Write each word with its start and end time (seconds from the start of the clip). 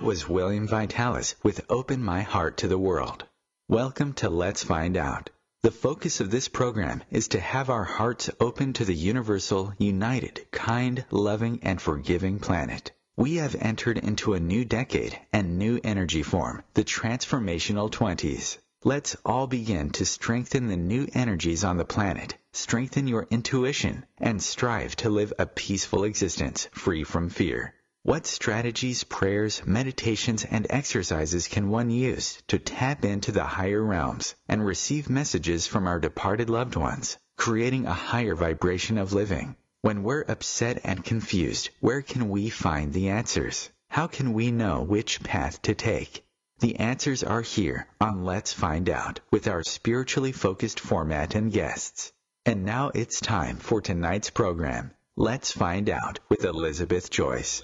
That 0.00 0.06
was 0.06 0.26
William 0.26 0.66
Vitalis 0.66 1.34
with 1.42 1.60
Open 1.68 2.02
My 2.02 2.22
Heart 2.22 2.56
to 2.56 2.68
the 2.68 2.78
World. 2.78 3.26
Welcome 3.68 4.14
to 4.14 4.30
Let's 4.30 4.64
Find 4.64 4.96
Out. 4.96 5.28
The 5.60 5.70
focus 5.70 6.20
of 6.20 6.30
this 6.30 6.48
program 6.48 7.02
is 7.10 7.28
to 7.28 7.38
have 7.38 7.68
our 7.68 7.84
hearts 7.84 8.30
open 8.40 8.72
to 8.72 8.86
the 8.86 8.94
universal, 8.94 9.74
united, 9.76 10.46
kind, 10.52 11.04
loving, 11.10 11.60
and 11.62 11.82
forgiving 11.82 12.38
planet. 12.38 12.92
We 13.18 13.34
have 13.34 13.54
entered 13.54 13.98
into 13.98 14.32
a 14.32 14.40
new 14.40 14.64
decade 14.64 15.18
and 15.34 15.58
new 15.58 15.78
energy 15.84 16.22
form, 16.22 16.62
the 16.72 16.82
transformational 16.82 17.90
20s. 17.90 18.56
Let's 18.82 19.18
all 19.22 19.46
begin 19.46 19.90
to 19.90 20.06
strengthen 20.06 20.68
the 20.68 20.78
new 20.78 21.08
energies 21.12 21.62
on 21.62 21.76
the 21.76 21.84
planet, 21.84 22.36
strengthen 22.54 23.06
your 23.06 23.26
intuition, 23.30 24.06
and 24.16 24.42
strive 24.42 24.96
to 24.96 25.10
live 25.10 25.34
a 25.38 25.44
peaceful 25.44 26.04
existence 26.04 26.70
free 26.72 27.04
from 27.04 27.28
fear. 27.28 27.74
What 28.02 28.26
strategies, 28.26 29.04
prayers, 29.04 29.60
meditations, 29.66 30.46
and 30.46 30.66
exercises 30.70 31.48
can 31.48 31.68
one 31.68 31.90
use 31.90 32.42
to 32.48 32.58
tap 32.58 33.04
into 33.04 33.30
the 33.30 33.44
higher 33.44 33.84
realms 33.84 34.34
and 34.48 34.64
receive 34.64 35.10
messages 35.10 35.66
from 35.66 35.86
our 35.86 36.00
departed 36.00 36.48
loved 36.48 36.76
ones, 36.76 37.18
creating 37.36 37.84
a 37.84 37.92
higher 37.92 38.34
vibration 38.34 38.96
of 38.96 39.12
living? 39.12 39.54
When 39.82 40.02
we're 40.02 40.22
upset 40.22 40.80
and 40.82 41.04
confused, 41.04 41.68
where 41.80 42.00
can 42.00 42.30
we 42.30 42.48
find 42.48 42.94
the 42.94 43.10
answers? 43.10 43.68
How 43.90 44.06
can 44.06 44.32
we 44.32 44.50
know 44.50 44.80
which 44.80 45.22
path 45.22 45.60
to 45.62 45.74
take? 45.74 46.24
The 46.60 46.76
answers 46.76 47.22
are 47.22 47.42
here 47.42 47.86
on 48.00 48.24
Let's 48.24 48.54
Find 48.54 48.88
Out 48.88 49.20
with 49.30 49.46
our 49.46 49.62
spiritually 49.62 50.32
focused 50.32 50.80
format 50.80 51.34
and 51.34 51.52
guests. 51.52 52.14
And 52.46 52.64
now 52.64 52.92
it's 52.94 53.20
time 53.20 53.58
for 53.58 53.82
tonight's 53.82 54.30
program. 54.30 54.92
Let's 55.16 55.52
find 55.52 55.90
out 55.90 56.18
with 56.30 56.46
Elizabeth 56.46 57.10
Joyce. 57.10 57.62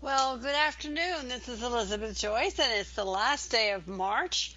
Well, 0.00 0.36
good 0.36 0.54
afternoon. 0.54 1.26
This 1.28 1.48
is 1.48 1.60
Elizabeth 1.60 2.16
Joyce, 2.16 2.60
and 2.60 2.72
it's 2.74 2.92
the 2.92 3.04
last 3.04 3.50
day 3.50 3.72
of 3.72 3.88
March 3.88 4.54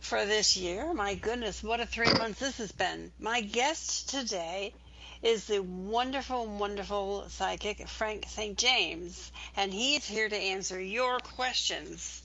for 0.00 0.26
this 0.26 0.56
year. 0.56 0.92
My 0.92 1.14
goodness, 1.14 1.62
what 1.62 1.78
a 1.78 1.86
three 1.86 2.12
months 2.12 2.40
this 2.40 2.58
has 2.58 2.72
been. 2.72 3.12
My 3.20 3.42
guest 3.42 4.10
today 4.10 4.74
is 5.22 5.44
the 5.44 5.60
wonderful, 5.60 6.46
wonderful 6.46 7.28
psychic 7.28 7.86
Frank 7.86 8.24
St. 8.28 8.58
James, 8.58 9.30
and 9.56 9.72
he 9.72 9.94
is 9.94 10.04
here 10.04 10.28
to 10.28 10.36
answer 10.36 10.80
your 10.80 11.20
questions. 11.20 12.20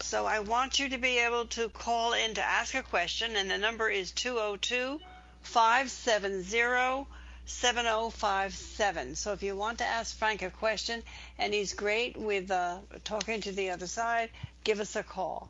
So 0.00 0.26
I 0.26 0.40
want 0.40 0.78
you 0.78 0.90
to 0.90 0.98
be 0.98 1.16
able 1.20 1.46
to 1.46 1.70
call 1.70 2.12
in 2.12 2.34
to 2.34 2.44
ask 2.44 2.74
a 2.74 2.82
question, 2.82 3.34
and 3.34 3.50
the 3.50 3.56
number 3.56 3.88
is 3.88 4.12
202 4.12 5.00
570 5.40 7.06
7057. 7.48 9.14
So 9.14 9.32
if 9.32 9.42
you 9.42 9.56
want 9.56 9.78
to 9.78 9.84
ask 9.84 10.16
Frank 10.16 10.42
a 10.42 10.50
question, 10.50 11.02
and 11.38 11.52
he's 11.52 11.72
great 11.72 12.16
with 12.16 12.50
uh, 12.50 12.78
talking 13.04 13.40
to 13.40 13.52
the 13.52 13.70
other 13.70 13.86
side, 13.86 14.30
give 14.64 14.80
us 14.80 14.96
a 14.96 15.02
call. 15.02 15.48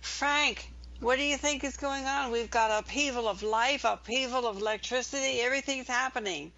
Frank, 0.00 0.70
what 1.00 1.16
do 1.16 1.24
you 1.24 1.36
think 1.36 1.64
is 1.64 1.76
going 1.76 2.04
on? 2.04 2.30
We've 2.30 2.50
got 2.50 2.70
upheaval 2.78 3.28
of 3.28 3.42
life, 3.42 3.84
upheaval 3.84 4.46
of 4.46 4.58
electricity, 4.58 5.40
everything's 5.40 5.88
happening. 5.88 6.52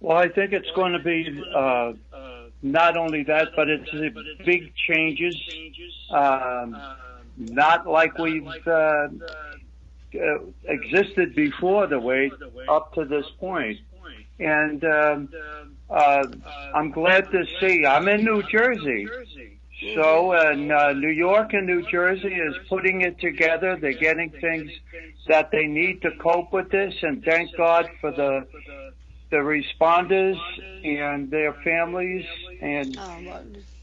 Well, 0.00 0.18
I 0.18 0.28
think 0.28 0.52
it's 0.52 0.70
going 0.76 0.92
to 0.92 1.00
be 1.00 1.42
uh, 1.54 1.94
not 2.62 2.96
only 2.96 3.24
that, 3.24 3.48
but 3.56 3.68
it's 3.68 3.90
big 4.44 4.72
changes. 4.76 5.36
Um, 6.10 6.76
not 7.36 7.86
like 7.86 8.18
we've 8.18 8.46
uh, 8.66 9.08
uh, 10.14 10.38
existed 10.64 11.34
before 11.34 11.86
the 11.86 11.98
way 11.98 12.30
up 12.68 12.94
to 12.94 13.04
this 13.04 13.26
point. 13.38 13.78
And 14.38 14.84
um, 14.84 15.28
uh, 15.90 16.26
I'm 16.74 16.90
glad 16.90 17.30
to 17.32 17.44
see. 17.60 17.84
I'm 17.84 18.08
in 18.08 18.24
New 18.24 18.42
Jersey. 18.44 19.08
So, 19.94 20.32
and 20.32 20.72
uh, 20.72 20.92
New 20.92 21.10
York 21.10 21.52
and 21.52 21.66
New 21.66 21.82
Jersey 21.88 22.34
is 22.34 22.54
putting 22.68 23.02
it 23.02 23.20
together. 23.20 23.76
They're 23.76 23.92
getting 23.92 24.30
things 24.30 24.72
that 25.28 25.50
they 25.50 25.66
need 25.66 26.02
to 26.02 26.10
cope 26.12 26.52
with 26.52 26.70
this, 26.70 26.94
and 27.02 27.22
thank 27.22 27.56
God 27.56 27.88
for 28.00 28.10
the 28.10 28.46
the 29.30 29.36
responders 29.36 30.38
and 30.84 31.30
their 31.30 31.52
families 31.64 32.24
and 32.62 32.98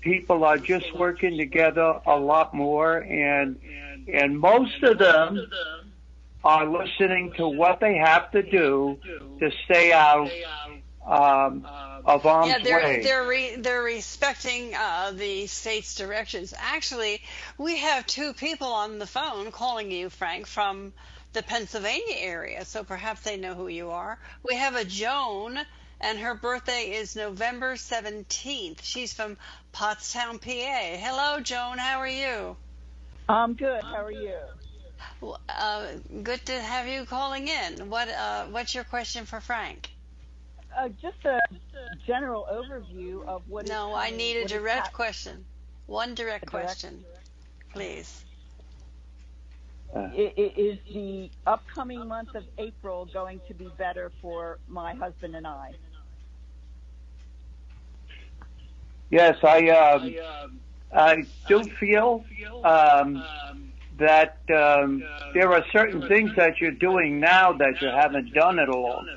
people 0.01 0.44
are 0.44 0.57
just 0.57 0.91
working 0.95 1.38
together 1.38 2.00
a 2.05 2.15
lot 2.15 2.53
more 2.53 2.97
and 2.97 3.57
and 4.11 4.39
most 4.39 4.81
of 4.83 4.97
them 4.97 5.47
are 6.45 6.68
listening 6.68 7.33
to 7.38 7.47
what 7.47 7.80
they 7.80 7.95
have 7.95 8.30
to 8.31 8.44
do 8.44 9.00
to 9.39 9.51
stay 9.65 9.92
out 9.92 10.30
um, 11.06 11.65
of 12.06 12.24
arm's 12.25 12.50
yeah, 12.50 12.59
they're 12.63 12.77
way. 12.77 13.01
they're 13.03 13.27
re, 13.27 13.56
they're 13.56 13.81
respecting 13.81 14.75
uh, 14.75 15.12
the 15.15 15.47
state's 15.47 15.95
directions. 15.95 16.53
Actually, 16.57 17.21
we 17.57 17.77
have 17.77 18.06
two 18.06 18.33
people 18.33 18.68
on 18.68 19.00
the 19.00 19.07
phone 19.07 19.51
calling 19.51 19.89
you, 19.89 20.09
Frank, 20.12 20.45
from 20.45 20.94
the 21.33 21.42
Pennsylvania 21.42 22.15
area. 22.15 22.63
So 22.63 22.83
perhaps 22.83 23.21
they 23.21 23.38
know 23.38 23.56
who 23.56 23.68
you 23.68 23.89
are. 23.89 24.19
We 24.48 24.56
have 24.56 24.75
a 24.75 24.86
Joan, 24.86 25.57
and 26.00 26.19
her 26.19 26.36
birthday 26.36 26.91
is 26.91 27.15
November 27.15 27.75
seventeenth. 27.75 28.83
She's 28.83 29.13
from 29.13 29.38
Pottstown, 29.74 30.39
PA. 30.39 30.98
Hello, 30.98 31.39
Joan. 31.39 31.80
How 31.80 32.00
are 32.00 32.07
you? 32.07 32.56
I'm 33.27 33.56
good. 33.56 33.81
How 33.81 34.06
are 34.06 34.12
you? 34.12 34.38
Well, 35.21 35.39
Uh, 35.49 35.93
good 36.23 36.45
to 36.45 36.61
have 36.61 36.87
you 36.87 37.05
calling 37.05 37.47
in. 37.47 37.89
What 37.89 38.09
uh, 38.09 38.45
What's 38.45 38.75
your 38.75 38.83
question 38.83 39.25
for 39.25 39.39
Frank? 39.41 39.89
Uh, 40.77 40.89
just 41.01 41.23
a 41.25 41.39
general 42.05 42.45
overview 42.51 43.25
of 43.27 43.41
what. 43.47 43.65
is 43.65 43.69
No, 43.71 43.95
I 43.95 44.09
need 44.09 44.37
a 44.37 44.45
direct 44.45 44.93
question. 44.93 45.45
One 45.87 46.15
direct 46.15 46.49
direct- 46.49 46.65
question, 46.65 47.05
please. 47.73 48.25
Uh, 49.95 49.99
I- 49.99 50.33
i- 50.37 50.53
Is 50.57 50.79
the 50.93 51.31
upcoming 51.45 52.07
month 52.07 52.35
of 52.35 52.45
April 52.57 53.05
going 53.05 53.39
to 53.47 53.53
be 53.53 53.69
better 53.77 54.11
for 54.21 54.59
my 54.67 54.93
husband 54.93 55.35
and 55.35 55.47
I? 55.47 55.71
Yes, 59.09 59.37
I 59.43 59.69
um, 59.69 60.13
I 60.91 61.25
do 61.47 61.63
feel 61.79 62.25
um, 62.63 63.23
that 63.97 64.38
um, 64.53 65.03
there 65.33 65.51
are 65.51 65.63
certain 65.71 66.07
things 66.07 66.31
that 66.36 66.59
you're 66.59 66.71
doing 66.71 67.19
now 67.19 67.53
that 67.53 67.81
you 67.81 67.88
haven't 67.88 68.33
done 68.33 68.59
in 68.59 68.69
a 68.69 68.75
long 68.75 69.07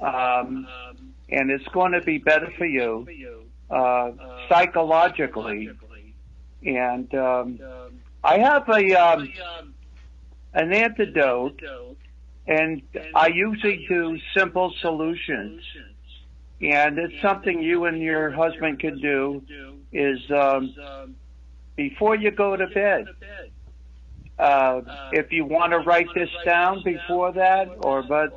time, 0.00 0.14
um, 0.14 0.66
and 1.28 1.50
it's 1.50 1.66
going 1.68 1.92
to 1.92 2.00
be 2.02 2.18
better 2.18 2.50
for 2.56 2.66
you 2.66 3.06
uh, 3.70 4.12
psychologically. 4.48 5.70
And 6.64 7.14
um, 7.14 7.58
I 8.22 8.38
have 8.38 8.68
a 8.68 8.94
um, 8.94 9.32
an 10.54 10.72
antidote, 10.72 11.60
and 12.46 12.82
I 13.14 13.28
usually 13.28 13.84
do 13.88 14.18
simple 14.36 14.72
solutions. 14.80 15.62
And 16.60 16.98
it's 16.98 17.20
something 17.20 17.62
you 17.62 17.84
and 17.84 18.00
your 18.00 18.30
husband 18.30 18.78
can 18.78 18.98
do 18.98 19.42
is 19.92 20.18
um, 20.30 20.74
before 21.76 22.16
you 22.16 22.30
go 22.30 22.56
to 22.56 22.66
bed. 22.68 23.06
Uh, 24.38 24.80
if 25.12 25.32
you 25.32 25.44
want 25.44 25.72
to 25.72 25.78
write 25.78 26.08
this 26.14 26.30
down 26.44 26.82
before 26.82 27.32
that, 27.32 27.68
or 27.78 28.02
but 28.02 28.32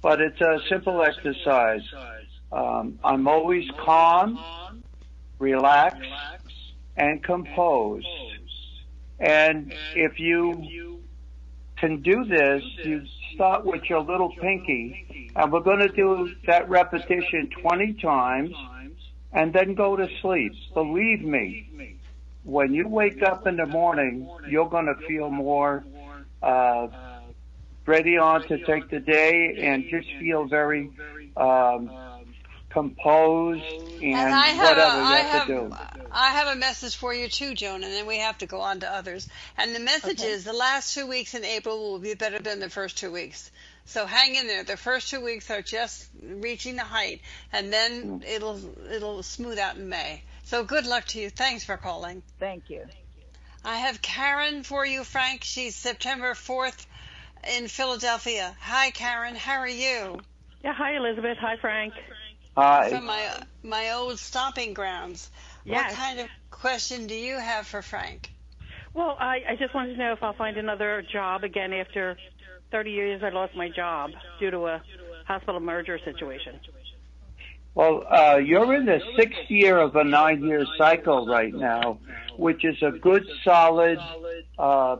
but 0.00 0.20
it's 0.20 0.40
a 0.40 0.60
simple 0.68 1.02
exercise. 1.02 1.82
Um, 2.52 2.98
I'm 3.02 3.26
always 3.26 3.68
calm, 3.78 4.38
relaxed, 5.38 6.08
and 6.96 7.22
composed. 7.22 8.06
And 9.18 9.74
if 9.94 10.18
you 10.18 11.00
can 11.76 12.02
do 12.02 12.24
this, 12.24 12.62
you 12.84 13.02
start 13.34 13.64
with 13.64 13.82
your 13.88 14.00
little 14.00 14.32
pinky, 14.40 15.30
and 15.34 15.52
we're 15.52 15.60
going 15.60 15.80
to 15.80 15.88
do 15.88 16.34
that 16.46 16.68
repetition 16.68 17.50
20 17.60 17.94
times, 17.94 18.54
and 19.32 19.52
then 19.52 19.74
go 19.74 19.96
to 19.96 20.08
sleep. 20.20 20.52
Believe 20.74 21.22
me, 21.22 21.96
when 22.44 22.74
you 22.74 22.88
wake 22.88 23.22
up 23.22 23.46
in 23.46 23.56
the 23.56 23.66
morning, 23.66 24.28
you're 24.48 24.68
going 24.68 24.86
to 24.86 24.94
feel 25.06 25.30
more 25.30 25.84
uh, 26.42 26.88
ready 27.86 28.18
on 28.18 28.42
to 28.48 28.58
take 28.58 28.90
the 28.90 29.00
day, 29.00 29.58
and 29.60 29.84
just 29.88 30.08
feel 30.18 30.44
very 30.44 30.90
um, 31.36 31.90
composed 32.70 33.64
and, 34.02 34.14
And 34.14 34.34
I 34.34 34.46
have, 34.48 34.76
whatever 34.76 34.96
a, 34.96 35.00
you 35.00 35.06
I 35.06 35.16
have, 35.18 35.30
have, 35.30 35.46
to 35.46 35.54
do. 35.54 35.76
I 36.10 36.30
have 36.30 36.56
a 36.56 36.58
message 36.58 36.96
for 36.96 37.14
you 37.14 37.28
too, 37.28 37.54
Joan, 37.54 37.84
and 37.84 37.92
then 37.92 38.06
we 38.06 38.18
have 38.18 38.38
to 38.38 38.46
go 38.46 38.60
on 38.60 38.80
to 38.80 38.92
others. 38.92 39.28
And 39.56 39.74
the 39.74 39.80
message 39.80 40.18
Okay. 40.18 40.28
is 40.28 40.44
the 40.44 40.52
last 40.52 40.94
two 40.94 41.06
weeks 41.06 41.34
in 41.34 41.44
April 41.44 41.78
will 41.78 41.98
be 42.00 42.14
better 42.14 42.40
than 42.40 42.58
the 42.58 42.68
first 42.68 42.98
two 42.98 43.12
weeks. 43.12 43.50
So 43.84 44.06
hang 44.06 44.34
in 44.34 44.48
there. 44.48 44.64
The 44.64 44.76
first 44.76 45.08
two 45.10 45.20
weeks 45.20 45.50
are 45.50 45.62
just 45.62 46.08
reaching 46.20 46.76
the 46.76 46.84
height, 46.84 47.20
and 47.52 47.72
then 47.72 48.24
it'll 48.26 48.60
it'll 48.90 49.22
smooth 49.22 49.58
out 49.58 49.76
in 49.76 49.88
May. 49.88 50.22
So 50.44 50.64
good 50.64 50.86
luck 50.86 51.06
to 51.08 51.20
you. 51.20 51.30
Thanks 51.30 51.64
for 51.64 51.76
calling. 51.76 52.22
Thank 52.38 52.68
you. 52.68 52.84
I 53.64 53.76
have 53.78 54.02
Karen 54.02 54.64
for 54.64 54.84
you, 54.84 55.04
Frank. 55.04 55.44
She's 55.44 55.76
September 55.76 56.34
4th 56.34 56.86
in 57.56 57.68
Philadelphia. 57.68 58.56
Hi, 58.60 58.90
Karen. 58.90 59.36
How 59.36 59.58
are 59.58 59.68
you? 59.68 60.20
Yeah, 60.64 60.74
hi 60.74 60.96
Elizabeth. 60.96 61.38
Hi 61.40 61.56
Frank. 61.60 61.92
Hi. 62.56 62.90
From 62.90 63.06
my 63.06 63.24
my 63.62 63.90
old 63.92 64.18
stomping 64.18 64.74
grounds. 64.74 65.30
Yes. 65.64 65.90
What 65.90 65.98
kind 65.98 66.20
of 66.20 66.28
question 66.50 67.06
do 67.06 67.14
you 67.14 67.38
have 67.38 67.66
for 67.66 67.82
Frank? 67.82 68.30
Well, 68.94 69.16
I, 69.18 69.38
I 69.48 69.56
just 69.58 69.74
wanted 69.74 69.94
to 69.94 69.98
know 69.98 70.12
if 70.12 70.22
I'll 70.22 70.34
find 70.34 70.56
another 70.56 71.02
job 71.12 71.44
again 71.44 71.72
after 71.72 72.16
30 72.70 72.90
years 72.90 73.22
I 73.22 73.30
lost 73.30 73.56
my 73.56 73.70
job 73.70 74.10
due 74.38 74.50
to 74.50 74.66
a 74.66 74.82
hospital 75.26 75.60
merger 75.60 75.98
situation. 76.04 76.60
Well, 77.74 78.04
uh, 78.08 78.36
you're 78.36 78.74
in 78.74 78.84
the 78.84 79.00
sixth 79.16 79.50
year 79.50 79.78
of 79.78 79.96
a 79.96 80.04
nine-year 80.04 80.66
cycle 80.76 81.26
right 81.26 81.54
now, 81.54 81.98
which 82.36 82.64
is 82.64 82.76
a 82.82 82.90
good, 82.90 83.26
solid 83.44 83.98
uh, 84.58 84.96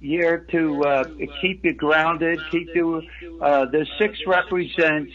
year 0.00 0.38
to 0.50 0.84
uh, 0.84 1.04
keep 1.42 1.64
you 1.64 1.74
grounded, 1.74 2.40
keep 2.50 2.74
you. 2.74 3.02
Uh, 3.42 3.66
the 3.66 3.86
six 3.98 4.18
represents 4.26 5.12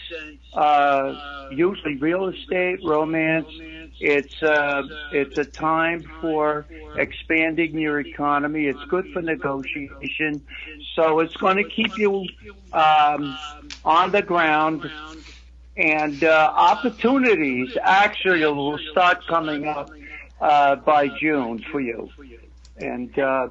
uh, 0.54 1.48
usually 1.50 1.96
real 1.96 2.28
estate, 2.28 2.78
romance. 2.84 3.48
It's 4.02 4.42
uh, 4.42 4.82
it's 5.12 5.36
a 5.36 5.44
time 5.44 6.08
for 6.20 6.64
expanding 6.96 7.78
your 7.78 8.00
economy. 8.00 8.66
It's 8.66 8.82
good 8.84 9.12
for 9.12 9.20
negotiation, 9.20 10.42
so 10.94 11.18
it's 11.20 11.36
going 11.36 11.56
to 11.56 11.64
keep 11.64 11.98
you 11.98 12.26
um, 12.72 13.36
on 13.84 14.10
the 14.12 14.22
ground 14.22 14.90
and 15.80 16.22
uh, 16.22 16.52
opportunities 16.54 17.76
actually 17.82 18.44
will 18.44 18.78
start 18.90 19.26
coming 19.26 19.66
up 19.66 19.90
uh, 20.40 20.76
by 20.76 21.08
June 21.18 21.64
for 21.72 21.80
you. 21.80 22.10
And 22.76 23.18
uh, 23.18 23.48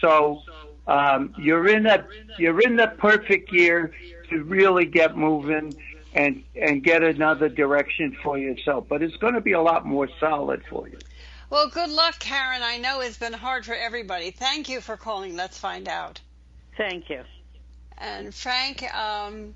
so 0.00 0.42
um, 0.86 1.34
you're 1.38 1.68
in 1.68 1.86
a 1.86 2.06
you're 2.38 2.60
in 2.60 2.76
the 2.76 2.88
perfect 2.98 3.52
year 3.52 3.92
to 4.30 4.42
really 4.44 4.86
get 4.86 5.16
moving 5.16 5.74
and 6.14 6.42
and 6.56 6.82
get 6.82 7.02
another 7.02 7.50
direction 7.50 8.16
for 8.22 8.38
yourself. 8.38 8.86
But 8.88 9.02
it's 9.02 9.16
going 9.16 9.34
to 9.34 9.42
be 9.42 9.52
a 9.52 9.62
lot 9.62 9.84
more 9.84 10.08
solid 10.18 10.62
for 10.68 10.88
you. 10.88 10.98
Well, 11.50 11.68
good 11.68 11.90
luck, 11.90 12.18
Karen. 12.20 12.62
I 12.62 12.78
know 12.78 13.00
it's 13.00 13.18
been 13.18 13.34
hard 13.34 13.66
for 13.66 13.74
everybody. 13.74 14.30
Thank 14.30 14.70
you 14.70 14.80
for 14.80 14.96
calling. 14.96 15.36
Let's 15.36 15.58
find 15.58 15.86
out. 15.88 16.20
Thank 16.78 17.10
you. 17.10 17.22
And 17.98 18.34
Frank, 18.34 18.82
um, 18.94 19.54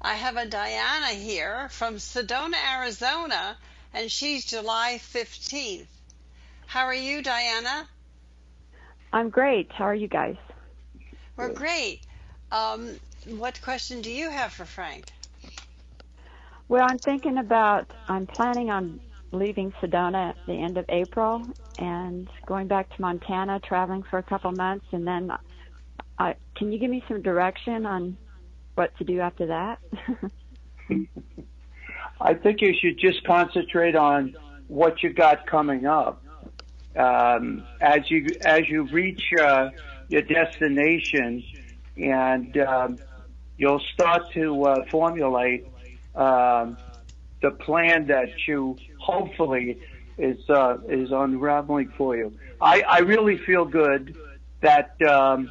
I 0.00 0.14
have 0.14 0.36
a 0.36 0.46
Diana 0.46 1.14
here 1.14 1.68
from 1.70 1.96
Sedona, 1.96 2.56
Arizona, 2.78 3.56
and 3.94 4.10
she's 4.10 4.44
July 4.44 5.00
15th. 5.02 5.86
How 6.66 6.84
are 6.84 6.94
you, 6.94 7.22
Diana? 7.22 7.88
I'm 9.12 9.30
great. 9.30 9.72
How 9.72 9.84
are 9.84 9.94
you 9.94 10.08
guys? 10.08 10.36
We're 11.36 11.52
great. 11.52 12.00
Um, 12.52 12.96
what 13.26 13.60
question 13.62 14.02
do 14.02 14.10
you 14.10 14.30
have 14.30 14.52
for 14.52 14.64
Frank? 14.64 15.06
Well, 16.68 16.86
I'm 16.88 16.98
thinking 16.98 17.38
about, 17.38 17.90
I'm 18.08 18.26
planning 18.26 18.70
on 18.70 19.00
leaving 19.32 19.72
Sedona 19.80 20.30
at 20.30 20.36
the 20.46 20.54
end 20.54 20.78
of 20.78 20.84
April 20.88 21.42
and 21.78 22.28
going 22.46 22.66
back 22.66 22.94
to 22.94 23.00
Montana, 23.00 23.60
traveling 23.60 24.02
for 24.02 24.18
a 24.18 24.22
couple 24.22 24.50
months, 24.52 24.86
and 24.92 25.06
then 25.06 25.30
uh, 26.18 26.32
can 26.56 26.72
you 26.72 26.78
give 26.78 26.90
me 26.90 27.04
some 27.08 27.22
direction 27.22 27.86
on 27.86 28.16
what 28.76 28.96
to 28.98 29.04
do 29.04 29.20
after 29.20 29.46
that? 29.46 29.78
I 32.20 32.34
think 32.34 32.60
you 32.60 32.74
should 32.80 32.98
just 32.98 33.24
concentrate 33.24 33.96
on 33.96 34.36
what 34.68 35.02
you 35.02 35.12
got 35.12 35.46
coming 35.46 35.86
up. 35.86 36.22
Um, 36.96 37.64
as 37.80 38.10
you 38.10 38.26
as 38.42 38.62
you 38.68 38.84
reach 38.84 39.22
uh, 39.38 39.70
your 40.08 40.22
destination, 40.22 41.44
and 41.96 42.56
um, 42.58 42.98
you'll 43.58 43.82
start 43.92 44.32
to 44.32 44.64
uh, 44.64 44.84
formulate 44.90 45.66
um, 46.14 46.78
the 47.42 47.50
plan 47.50 48.06
that 48.06 48.30
you 48.48 48.78
hopefully 48.98 49.78
is 50.16 50.38
uh, 50.48 50.78
is 50.88 51.10
unraveling 51.12 51.92
for 51.98 52.16
you. 52.16 52.32
I, 52.60 52.80
I 52.80 52.98
really 53.00 53.36
feel 53.36 53.66
good 53.66 54.16
that 54.62 55.00
um, 55.02 55.50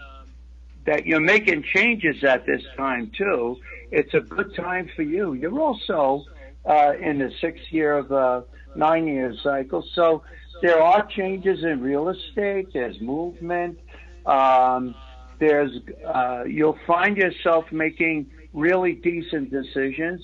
that 0.86 1.06
you're 1.06 1.20
making 1.20 1.64
changes 1.64 2.24
at 2.24 2.46
this 2.46 2.62
time 2.78 3.12
too. 3.18 3.58
It's 3.92 4.14
a 4.14 4.20
good 4.20 4.56
time 4.56 4.90
for 4.96 5.02
you. 5.04 5.34
You're 5.34 5.60
also 5.60 6.24
uh, 6.66 6.94
in 7.00 7.20
the 7.20 7.32
sixth 7.42 7.72
year 7.72 7.98
of 7.98 8.12
a 8.12 8.44
nine-year 8.76 9.36
cycle, 9.42 9.84
so 9.94 10.24
there 10.62 10.82
are 10.82 11.06
changes 11.06 11.64
in 11.64 11.82
real 11.82 12.10
estate. 12.10 12.74
There's 12.74 13.00
movement. 13.02 13.80
Um, 14.26 14.96
there's 15.40 15.72
uh, 16.06 16.44
you'll 16.48 16.80
find 16.88 17.18
yourself 17.18 17.66
making 17.72 18.32
really 18.54 18.94
decent 18.94 19.52
decisions, 19.52 20.22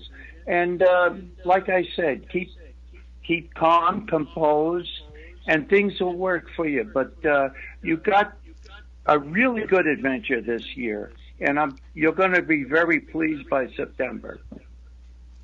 and 0.48 0.82
uh, 0.82 1.14
like 1.46 1.70
I 1.70 1.88
said, 1.96 2.30
keep 2.30 2.50
keep 3.26 3.54
calm, 3.54 4.08
composed, 4.08 4.90
and 5.48 5.70
things 5.70 6.00
will 6.00 6.16
work 6.16 6.46
for 6.56 6.68
you. 6.68 6.90
But 6.94 7.14
uh, 7.26 7.50
you 7.84 7.98
got 7.98 8.38
a 9.06 9.18
really 9.20 9.66
good 9.66 9.88
adventure 9.88 10.42
this 10.42 10.76
year, 10.76 11.12
and 11.40 11.60
I'm 11.60 11.78
you're 11.94 12.14
going 12.14 12.34
to 12.34 12.42
be 12.42 12.64
very 12.64 13.00
pleased 13.00 13.50
by 13.50 13.68
September. 13.72 14.40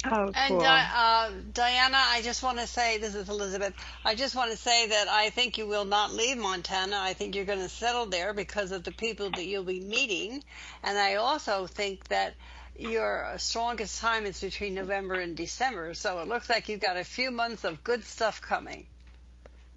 Oh, 0.05 0.31
And 0.33 0.49
cool. 0.49 0.59
Di- 0.59 0.91
uh, 0.95 1.31
Diana, 1.53 1.97
I 1.97 2.21
just 2.21 2.43
want 2.43 2.59
to 2.59 2.67
say, 2.67 2.99
this 2.99 3.15
is 3.15 3.29
Elizabeth. 3.29 3.73
I 4.05 4.13
just 4.15 4.35
want 4.35 4.51
to 4.51 4.57
say 4.57 4.87
that 4.87 5.07
I 5.09 5.31
think 5.31 5.57
you 5.57 5.67
will 5.67 5.85
not 5.85 6.13
leave 6.13 6.37
Montana. 6.37 6.97
I 6.99 7.13
think 7.13 7.35
you're 7.35 7.45
going 7.45 7.59
to 7.59 7.67
settle 7.69 8.05
there 8.05 8.33
because 8.33 8.71
of 8.71 8.83
the 8.83 8.91
people 8.91 9.31
that 9.31 9.45
you'll 9.45 9.63
be 9.63 9.79
meeting. 9.81 10.43
And 10.83 10.97
I 10.97 11.15
also 11.15 11.65
think 11.65 12.07
that 12.09 12.35
your 12.77 13.33
strongest 13.37 13.99
time 13.99 14.25
is 14.27 14.39
between 14.39 14.75
November 14.75 15.15
and 15.15 15.35
December. 15.35 15.95
So 15.95 16.19
it 16.19 16.27
looks 16.27 16.47
like 16.47 16.69
you've 16.69 16.79
got 16.79 16.95
a 16.97 17.03
few 17.03 17.31
months 17.31 17.63
of 17.63 17.83
good 17.83 18.03
stuff 18.05 18.39
coming. 18.39 18.85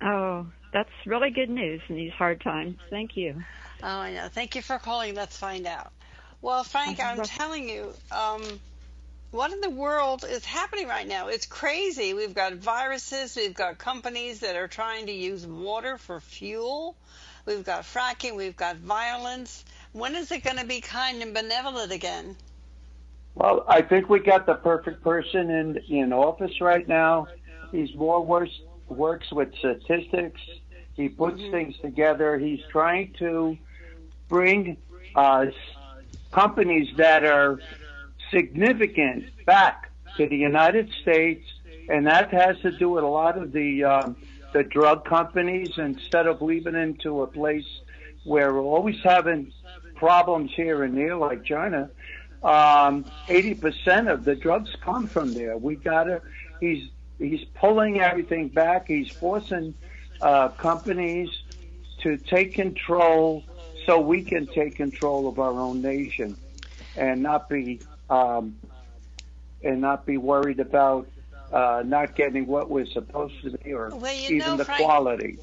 oh, 0.02 0.46
that's 0.72 0.90
really 1.06 1.30
good 1.30 1.50
news 1.50 1.80
in 1.88 1.96
these 1.96 2.12
hard 2.12 2.40
times. 2.42 2.76
Thank 2.90 3.16
you. 3.16 3.42
Oh, 3.82 3.86
I 3.86 4.12
know. 4.12 4.28
Thank 4.28 4.56
you 4.56 4.62
for 4.62 4.78
calling. 4.78 5.14
Let's 5.14 5.36
find 5.36 5.66
out. 5.66 5.92
Well, 6.42 6.64
Frank, 6.64 7.00
I'm 7.00 7.22
telling 7.22 7.68
you, 7.68 7.92
um, 8.10 8.42
what 9.30 9.52
in 9.52 9.60
the 9.60 9.70
world 9.70 10.24
is 10.28 10.44
happening 10.44 10.88
right 10.88 11.06
now? 11.06 11.28
It's 11.28 11.46
crazy. 11.46 12.14
We've 12.14 12.34
got 12.34 12.54
viruses. 12.54 13.36
We've 13.36 13.54
got 13.54 13.78
companies 13.78 14.40
that 14.40 14.56
are 14.56 14.68
trying 14.68 15.06
to 15.06 15.12
use 15.12 15.46
water 15.46 15.98
for 15.98 16.20
fuel. 16.20 16.96
We've 17.46 17.64
got 17.64 17.82
fracking. 17.82 18.36
We've 18.36 18.56
got 18.56 18.76
violence. 18.76 19.64
When 19.92 20.14
is 20.14 20.30
it 20.30 20.44
going 20.44 20.58
to 20.58 20.66
be 20.66 20.80
kind 20.80 21.22
and 21.22 21.34
benevolent 21.34 21.92
again? 21.92 22.36
Well, 23.34 23.64
I 23.68 23.82
think 23.82 24.08
we 24.08 24.20
got 24.20 24.46
the 24.46 24.54
perfect 24.54 25.02
person 25.02 25.50
in 25.50 25.76
in 25.88 26.12
office 26.12 26.60
right 26.60 26.86
now. 26.86 27.28
He's 27.70 27.94
more 27.94 28.24
works 28.24 28.52
works 28.88 29.30
with 29.30 29.54
statistics. 29.58 30.40
He 30.94 31.08
puts 31.08 31.40
things 31.50 31.76
together. 31.80 32.38
He's 32.38 32.60
trying 32.70 33.14
to 33.20 33.56
bring 34.30 34.78
uh, 35.14 35.46
companies 36.30 36.88
that 36.96 37.24
are 37.24 37.60
significant 38.30 39.24
back 39.44 39.90
to 40.16 40.26
the 40.26 40.36
United 40.36 40.90
States, 41.02 41.44
and 41.90 42.06
that 42.06 42.30
has 42.30 42.58
to 42.60 42.70
do 42.70 42.88
with 42.88 43.04
a 43.04 43.08
lot 43.08 43.36
of 43.36 43.52
the 43.52 43.84
um, 43.84 44.16
the 44.54 44.62
drug 44.62 45.04
companies. 45.04 45.76
Instead 45.76 46.26
of 46.26 46.40
leaving 46.40 46.74
into 46.74 47.20
a 47.20 47.26
place 47.26 47.66
where 48.24 48.54
we're 48.54 48.62
always 48.62 48.98
having 49.02 49.52
problems 49.96 50.50
here 50.54 50.82
and 50.84 50.96
there, 50.96 51.16
like 51.16 51.44
China, 51.44 51.90
um, 52.42 53.04
80% 53.28 54.10
of 54.10 54.24
the 54.24 54.34
drugs 54.34 54.74
come 54.80 55.06
from 55.06 55.34
there. 55.34 55.56
We 55.56 55.76
gotta, 55.76 56.22
he's, 56.58 56.88
he's 57.18 57.44
pulling 57.54 58.00
everything 58.00 58.48
back. 58.48 58.88
He's 58.88 59.10
forcing, 59.10 59.74
uh, 60.22 60.48
companies 60.48 61.30
to 62.02 62.16
take 62.16 62.54
control 62.54 63.44
so 63.86 64.00
we 64.00 64.22
can 64.22 64.46
take 64.46 64.76
control 64.76 65.28
of 65.28 65.38
our 65.38 65.52
own 65.52 65.82
nation 65.82 66.36
and 66.96 67.22
not 67.22 67.48
be, 67.48 67.80
um, 68.08 68.56
and 69.62 69.80
not 69.80 70.06
be 70.06 70.16
worried 70.16 70.60
about, 70.60 71.06
uh, 71.52 71.82
not 71.84 72.14
getting 72.14 72.46
what 72.46 72.70
we're 72.70 72.86
supposed 72.86 73.34
to 73.42 73.50
be 73.50 73.72
or 73.72 73.90
Well, 73.90 74.14
even 74.14 74.38
know, 74.38 74.56
the 74.56 74.64
Frank- 74.64 74.82
quality. 74.82 75.38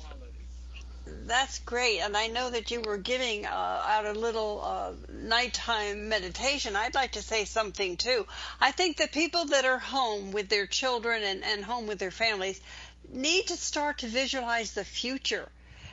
That's 1.25 1.59
great, 1.59 1.99
and 1.99 2.15
I 2.15 2.27
know 2.27 2.49
that 2.49 2.71
you 2.71 2.81
were 2.81 2.97
giving 2.97 3.45
uh, 3.45 3.49
out 3.49 4.05
a 4.05 4.13
little 4.13 4.61
uh, 4.63 4.91
nighttime 5.11 6.09
meditation. 6.09 6.75
I'd 6.75 6.95
like 6.95 7.13
to 7.13 7.21
say 7.21 7.45
something 7.45 7.97
too. 7.97 8.25
I 8.59 8.71
think 8.71 8.97
the 8.97 9.07
people 9.07 9.45
that 9.45 9.65
are 9.65 9.77
home 9.77 10.31
with 10.31 10.49
their 10.49 10.67
children 10.67 11.23
and, 11.23 11.43
and 11.43 11.63
home 11.63 11.87
with 11.87 11.99
their 11.99 12.11
families 12.11 12.61
need 13.09 13.47
to 13.47 13.57
start 13.57 13.99
to 13.99 14.07
visualize 14.07 14.73
the 14.73 14.85
future. 14.85 15.49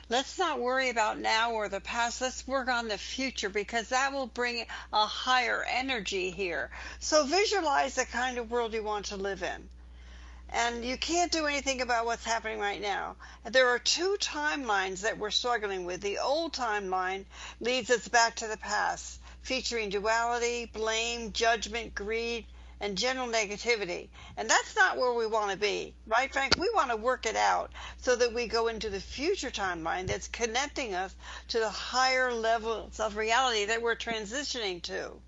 Let's 0.07 0.37
not 0.37 0.59
worry 0.59 0.89
about 0.89 1.19
now 1.19 1.53
or 1.53 1.67
the 1.67 1.79
past. 1.81 2.21
Let's 2.21 2.47
work 2.47 2.67
on 2.67 2.87
the 2.87 2.97
future 2.97 3.49
because 3.49 3.89
that 3.89 4.13
will 4.13 4.27
bring 4.27 4.65
a 4.93 5.05
higher 5.05 5.65
energy 5.67 6.29
here. 6.29 6.69
So 6.99 7.25
visualize 7.25 7.95
the 7.95 8.05
kind 8.05 8.37
of 8.37 8.51
world 8.51 8.73
you 8.73 8.83
want 8.83 9.05
to 9.07 9.17
live 9.17 9.41
in 9.41 9.69
and 10.49 10.85
you 10.85 10.97
can't 10.97 11.31
do 11.31 11.47
anything 11.47 11.81
about 11.81 12.05
what's 12.05 12.23
happening 12.23 12.59
right 12.59 12.81
now. 12.81 13.15
There 13.43 13.69
are 13.69 13.79
two 13.79 14.15
timelines 14.19 15.01
that 15.01 15.17
we're 15.17 15.31
struggling 15.31 15.85
with. 15.85 16.01
The 16.01 16.19
old 16.19 16.53
timeline 16.53 17.25
leads 17.59 17.89
us 17.89 18.07
back 18.07 18.35
to 18.37 18.47
the 18.47 18.57
past, 18.57 19.19
featuring 19.41 19.89
duality, 19.89 20.65
blame, 20.65 21.33
judgment, 21.33 21.95
greed, 21.95 22.45
and 22.79 22.97
general 22.97 23.27
negativity. 23.27 24.09
And 24.37 24.49
that's 24.49 24.75
not 24.75 24.97
where 24.97 25.13
we 25.13 25.27
want 25.27 25.51
to 25.51 25.57
be, 25.57 25.95
right, 26.05 26.31
Frank? 26.31 26.57
We 26.57 26.69
want 26.73 26.91
to 26.91 26.97
work 26.97 27.25
it 27.25 27.35
out 27.35 27.73
so 27.97 28.15
that 28.15 28.33
we 28.33 28.47
go 28.47 28.67
into 28.67 28.89
the 28.89 29.01
future 29.01 29.51
timeline 29.51 30.07
that's 30.07 30.27
connecting 30.27 30.93
us 30.93 31.15
to 31.49 31.59
the 31.59 31.69
higher 31.69 32.33
levels 32.33 32.99
of 32.99 33.17
reality 33.17 33.65
that 33.65 33.81
we're 33.81 33.95
transitioning 33.95 34.81
to. 34.83 35.21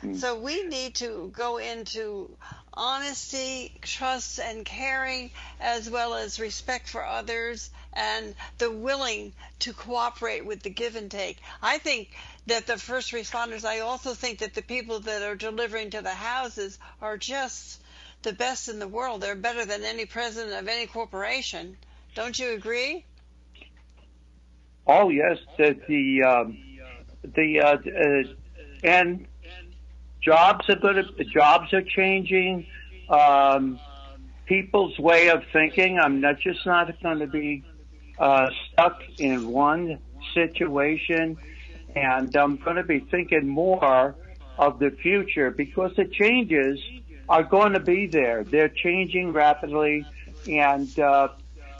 Hmm. 0.00 0.14
So 0.14 0.40
we 0.40 0.64
need 0.64 0.96
to 0.96 1.30
go 1.30 1.58
into 1.58 2.38
honesty, 2.72 3.78
trust, 3.82 4.38
and 4.38 4.64
caring, 4.64 5.32
as 5.58 5.88
well 5.88 6.14
as 6.14 6.38
respect 6.38 6.88
for 6.88 7.04
others 7.04 7.70
and 7.96 8.34
the 8.58 8.70
willing 8.70 9.32
to 9.60 9.72
cooperate 9.72 10.44
with 10.44 10.62
the 10.62 10.70
give 10.70 10.94
and 10.96 11.10
take. 11.10 11.38
I 11.62 11.78
think 11.78 12.10
that 12.46 12.66
the 12.66 12.76
first 12.76 13.12
responders, 13.12 13.64
I 13.64 13.80
also 13.80 14.14
think 14.14 14.38
that 14.40 14.54
the 14.54 14.62
people 14.62 15.00
that 15.00 15.22
are 15.22 15.34
delivering 15.34 15.90
to 15.90 16.02
the 16.02 16.10
houses 16.10 16.78
are 17.00 17.16
just 17.16 17.80
the 18.22 18.32
best 18.32 18.68
in 18.68 18.78
the 18.78 18.88
world. 18.88 19.20
They're 19.22 19.34
better 19.34 19.64
than 19.64 19.82
any 19.82 20.04
president 20.04 20.54
of 20.54 20.68
any 20.68 20.86
corporation. 20.86 21.76
Don't 22.14 22.38
you 22.38 22.50
agree? 22.52 23.04
Oh 24.86 25.08
yes, 25.08 25.38
the 25.58 25.76
the 25.88 26.22
um, 26.22 26.58
the 27.22 27.60
uh, 27.60 27.76
uh, 27.76 28.34
and 28.84 29.26
jobs 30.20 30.68
are 30.68 30.76
good. 30.76 31.28
Jobs 31.32 31.72
are 31.72 31.82
changing. 31.82 32.66
Um, 33.08 33.80
people's 34.46 34.98
way 34.98 35.28
of 35.28 35.42
thinking. 35.52 35.98
I'm 35.98 36.20
not 36.20 36.38
just 36.40 36.64
not 36.66 36.88
going 37.02 37.18
to 37.18 37.26
be 37.26 37.64
uh, 38.18 38.48
stuck 38.72 39.00
in 39.18 39.48
one 39.48 39.98
situation, 40.34 41.36
and 41.94 42.34
I'm 42.36 42.56
going 42.56 42.76
to 42.76 42.82
be 42.84 43.00
thinking 43.00 43.46
more 43.48 44.14
of 44.58 44.78
the 44.78 44.90
future 44.90 45.50
because 45.50 45.92
the 45.96 46.04
changes 46.06 46.78
are 47.28 47.42
going 47.42 47.72
to 47.72 47.80
be 47.80 48.06
there. 48.06 48.44
They're 48.44 48.68
changing 48.68 49.32
rapidly, 49.32 50.06
and 50.48 50.98
uh, 50.98 51.28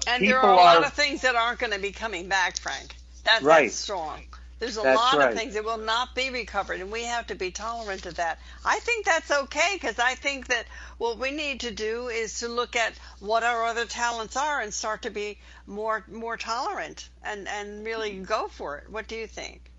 And 0.06 0.26
there 0.26 0.38
are 0.40 0.52
a 0.52 0.56
lot 0.56 0.78
are- 0.78 0.84
of 0.86 0.92
things 0.92 1.22
that 1.22 1.34
aren't 1.36 1.58
going 1.58 1.72
to 1.72 1.78
be 1.80 1.92
coming 1.92 2.28
back, 2.28 2.58
Frank. 2.58 2.94
That's, 3.24 3.42
Right. 3.42 3.64
that's 3.66 3.76
strong. 3.76 4.22
There's 4.58 4.78
a 4.78 4.82
That's 4.82 4.96
lot 4.96 5.18
right. 5.18 5.30
of 5.30 5.38
things 5.38 5.54
that 5.54 5.64
will 5.64 5.78
not 5.78 6.14
be 6.14 6.30
recovered, 6.30 6.80
and 6.80 6.90
we 6.90 7.04
have 7.04 7.26
to 7.26 7.34
be 7.34 7.50
tolerant 7.50 8.06
of 8.06 8.14
that. 8.14 8.38
I 8.64 8.78
think 8.78 9.04
that's 9.04 9.30
okay 9.30 9.74
because 9.74 9.98
I 9.98 10.14
think 10.14 10.46
that 10.48 10.64
what 10.96 11.18
we 11.18 11.30
need 11.30 11.60
to 11.60 11.70
do 11.70 12.08
is 12.08 12.40
to 12.40 12.48
look 12.48 12.74
at 12.74 12.94
what 13.20 13.42
our 13.42 13.64
other 13.64 13.84
talents 13.84 14.34
are 14.36 14.60
and 14.60 14.72
start 14.72 15.02
to 15.02 15.10
be 15.10 15.38
more 15.66 16.04
more 16.10 16.38
tolerant 16.38 17.08
and 17.22 17.46
and 17.48 17.84
really 17.84 18.18
go 18.20 18.48
for 18.48 18.78
it. 18.78 18.90
What 18.90 19.08
do 19.08 19.16
you 19.16 19.26
think? 19.26 19.70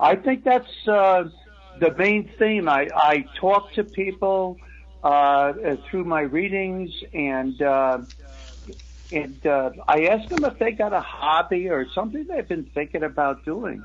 I 0.00 0.16
think 0.16 0.44
that's 0.44 0.88
uh, 0.88 1.24
the 1.78 1.92
main 1.94 2.30
theme. 2.38 2.68
I, 2.68 2.88
I 2.94 3.26
talk 3.38 3.72
to 3.74 3.84
people 3.84 4.58
uh, 5.02 5.06
uh, 5.06 5.76
through 5.90 6.04
my 6.04 6.22
readings, 6.22 6.90
and 7.12 7.60
uh, 7.60 7.98
and 9.12 9.46
uh, 9.46 9.70
I 9.86 10.06
ask 10.06 10.28
them 10.28 10.44
if 10.44 10.58
they 10.58 10.72
got 10.72 10.92
a 10.92 11.00
hobby 11.00 11.68
or 11.68 11.86
something 11.90 12.26
they've 12.26 12.48
been 12.48 12.64
thinking 12.64 13.02
about 13.02 13.44
doing. 13.44 13.84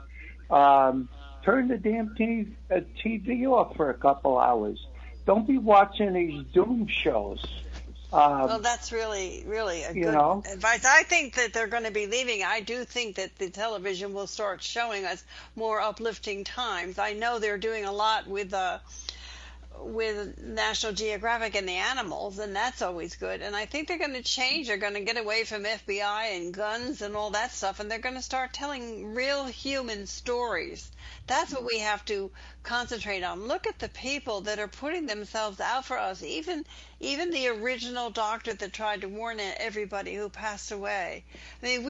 Um, 0.49 1.09
turn 1.43 1.67
the 1.67 1.77
damn 1.77 2.15
TV, 2.15 2.51
uh, 2.71 2.81
TV 3.03 3.45
off 3.45 3.75
for 3.75 3.89
a 3.89 3.93
couple 3.93 4.37
hours. 4.37 4.85
Don't 5.25 5.47
be 5.47 5.57
watching 5.57 6.13
these 6.13 6.43
doom 6.53 6.87
shows. 6.87 7.43
Um, 8.11 8.41
Well, 8.45 8.59
that's 8.59 8.91
really, 8.91 9.43
really 9.47 9.83
a 9.83 9.91
you 9.93 10.03
good 10.03 10.13
know? 10.13 10.43
advice. 10.51 10.85
I 10.85 11.01
think 11.03 11.35
that 11.35 11.51
they're 11.53 11.67
going 11.67 11.85
to 11.85 11.91
be 11.91 12.05
leaving. 12.05 12.43
I 12.43 12.59
do 12.59 12.83
think 12.83 13.15
that 13.15 13.35
the 13.37 13.49
television 13.49 14.13
will 14.13 14.27
start 14.27 14.61
showing 14.61 15.05
us 15.05 15.23
more 15.55 15.81
uplifting 15.81 16.43
times. 16.43 16.99
I 16.99 17.13
know 17.13 17.39
they're 17.39 17.57
doing 17.57 17.85
a 17.85 17.91
lot 17.91 18.27
with 18.27 18.53
uh, 18.53 18.77
with 19.79 20.41
National 20.41 20.93
Geographic 20.93 21.55
and 21.55 21.67
the 21.67 21.73
animals, 21.73 22.39
and 22.39 22.55
that's 22.55 22.81
always 22.81 23.15
good. 23.15 23.41
And 23.41 23.55
I 23.55 23.65
think 23.65 23.87
they're 23.87 23.97
going 23.97 24.13
to 24.13 24.23
change. 24.23 24.67
They're 24.67 24.77
going 24.77 24.93
to 24.93 25.01
get 25.01 25.17
away 25.17 25.43
from 25.43 25.63
FBI 25.63 26.37
and 26.37 26.53
guns 26.53 27.01
and 27.01 27.15
all 27.15 27.31
that 27.31 27.51
stuff, 27.51 27.79
and 27.79 27.89
they're 27.89 27.99
going 27.99 28.15
to 28.15 28.21
start 28.21 28.53
telling 28.53 29.13
real 29.13 29.45
human 29.45 30.07
stories. 30.07 30.91
That's 31.27 31.53
what 31.53 31.65
we 31.65 31.79
have 31.79 32.03
to 32.05 32.31
concentrate 32.63 33.23
on. 33.23 33.47
Look 33.47 33.67
at 33.67 33.79
the 33.79 33.89
people 33.89 34.41
that 34.41 34.59
are 34.59 34.67
putting 34.67 35.05
themselves 35.05 35.59
out 35.59 35.85
for 35.85 35.97
us. 35.97 36.23
Even 36.23 36.65
even 36.99 37.31
the 37.31 37.47
original 37.47 38.09
doctor 38.09 38.53
that 38.53 38.73
tried 38.73 39.01
to 39.01 39.09
warn 39.09 39.39
everybody 39.39 40.15
who 40.15 40.29
passed 40.29 40.71
away. 40.71 41.25
I 41.61 41.65
mean, 41.65 41.89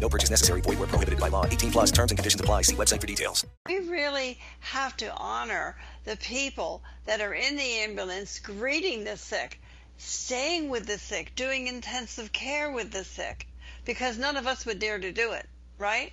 No 0.00 0.08
purchase 0.08 0.30
necessary. 0.30 0.60
Void 0.60 0.78
where 0.78 0.88
prohibited 0.88 1.20
by 1.20 1.28
law. 1.28 1.44
18 1.44 1.72
plus 1.72 1.90
terms 1.90 2.10
and 2.10 2.18
conditions 2.18 2.40
apply. 2.40 2.62
See 2.62 2.76
website 2.76 3.00
for 3.00 3.06
details. 3.06 3.46
We 3.68 3.80
really 3.80 4.38
have 4.60 4.96
to 4.98 5.14
honor 5.14 5.76
the 6.04 6.16
people 6.16 6.82
that 7.06 7.20
are 7.20 7.34
in 7.34 7.56
the 7.56 7.78
ambulance 7.80 8.38
greeting 8.38 9.04
the 9.04 9.16
sick, 9.16 9.60
staying 9.98 10.68
with 10.68 10.86
the 10.86 10.98
sick, 10.98 11.32
doing 11.36 11.66
intensive 11.66 12.32
care 12.32 12.70
with 12.70 12.92
the 12.92 13.04
sick, 13.04 13.46
because 13.84 14.18
none 14.18 14.36
of 14.36 14.46
us 14.46 14.64
would 14.64 14.78
dare 14.78 14.98
to 14.98 15.12
do 15.12 15.32
it, 15.32 15.46
right? 15.78 16.12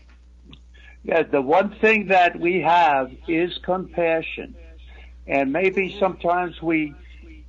Yeah, 1.04 1.22
the 1.22 1.42
one 1.42 1.76
thing 1.80 2.08
that 2.08 2.40
we 2.40 2.62
have 2.62 3.12
is 3.28 3.58
compassion. 3.60 4.56
And 5.28 5.54
maybe 5.54 5.98
sometimes 6.00 6.62
we 6.62 6.94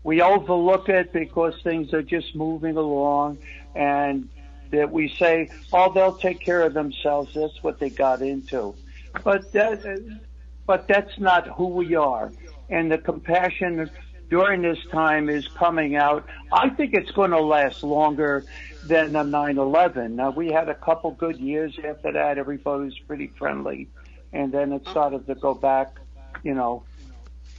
we 0.03 0.23
overlook 0.23 0.89
it 0.89 1.13
because 1.13 1.55
things 1.65 1.93
are 1.93 2.03
just 2.03 2.37
moving 2.37 2.77
along 2.77 3.39
and 3.75 4.29
that 4.71 4.91
we 4.91 5.09
say, 5.19 5.51
oh, 5.73 5.93
they'll 5.93 6.17
take 6.17 6.41
care 6.41 6.63
of 6.63 6.75
themselves. 6.75 7.35
That's 7.35 7.63
what 7.63 7.79
they 7.79 7.91
got 7.91 8.23
into. 8.23 8.75
But 9.25 9.53
that, 9.53 10.19
but 10.67 10.89
that's 10.89 11.19
not 11.19 11.49
who 11.49 11.69
we 11.69 11.95
are. 11.95 12.33
And 12.69 12.91
the 12.91 12.99
compassion 12.99 13.91
during 14.29 14.63
this 14.63 14.79
time 14.91 15.29
is 15.29 15.47
coming 15.47 15.97
out. 15.97 16.27
I 16.53 16.69
think 16.71 16.95
it's 16.95 17.13
going 17.13 17.31
to 17.31 17.41
last 17.41 17.83
longer 17.85 18.45
than 18.85 19.13
the 19.13 19.21
9/11. 19.21 20.11
Now 20.11 20.31
we 20.31 20.51
had 20.51 20.69
a 20.69 20.75
couple 20.75 21.13
good 21.13 21.39
years 21.39 21.79
after 21.79 22.13
that. 22.13 22.39
Everybody 22.39 22.85
was 22.85 22.99
pretty 23.07 23.29
friendly, 23.29 23.89
and 24.33 24.53
then 24.53 24.73
it 24.73 24.87
started 24.89 25.27
to 25.29 25.35
go 25.37 25.55
back, 25.55 25.99
you 26.43 26.55
know, 26.55 26.83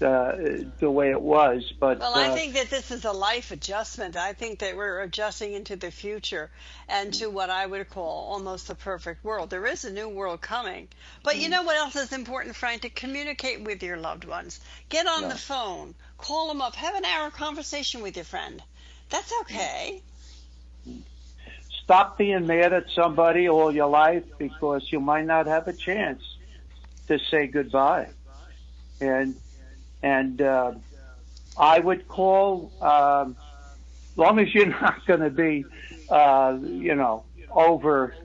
uh, 0.01 0.35
the 0.79 0.89
way 0.89 1.09
it 1.11 1.21
was. 1.21 1.73
But 1.79 1.99
Well, 1.99 2.13
I 2.13 2.27
uh, 2.27 2.35
think 2.35 2.53
that 2.53 2.69
this 2.69 2.91
is 2.91 3.05
a 3.05 3.11
life 3.11 3.51
adjustment. 3.51 4.15
I 4.15 4.33
think 4.33 4.59
that 4.59 4.75
we're 4.75 5.01
adjusting 5.01 5.53
into 5.53 5.75
the 5.75 5.91
future 5.91 6.49
and 6.87 7.13
to 7.15 7.27
what 7.27 7.49
I 7.49 7.65
would 7.65 7.89
call 7.89 8.31
almost 8.31 8.67
the 8.67 8.75
perfect 8.75 9.23
world. 9.23 9.49
There 9.49 9.65
is 9.65 9.85
a 9.85 9.91
new 9.91 10.09
world 10.09 10.41
coming. 10.41 10.87
But 11.23 11.37
you 11.37 11.49
know 11.49 11.63
what 11.63 11.77
else 11.77 11.95
is 11.95 12.13
important, 12.13 12.55
Frank? 12.55 12.83
To 12.83 12.89
communicate 12.89 13.61
with 13.61 13.81
your 13.81 13.97
loved 13.97 14.25
ones. 14.25 14.59
Get 14.89 15.07
on 15.07 15.23
Yeah. 15.23 15.29
the 15.29 15.37
phone, 15.37 15.95
call 16.17 16.47
them 16.47 16.61
up, 16.61 16.75
have 16.75 16.95
an 16.95 17.05
hour 17.05 17.31
conversation 17.31 18.01
with 18.01 18.15
your 18.15 18.25
friend. 18.25 18.61
That's 19.09 19.31
okay. 19.41 20.01
stop 21.83 22.17
being 22.17 22.45
mad 22.45 22.73
at 22.73 22.83
somebody 22.93 23.47
all 23.47 23.73
your 23.73 23.87
life 23.87 24.25
because 24.37 24.91
you 24.91 24.99
might 24.99 25.25
not 25.25 25.47
have 25.47 25.69
a 25.69 25.73
chance 25.73 26.21
to 27.07 27.17
say 27.31 27.47
goodbye. 27.47 28.09
And 28.99 29.37
and 30.07 30.41
uh, 30.41 30.71
I 31.57 31.79
would 31.79 32.07
call, 32.07 32.71
um, 32.81 33.35
long 34.15 34.39
as 34.39 34.53
you're 34.53 34.67
not 34.81 35.05
going 35.05 35.19
to 35.19 35.29
be, 35.29 35.65
uh, 36.09 36.57
you 36.61 36.95
know, 36.95 37.23
over 37.51 38.15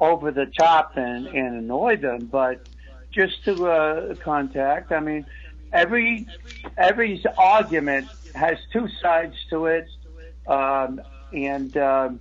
over 0.00 0.30
the 0.30 0.46
top 0.46 0.96
and, 0.96 1.26
and 1.26 1.56
annoy 1.56 1.96
them, 1.96 2.28
but 2.30 2.64
just 3.12 3.44
to 3.44 3.66
uh, 3.66 4.14
contact. 4.24 4.92
I 4.92 5.00
mean, 5.00 5.26
every 5.72 6.26
every 6.76 7.22
argument 7.36 8.08
has 8.34 8.56
two 8.72 8.86
sides 9.02 9.34
to 9.50 9.66
it, 9.66 9.88
um, 10.46 11.00
and 11.32 11.76
um, 11.76 12.20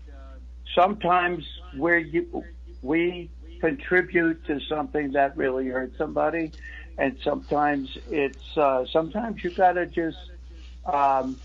sometimes 0.76 1.44
where 1.76 2.00
you 2.00 2.44
we 2.82 3.30
contribute 3.62 4.46
to 4.46 4.60
something 4.68 5.12
that 5.14 5.38
really 5.38 5.68
hurts 5.68 5.98
somebody, 5.98 6.52
and 6.98 7.18
sometimes 7.24 7.96
it's 8.10 8.58
uh, 8.58 8.86
sometimes 8.92 9.44
you 9.44 9.52
got 9.52 9.74
to 9.74 9.86
just 9.86 10.18
um, 10.86 11.40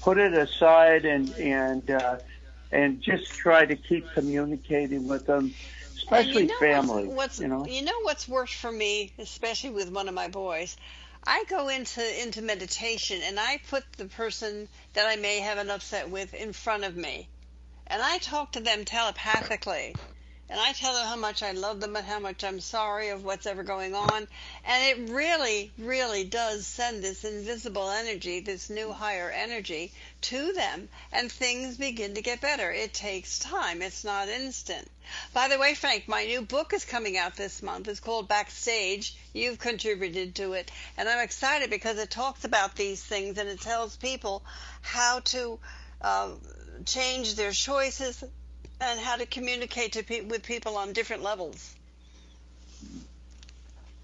put 0.00 0.18
it 0.18 0.34
aside 0.34 1.04
and 1.04 1.30
and 1.34 1.90
uh, 1.90 2.16
and 2.72 3.00
just 3.00 3.32
try 3.32 3.64
to 3.64 3.76
keep 3.76 4.10
communicating 4.12 5.06
with 5.06 5.26
them, 5.26 5.54
especially 5.96 6.42
you 6.42 6.48
know 6.48 6.58
family. 6.58 7.04
What's, 7.04 7.16
what's 7.16 7.40
you 7.40 7.48
know. 7.48 7.66
you 7.66 7.82
know 7.82 8.00
what's 8.02 8.26
worked 8.26 8.54
for 8.54 8.72
me, 8.72 9.12
especially 9.18 9.70
with 9.70 9.90
one 9.90 10.08
of 10.08 10.14
my 10.14 10.28
boys. 10.28 10.76
I 11.24 11.44
go 11.48 11.68
into 11.68 12.22
into 12.22 12.42
meditation 12.42 13.20
and 13.22 13.38
I 13.38 13.60
put 13.70 13.84
the 13.96 14.06
person 14.06 14.68
that 14.94 15.06
I 15.06 15.14
may 15.14 15.38
have 15.38 15.58
an 15.58 15.70
upset 15.70 16.10
with 16.10 16.34
in 16.34 16.52
front 16.52 16.82
of 16.82 16.96
me, 16.96 17.28
and 17.86 18.02
I 18.02 18.18
talk 18.18 18.52
to 18.52 18.60
them 18.60 18.84
telepathically. 18.84 19.94
And 20.52 20.60
I 20.60 20.74
tell 20.74 20.92
them 20.92 21.06
how 21.06 21.16
much 21.16 21.42
I 21.42 21.52
love 21.52 21.80
them 21.80 21.96
and 21.96 22.04
how 22.04 22.18
much 22.18 22.44
I'm 22.44 22.60
sorry 22.60 23.08
of 23.08 23.24
what's 23.24 23.46
ever 23.46 23.62
going 23.62 23.94
on. 23.94 24.28
And 24.66 25.08
it 25.08 25.10
really, 25.10 25.72
really 25.78 26.24
does 26.24 26.66
send 26.66 27.02
this 27.02 27.24
invisible 27.24 27.88
energy, 27.88 28.40
this 28.40 28.68
new 28.68 28.92
higher 28.92 29.30
energy 29.30 29.92
to 30.20 30.52
them. 30.52 30.90
And 31.10 31.32
things 31.32 31.78
begin 31.78 32.16
to 32.16 32.20
get 32.20 32.42
better. 32.42 32.70
It 32.70 32.92
takes 32.92 33.38
time. 33.38 33.80
It's 33.80 34.04
not 34.04 34.28
instant. 34.28 34.90
By 35.32 35.48
the 35.48 35.58
way, 35.58 35.74
Frank, 35.74 36.06
my 36.06 36.26
new 36.26 36.42
book 36.42 36.74
is 36.74 36.84
coming 36.84 37.16
out 37.16 37.34
this 37.34 37.62
month. 37.62 37.88
It's 37.88 38.00
called 38.00 38.28
Backstage. 38.28 39.16
You've 39.32 39.58
contributed 39.58 40.34
to 40.34 40.52
it. 40.52 40.70
And 40.98 41.08
I'm 41.08 41.24
excited 41.24 41.70
because 41.70 41.96
it 41.96 42.10
talks 42.10 42.44
about 42.44 42.76
these 42.76 43.02
things 43.02 43.38
and 43.38 43.48
it 43.48 43.62
tells 43.62 43.96
people 43.96 44.44
how 44.82 45.20
to 45.20 45.58
uh, 46.02 46.32
change 46.84 47.36
their 47.36 47.52
choices 47.52 48.22
and 48.82 49.00
how 49.00 49.16
to 49.16 49.26
communicate 49.26 49.92
to 49.92 50.02
pe- 50.02 50.22
with 50.22 50.42
people 50.42 50.76
on 50.76 50.92
different 50.92 51.22
levels. 51.22 51.74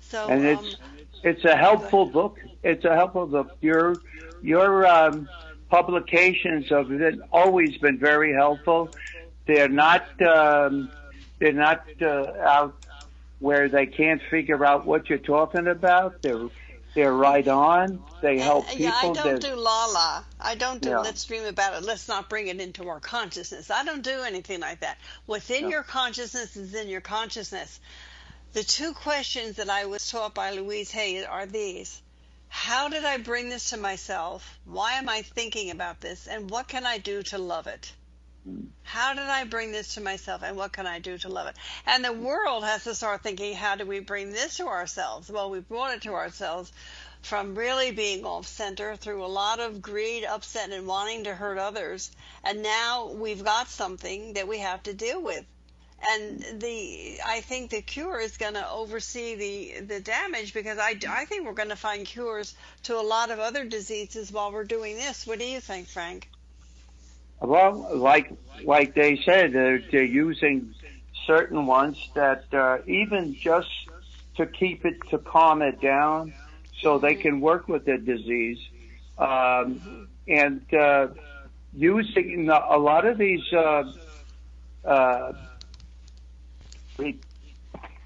So, 0.01 0.29
and 0.29 0.47
um, 0.47 0.65
it's 0.65 0.77
it's 1.23 1.45
a 1.45 1.57
helpful 1.57 2.07
book. 2.07 2.39
It's 2.63 2.85
a 2.85 2.95
helpful 2.95 3.27
book. 3.27 3.57
Your 3.61 3.97
your 4.43 4.87
um, 4.87 5.29
publications 5.69 6.69
have 6.71 6.89
been, 6.89 7.23
always 7.33 7.77
been 7.79 7.99
very 7.99 8.33
helpful. 8.33 8.91
They're 9.47 9.69
not 9.69 10.07
um, 10.23 10.91
they're 11.39 11.53
not 11.53 11.85
uh, 12.01 12.33
out 12.41 12.77
where 13.41 13.69
they 13.69 13.87
can't 13.87 14.21
figure 14.31 14.65
out 14.65 14.87
what 14.87 15.09
you're 15.09 15.19
talking 15.19 15.67
about. 15.69 16.23
They're 16.23 16.49
they're 16.95 17.13
right 17.13 17.47
on. 17.47 18.03
They 18.23 18.39
help 18.39 18.67
people. 18.67 18.83
yeah, 18.83 18.95
I 18.95 19.13
don't 19.13 19.41
do 19.41 19.55
la 19.55 19.87
la. 19.87 20.25
I 20.41 20.55
don't 20.55 20.83
do 20.83 20.91
Yeah. 20.91 20.99
let's 20.99 21.25
dream 21.25 21.45
about 21.45 21.75
it. 21.75 21.85
Let's 21.85 22.09
not 22.09 22.29
bring 22.29 22.49
it 22.49 22.61
into 22.61 22.89
our 22.89 23.01
consciousness. 23.01 23.71
I 23.71 23.85
don't 23.85 24.03
do 24.03 24.23
anything 24.23 24.61
like 24.61 24.81
that. 24.81 24.99
Within 25.27 25.69
your 25.69 25.83
consciousness 25.83 26.57
is 26.57 26.75
in 26.75 26.89
your 26.89 27.01
consciousness. 27.01 27.79
The 28.55 28.65
two 28.65 28.95
questions 28.95 29.57
that 29.57 29.69
I 29.71 29.87
was 29.87 30.11
taught 30.11 30.35
by 30.35 30.53
Louise 30.53 30.91
Hay 30.91 31.25
are 31.25 31.47
these. 31.47 32.01
How 32.49 32.89
did 32.89 33.05
I 33.05 33.19
bring 33.19 33.51
this 33.51 33.71
to 33.71 33.77
myself? 33.77 34.59
Why 34.65 34.95
am 34.95 35.09
I 35.09 35.23
thinking 35.23 35.71
about 35.71 36.01
this? 36.01 36.27
And 36.27 36.51
what 36.51 36.67
can 36.67 36.87
I 36.87 36.99
do 36.99 37.23
to 37.25 37.39
love 37.39 37.67
it? 37.67 37.93
How 38.83 39.15
did 39.15 39.25
I 39.25 39.45
bring 39.45 39.73
this 39.73 39.95
to 39.95 40.01
myself 40.01 40.43
and 40.43 40.57
what 40.57 40.73
can 40.73 40.87
I 40.87 40.99
do 40.99 41.19
to 41.19 41.29
love 41.29 41.49
it? 41.49 41.57
And 41.87 42.05
the 42.05 42.13
world 42.13 42.65
has 42.65 42.85
to 42.85 42.95
start 42.95 43.23
thinking, 43.23 43.55
how 43.55 43.77
do 43.77 43.85
we 43.87 44.01
bring 44.01 44.31
this 44.33 44.57
to 44.57 44.67
ourselves? 44.69 45.31
Well, 45.31 45.51
we 45.51 45.61
brought 45.61 45.95
it 45.95 46.03
to 46.03 46.15
ourselves 46.15 46.73
from 47.23 47.55
really 47.55 47.91
being 47.91 48.25
off 48.25 48.47
center 48.47 48.97
through 48.97 49.25
a 49.25 49.27
lot 49.27 49.61
of 49.61 49.83
greed, 49.83 50.25
upset, 50.25 50.71
and 50.71 50.87
wanting 50.87 51.25
to 51.25 51.35
hurt 51.35 51.59
others. 51.59 52.11
And 52.45 52.63
now 52.63 53.09
we've 53.13 53.45
got 53.45 53.69
something 53.69 54.35
that 54.35 54.49
we 54.49 54.59
have 54.59 54.83
to 54.85 54.95
deal 54.95 55.21
with. 55.23 55.45
and 56.13 56.61
the 56.61 57.19
I 57.27 57.41
think 57.41 57.71
the 57.71 57.83
cure 57.83 58.21
is 58.21 58.37
going 58.37 58.55
to 58.55 58.71
oversee 58.71 59.35
the 59.35 59.81
the 59.81 60.01
damage 60.01 60.55
because 60.55 60.79
I, 60.79 60.97
I 61.09 61.25
think 61.25 61.45
we're 61.45 61.55
going 61.55 61.71
to 61.71 61.77
find 61.77 62.07
cures 62.07 62.55
to 62.85 62.97
a 62.99 63.03
lot 63.03 63.31
of 63.31 63.39
other 63.41 63.65
diseases 63.65 64.31
while 64.33 64.53
we're 64.53 64.65
doing 64.65 64.97
this. 64.97 65.27
What 65.27 65.39
do 65.41 65.45
you 65.45 65.61
think, 65.61 65.89
Frank? 65.89 66.29
Well, 67.41 67.89
like 67.95 68.33
like 68.65 68.95
they 68.95 69.19
said, 69.25 69.53
they're, 69.53 69.81
they're 69.91 70.05
using 70.05 70.75
certain 71.27 71.67
ones 71.67 71.97
that 72.15 72.45
uh, 72.53 72.79
even 72.87 73.37
just 73.43 73.69
to 74.37 74.47
keep 74.47 74.85
it 74.85 74.95
to 75.11 75.19
calm 75.19 75.63
it 75.63 75.81
down, 75.81 76.33
so 76.83 76.99
they 76.99 77.15
can 77.15 77.41
work 77.41 77.69
with 77.69 77.85
the 77.85 77.99
disease, 77.99 78.59
um, 79.19 80.09
and 80.27 80.63
uh, 80.75 81.09
using 81.73 82.49
a 82.51 82.77
lot 82.77 83.07
of 83.07 83.19
these. 83.19 83.41
Uh, 83.53 83.85
uh, 84.85 85.33
and 86.99 87.19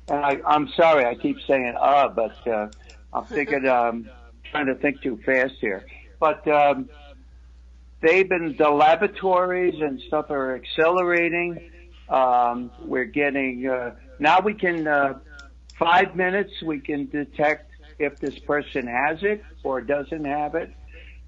I, 0.09 0.39
I'm 0.47 0.69
sorry, 0.77 1.07
I 1.07 1.15
keep 1.15 1.39
saying 1.47 1.75
"uh," 1.81 2.09
but 2.09 2.37
uh, 2.47 2.69
I'm 3.13 3.27
thinking, 3.29 3.67
um, 3.67 4.11
trying 4.51 4.67
to 4.67 4.75
think 4.75 5.01
too 5.03 5.19
fast 5.25 5.55
here. 5.61 5.87
But 6.21 6.47
um, 6.49 6.89
they've 8.03 8.29
been 8.29 8.57
the 8.59 8.69
laboratories 8.69 9.81
and 9.81 10.01
stuff 10.09 10.31
are 10.31 10.55
accelerating. 10.57 11.71
Um, 12.09 12.71
we're 12.79 13.05
getting 13.05 13.67
uh, 13.67 13.95
now 14.19 14.41
we 14.41 14.55
can 14.55 14.87
uh, 14.87 15.15
five 15.79 16.15
minutes 16.15 16.53
we 16.63 16.81
can 16.81 17.09
detect 17.09 17.71
if 17.99 18.19
this 18.19 18.39
person 18.41 18.87
has 18.87 19.23
it 19.23 19.45
or 19.63 19.81
doesn't 19.81 20.25
have 20.25 20.55
it. 20.55 20.71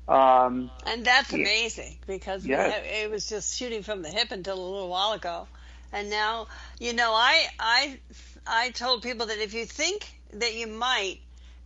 Um, 0.06 0.70
And 0.86 1.04
that's 1.04 1.32
amazing 1.32 1.96
because 2.06 2.44
Yes. 2.44 2.82
it 2.84 3.10
was 3.10 3.26
just 3.26 3.56
shooting 3.56 3.82
from 3.82 4.02
the 4.02 4.10
hip 4.10 4.30
until 4.32 4.58
a 4.58 4.66
little 4.68 4.88
while 4.88 5.12
ago, 5.12 5.48
and 5.92 6.10
now 6.10 6.48
you 6.78 6.92
know 6.92 7.12
I 7.14 7.46
I 7.58 7.98
I 8.46 8.70
told 8.70 9.02
people 9.02 9.26
that 9.26 9.38
if 9.38 9.54
you 9.54 9.64
think 9.64 10.06
that 10.34 10.54
you 10.54 10.66
might 10.66 11.20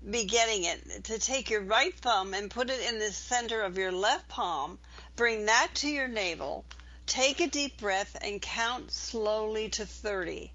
be 0.09 0.25
getting 0.25 0.64
it, 0.64 1.05
to 1.05 1.18
take 1.18 1.51
your 1.51 1.62
right 1.62 1.92
thumb 1.94 2.33
and 2.35 2.49
put 2.49 2.71
it 2.71 2.81
in 2.88 3.01
the 3.01 3.11
center 3.11 3.62
of 3.62 3.77
your 3.77 3.90
left 3.90 4.29
palm, 4.29 4.79
bring 5.18 5.46
that 5.46 5.68
to 5.74 5.88
your 5.88 6.09
navel, 6.09 6.64
take 7.07 7.40
a 7.40 7.48
deep 7.48 7.78
breath, 7.78 8.16
and 8.22 8.40
count 8.40 8.90
slowly 8.90 9.68
to 9.70 9.85
thirty. 9.85 10.52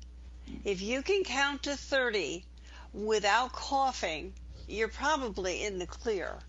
If 0.63 0.81
you 0.81 1.03
can 1.03 1.23
count 1.23 1.63
to 1.63 1.75
thirty 1.75 2.45
without 2.93 3.51
coughing, 3.51 4.33
you're 4.67 4.87
probably 4.87 5.63
in 5.63 5.77
the 5.77 5.85
clear. 5.85 6.39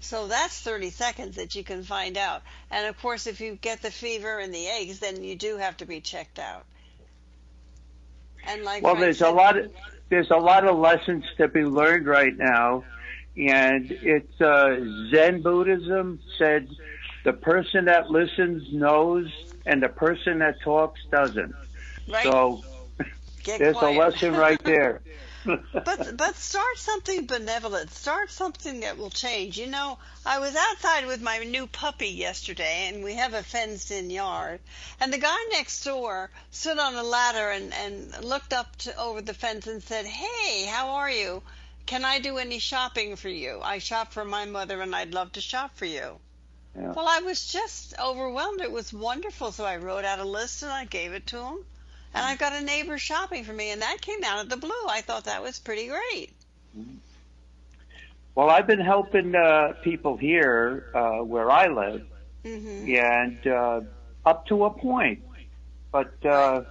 So 0.00 0.26
that's 0.26 0.60
30 0.60 0.90
seconds 0.90 1.36
that 1.36 1.54
you 1.54 1.64
can 1.64 1.82
find 1.82 2.18
out. 2.18 2.42
And 2.70 2.86
of 2.86 3.00
course, 3.00 3.26
if 3.26 3.40
you 3.40 3.56
get 3.56 3.80
the 3.80 3.90
fever 3.90 4.38
and 4.38 4.52
the 4.52 4.66
aches, 4.66 4.98
then 4.98 5.24
you 5.24 5.34
do 5.34 5.56
have 5.56 5.78
to 5.78 5.86
be 5.86 6.00
checked 6.00 6.38
out. 6.38 6.66
And 8.46 8.62
like 8.64 8.82
well, 8.82 8.94
Frank 8.94 9.04
there's 9.04 9.22
a 9.22 9.30
lot 9.30 9.56
of 9.56 9.70
there's 10.10 10.30
a 10.30 10.36
lot 10.36 10.66
of 10.66 10.78
lessons 10.78 11.24
to 11.38 11.48
be 11.48 11.64
learned 11.64 12.06
right 12.06 12.36
now, 12.36 12.84
and 13.36 13.90
it's 13.90 14.40
uh, 14.40 14.76
Zen 15.10 15.42
Buddhism 15.42 16.20
said 16.38 16.68
the 17.24 17.32
person 17.32 17.86
that 17.86 18.10
listens 18.10 18.72
knows, 18.72 19.32
and 19.66 19.82
the 19.82 19.88
person 19.88 20.38
that 20.38 20.60
talks 20.62 21.00
doesn't. 21.10 21.54
Right. 22.08 22.24
So 22.24 22.62
Get 23.42 23.58
there's 23.58 23.76
quiet. 23.76 23.96
a 23.96 23.98
lesson 23.98 24.32
right 24.34 24.62
there. 24.64 25.00
but 25.74 26.16
but 26.16 26.36
start 26.36 26.76
something 26.78 27.26
benevolent. 27.26 27.90
Start 27.90 28.30
something 28.30 28.80
that 28.80 28.96
will 28.96 29.10
change. 29.10 29.58
You 29.58 29.66
know, 29.66 29.98
I 30.24 30.38
was 30.38 30.56
outside 30.56 31.06
with 31.06 31.20
my 31.20 31.38
new 31.38 31.66
puppy 31.66 32.08
yesterday, 32.08 32.88
and 32.88 33.04
we 33.04 33.14
have 33.14 33.34
a 33.34 33.42
fenced-in 33.42 34.08
yard. 34.08 34.60
And 35.00 35.12
the 35.12 35.18
guy 35.18 35.36
next 35.50 35.84
door 35.84 36.30
stood 36.50 36.78
on 36.78 36.94
a 36.94 37.02
ladder 37.02 37.50
and 37.50 37.74
and 37.74 38.24
looked 38.24 38.54
up 38.54 38.74
to 38.76 38.96
over 38.96 39.20
the 39.20 39.34
fence 39.34 39.66
and 39.66 39.82
said, 39.82 40.06
"Hey, 40.06 40.64
how 40.64 40.94
are 40.94 41.10
you? 41.10 41.42
Can 41.86 42.04
I 42.04 42.18
do 42.18 42.38
any 42.38 42.58
shopping 42.58 43.16
for 43.16 43.28
you? 43.28 43.60
I 43.62 43.78
shop 43.78 44.12
for 44.12 44.24
my 44.24 44.44
mother, 44.44 44.80
and 44.80 44.94
I'd 44.94 45.14
love 45.14 45.32
to 45.32 45.40
shop 45.40 45.76
for 45.76 45.86
you." 45.86 46.20
Yeah. 46.76 46.92
Well, 46.92 47.06
I 47.06 47.20
was 47.20 47.46
just 47.46 47.94
overwhelmed. 47.98 48.60
It 48.60 48.72
was 48.72 48.92
wonderful, 48.92 49.52
so 49.52 49.64
I 49.64 49.76
wrote 49.76 50.04
out 50.04 50.18
a 50.18 50.24
list 50.24 50.62
and 50.62 50.72
I 50.72 50.84
gave 50.84 51.12
it 51.12 51.26
to 51.28 51.38
him. 51.38 51.58
And 52.14 52.24
I've 52.24 52.38
got 52.38 52.52
a 52.52 52.60
neighbor 52.60 52.98
shopping 52.98 53.44
for 53.44 53.52
me, 53.52 53.70
and 53.70 53.82
that 53.82 54.00
came 54.00 54.22
out 54.24 54.42
of 54.42 54.48
the 54.48 54.56
blue. 54.56 54.86
I 54.88 55.00
thought 55.00 55.24
that 55.24 55.42
was 55.42 55.58
pretty 55.58 55.88
great. 55.88 56.32
Well, 58.34 58.50
I've 58.50 58.66
been 58.66 58.80
helping 58.80 59.34
uh, 59.34 59.74
people 59.82 60.16
here 60.16 60.90
uh, 60.94 61.18
where 61.18 61.50
I 61.50 61.66
live, 61.68 62.02
hmm 62.44 62.88
and 62.88 63.46
uh, 63.46 63.80
up 64.26 64.46
to 64.46 64.64
a 64.64 64.70
point. 64.70 65.22
But 65.92 66.24
uh, 66.24 66.62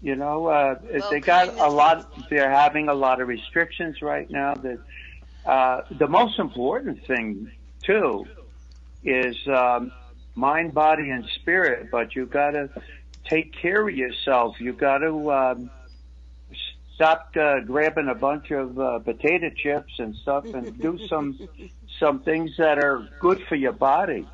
you 0.00 0.16
know, 0.16 0.46
uh, 0.46 0.76
Well, 0.82 1.10
they 1.10 1.20
got 1.20 1.48
a 1.58 1.68
lot. 1.68 2.28
They're 2.30 2.50
having 2.50 2.88
a 2.88 2.94
lot 2.94 3.20
of 3.20 3.28
restrictions 3.28 4.00
right 4.00 4.30
now. 4.30 4.54
That 4.54 4.78
uh, 5.44 5.82
the 5.90 6.06
most 6.06 6.38
important 6.38 7.04
thing 7.06 7.50
too 7.82 8.26
is 9.02 9.36
um, 9.48 9.92
mind, 10.34 10.74
body, 10.74 11.10
and 11.10 11.24
spirit. 11.40 11.90
But 11.90 12.14
you 12.14 12.26
got 12.26 12.52
to 12.52 12.70
take 13.24 13.52
care 13.60 13.88
of 13.88 13.94
yourself. 13.94 14.60
You 14.60 14.72
got 14.72 14.98
to 14.98 15.32
um, 15.32 15.70
stop 16.94 17.30
uh, 17.36 17.60
grabbing 17.60 18.08
a 18.08 18.14
bunch 18.14 18.50
of 18.52 18.78
uh, 18.78 18.98
potato 19.00 19.50
chips 19.50 19.94
and 19.98 20.14
stuff, 20.16 20.44
and 20.46 20.78
do 20.80 20.98
some 21.08 21.38
some 21.98 22.20
things 22.20 22.56
that 22.58 22.78
are 22.78 23.08
good 23.18 23.42
for 23.48 23.56
your 23.56 23.72
body. 23.72 24.28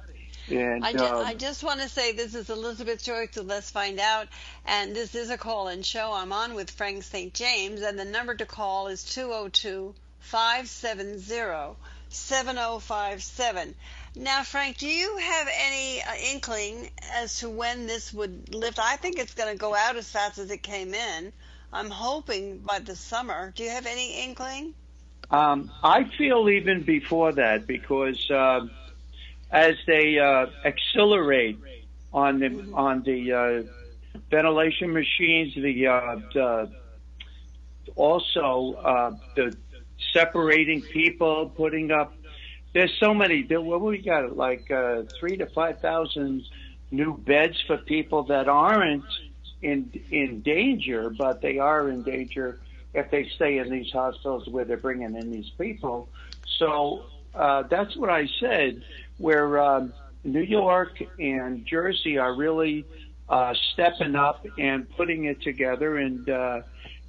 And 0.49 0.85
I, 0.85 0.93
ju- 0.93 0.99
uh, 0.99 1.23
I 1.27 1.35
just 1.35 1.63
want 1.63 1.81
to 1.81 1.89
say 1.89 2.13
this 2.13 2.35
is 2.35 2.51
Elizabeth 2.51 3.03
Joyce 3.03 3.37
of 3.37 3.47
Let's 3.47 3.71
Find 3.71 3.99
Out, 3.99 4.29
and 4.67 4.95
this 4.95 5.15
is 5.15 5.31
a 5.31 5.39
call 5.39 5.69
in 5.69 5.83
show. 5.83 6.13
I'm 6.13 6.33
on 6.33 6.55
with 6.55 6.71
Frank 6.71 7.03
St. 7.03 7.33
James, 7.33 7.81
and 7.81 7.99
the 7.99 8.05
number 8.05 8.35
to 8.35 8.47
call 8.47 8.89
is 8.89 9.05
202 9.05 9.95
570 10.21 11.77
7057. 12.15 13.75
Now, 14.17 14.43
Frank, 14.45 14.79
do 14.79 14.87
you 14.87 15.17
have 15.17 15.49
any 15.53 16.03
uh, 16.03 16.15
inkling 16.33 16.91
as 17.13 17.41
to 17.41 17.51
when 17.51 17.87
this 17.87 18.13
would 18.13 18.55
lift? 18.55 18.79
I 18.79 18.97
think 18.97 19.19
it's 19.19 19.35
going 19.35 19.53
to 19.53 19.59
go 19.59 19.75
out 19.75 19.97
as 19.97 20.09
fast 20.09 20.39
as 20.39 20.51
it 20.51 20.63
came 20.63 20.95
in. 20.95 21.33
I'm 21.73 21.91
hoping 21.91 22.59
by 22.59 22.79
the 22.79 22.95
summer. 22.95 23.53
Do 23.57 23.65
you 23.65 23.71
have 23.71 23.87
any 23.87 24.23
inkling? 24.25 24.75
Um, 25.31 25.71
I 25.83 26.05
feel 26.17 26.49
even 26.49 26.83
before 26.85 27.33
that 27.33 27.67
because 27.67 28.31
uh, 28.31 28.67
as 29.51 29.75
they 29.87 30.19
uh, 30.19 30.47
accelerate 30.65 31.59
on 32.13 32.39
the 32.39 32.65
on 32.73 33.03
the 33.03 33.33
uh, 33.33 34.19
ventilation 34.31 34.93
machines, 34.93 35.55
the, 35.55 35.87
uh, 35.87 36.17
the 36.33 36.71
also 37.97 38.75
uh, 38.75 39.11
the 39.37 39.57
separating 40.13 40.83
people, 40.83 41.53
putting 41.57 41.91
up. 41.91 42.15
There's 42.73 42.93
so 42.99 43.15
many. 43.15 43.43
There, 43.43 43.61
what 43.61 43.81
we 43.81 43.99
got? 43.99 44.37
Like 44.37 44.71
uh, 44.71 45.03
three 45.19 45.37
to 45.37 45.47
five 45.47 45.81
thousand 45.81 46.45
new 46.91 47.17
beds 47.17 47.61
for 47.67 47.77
people 47.77 48.25
that 48.25 48.49
aren't 48.49 49.05
in 49.63 49.91
in 50.11 50.41
danger, 50.43 51.11
but 51.11 51.41
they 51.41 51.59
are 51.59 51.89
in 51.89 52.03
danger 52.03 52.59
if 52.93 53.11
they 53.11 53.29
stay 53.35 53.59
in 53.59 53.71
these 53.71 53.91
hospitals 53.93 54.49
where 54.49 54.65
they're 54.65 54.77
bringing 54.77 55.17
in 55.17 55.31
these 55.31 55.51
people. 55.59 56.09
So 56.59 57.03
uh, 57.35 57.63
that's 57.63 57.97
what 57.97 58.11
I 58.11 58.29
said. 58.41 58.83
Where 59.19 59.61
um, 59.61 59.93
New 60.25 60.43
York 60.43 61.03
and 61.19 61.65
Jersey 61.67 62.19
are 62.19 62.35
really 62.35 62.85
uh, 63.29 63.55
stepping 63.73 64.17
up 64.17 64.47
and 64.59 64.89
putting 64.97 65.25
it 65.25 65.43
together, 65.43 65.97
and 65.97 66.29
uh, 66.29 66.63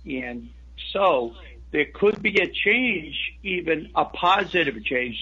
and 0.05 0.49
so 0.91 1.35
there 1.71 1.85
could 1.85 2.21
be 2.21 2.39
a 2.39 2.47
change, 2.47 3.33
even 3.43 3.89
a 3.95 4.05
positive 4.05 4.83
change, 4.83 5.17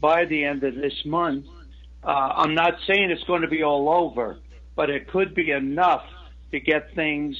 by 0.00 0.24
the 0.24 0.44
end 0.44 0.62
of 0.64 0.74
this 0.74 1.04
month. 1.04 1.46
Uh, 2.02 2.08
I'm 2.08 2.54
not 2.54 2.78
saying 2.86 3.10
it's 3.10 3.24
going 3.24 3.42
to 3.42 3.48
be 3.48 3.62
all 3.62 3.88
over, 3.88 4.38
but 4.74 4.88
it 4.88 5.08
could 5.08 5.34
be 5.34 5.50
enough 5.50 6.06
to 6.52 6.60
get 6.60 6.94
things 6.94 7.36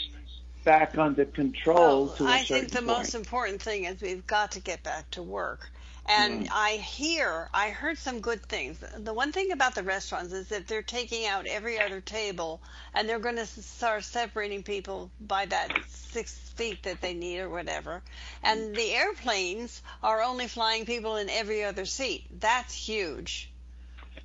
back 0.65 0.99
under 0.99 1.25
control 1.25 2.09
to 2.09 2.25
a 2.25 2.29
I 2.29 2.39
think 2.43 2.69
the 2.71 2.77
point. 2.77 2.87
most 2.87 3.15
important 3.15 3.63
thing 3.63 3.85
is 3.85 4.01
we've 4.03 4.27
got 4.27 4.53
to 4.53 4.61
get 4.61 4.83
back 4.83 5.11
to 5.13 5.23
work. 5.23 5.71
And 6.11 6.47
Mm. 6.47 6.49
I 6.51 6.73
hear, 6.77 7.49
I 7.55 7.71
heard 7.71 7.99
some 7.99 8.21
good 8.21 8.43
things. 8.47 8.79
The 8.97 9.15
one 9.15 9.33
thing 9.33 9.53
about 9.53 9.75
the 9.75 9.83
restaurants 9.85 10.33
is 10.33 10.49
that 10.49 10.67
they're 10.67 10.83
taking 10.83 11.27
out 11.27 11.47
every 11.47 11.79
other 11.79 12.01
table 12.01 12.61
and 12.95 13.09
they're 13.09 13.19
going 13.21 13.37
to 13.37 13.47
start 13.47 14.05
separating 14.05 14.63
people 14.65 15.11
by 15.21 15.47
that 15.47 15.73
six 15.87 16.33
feet 16.57 16.83
that 16.85 17.01
they 17.01 17.15
need 17.15 17.39
or 17.41 17.49
whatever. 17.49 18.03
And 18.43 18.77
the 18.77 18.93
airplanes 18.93 19.83
are 20.03 20.23
only 20.23 20.49
flying 20.49 20.85
people 20.87 21.17
in 21.17 21.31
every 21.31 21.65
other 21.65 21.87
seat. 21.87 22.27
That's 22.41 22.75
huge. 22.75 23.53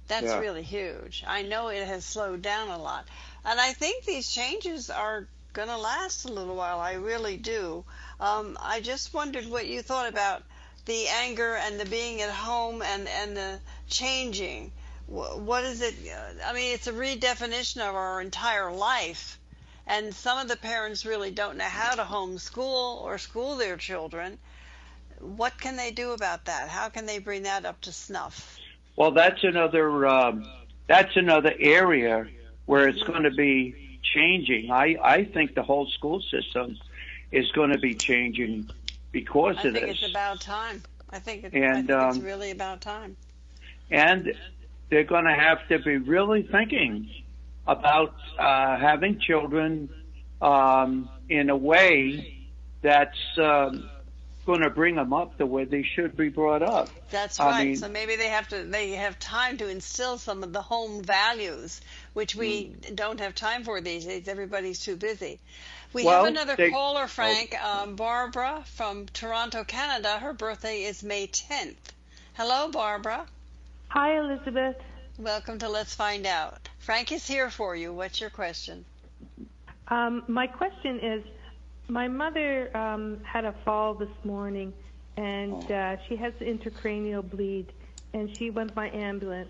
That's 0.07 0.35
Yeah. 0.35 0.39
really 0.39 0.63
huge. 0.63 1.23
I 1.27 1.43
know 1.43 1.67
it 1.67 1.85
has 1.87 2.05
slowed 2.05 2.41
down 2.41 2.69
a 2.69 2.77
lot. 2.77 3.07
And 3.43 3.59
I 3.59 3.73
think 3.73 4.05
these 4.05 4.29
changes 4.29 4.89
are 4.89 5.27
going 5.53 5.67
to 5.69 5.77
last 5.77 6.25
a 6.25 6.29
little 6.33 6.55
while. 6.55 6.79
I 6.79 6.93
really 6.93 7.37
do. 7.37 7.85
Um, 8.19 8.57
I 8.61 8.81
just 8.81 9.13
wondered 9.13 9.45
what 9.47 9.67
you 9.67 9.81
thought 9.83 10.09
about 10.09 10.43
the 10.85 11.07
anger 11.07 11.55
and 11.55 11.79
the 11.79 11.85
being 11.85 12.21
at 12.21 12.29
home 12.29 12.81
and, 12.81 13.07
and 13.07 13.35
the 13.35 13.59
changing. 13.87 14.71
What 15.07 15.63
is 15.63 15.81
it? 15.81 15.95
uh, 16.11 16.47
I 16.47 16.53
mean, 16.53 16.73
it's 16.73 16.87
a 16.87 16.93
redefinition 16.93 17.77
of 17.87 17.95
our 17.95 18.21
entire 18.21 18.71
life. 18.71 19.39
and 19.87 20.13
some 20.13 20.39
of 20.39 20.47
the 20.47 20.55
parents 20.57 21.05
really 21.05 21.31
don't 21.31 21.57
know 21.57 21.63
how 21.65 21.95
to 21.95 22.03
homeschool 22.03 23.01
or 23.03 23.17
school 23.17 23.55
their 23.55 23.77
children. 23.77 24.37
What 25.19 25.59
can 25.59 25.75
they 25.75 25.91
do 25.91 26.11
about 26.11 26.45
that? 26.45 26.69
How 26.69 26.89
can 26.89 27.05
they 27.05 27.19
bring 27.19 27.43
that 27.43 27.65
up 27.65 27.81
to 27.81 27.91
snuff? 27.91 28.57
Well, 28.95 29.11
that's 29.11 29.43
another 29.43 30.07
um, 30.07 30.45
that's 30.87 31.15
another 31.15 31.53
area 31.59 32.27
where 32.65 32.87
it's 32.87 33.03
going 33.03 33.23
to 33.23 33.31
be 33.31 33.99
changing. 34.13 34.71
I 34.71 34.97
I 35.01 35.23
think 35.25 35.55
the 35.55 35.63
whole 35.63 35.87
school 35.87 36.21
system 36.21 36.77
is 37.31 37.51
going 37.51 37.71
to 37.71 37.77
be 37.79 37.93
changing 37.93 38.69
because 39.15 39.57
I 39.57 39.65
of 39.65 39.73
think 39.73 39.87
it's 39.89 40.03
about 40.03 40.41
time. 40.41 40.83
I 41.11 41.19
think, 41.19 41.43
it, 41.45 41.55
I 41.71 41.79
And, 41.79 41.79
think 41.81 42.01
it's 42.01 42.17
um, 42.17 42.19
really 42.19 42.51
about 42.51 42.81
time. 42.81 43.17
and 43.91 44.33
they're 44.89 45.03
going 45.03 45.25
to 45.25 45.33
have 45.35 45.59
to 45.69 45.79
be 45.79 45.97
really 45.97 46.43
thinking 46.51 47.09
about 47.67 48.13
uh, 48.37 48.77
having 48.77 49.19
children 49.19 49.89
um, 50.41 51.09
in 51.29 51.49
a 51.49 51.57
way 51.57 52.27
that's 52.81 53.37
um, 53.37 53.89
going 54.45 54.61
to 54.61 54.69
bring 54.69 54.95
them 54.95 55.11
up 55.13 55.37
the 55.37 55.45
way 55.45 55.65
they 55.65 55.83
should 55.83 56.15
be 56.15 56.29
brought 56.29 56.61
up. 56.61 56.89
That's 57.09 57.39
I 57.39 57.45
right. 57.49 57.67
mean- 57.67 57.77
so 57.77 57.89
maybe 57.89 58.15
they 58.15 58.27
have 58.29 58.47
to 58.49 58.63
they 58.63 58.91
have 58.91 59.17
time 59.19 59.57
to 59.57 59.67
instill 59.69 60.17
some 60.17 60.43
of 60.43 60.53
the 60.53 60.61
home 60.61 61.01
values, 61.03 61.81
which 62.13 62.35
we 62.35 62.65
Mm. 62.67 62.95
don't 62.95 63.19
have 63.19 63.33
time 63.35 63.63
for 63.63 63.81
these 63.81 64.05
days. 64.05 64.27
Everybody's 64.27 64.79
too 64.79 64.95
busy. 64.95 65.39
We 65.93 66.03
Well, 66.05 66.25
have 66.25 66.31
another 66.33 66.55
they- 66.55 66.69
caller, 66.71 67.07
Frank. 67.07 67.55
Um, 67.63 67.95
Barbara 67.95 68.63
from 68.75 69.07
Toronto, 69.07 69.63
Canada. 69.63 70.19
Her 70.19 70.33
birthday 70.33 70.83
is 70.83 71.01
May 71.03 71.27
10th. 71.27 71.93
Hello, 72.33 72.69
Barbara. 72.69 73.25
Hi, 73.89 74.17
Elizabeth. 74.19 74.75
Welcome 75.17 75.59
to 75.59 75.69
Let's 75.69 75.95
Find 75.95 76.25
Out. 76.27 76.67
Frank 76.79 77.11
is 77.13 77.25
here 77.25 77.49
for 77.49 77.75
you. 77.75 77.93
What's 77.93 78.19
your 78.19 78.29
question? 78.29 78.83
Um, 79.87 80.23
my 80.27 80.47
question 80.47 80.99
is, 80.99 81.23
my 81.87 82.07
mother 82.07 82.75
um, 82.75 83.19
had 83.23 83.45
a 83.45 83.55
fall 83.63 83.93
this 83.93 84.09
morning, 84.23 84.73
and 85.17 85.71
uh, 85.71 85.95
she 86.07 86.15
has 86.15 86.33
intracranial 86.41 87.29
bleed, 87.29 87.71
and 88.13 88.29
she 88.37 88.49
went 88.49 88.73
by 88.73 88.89
ambulance. 88.89 89.49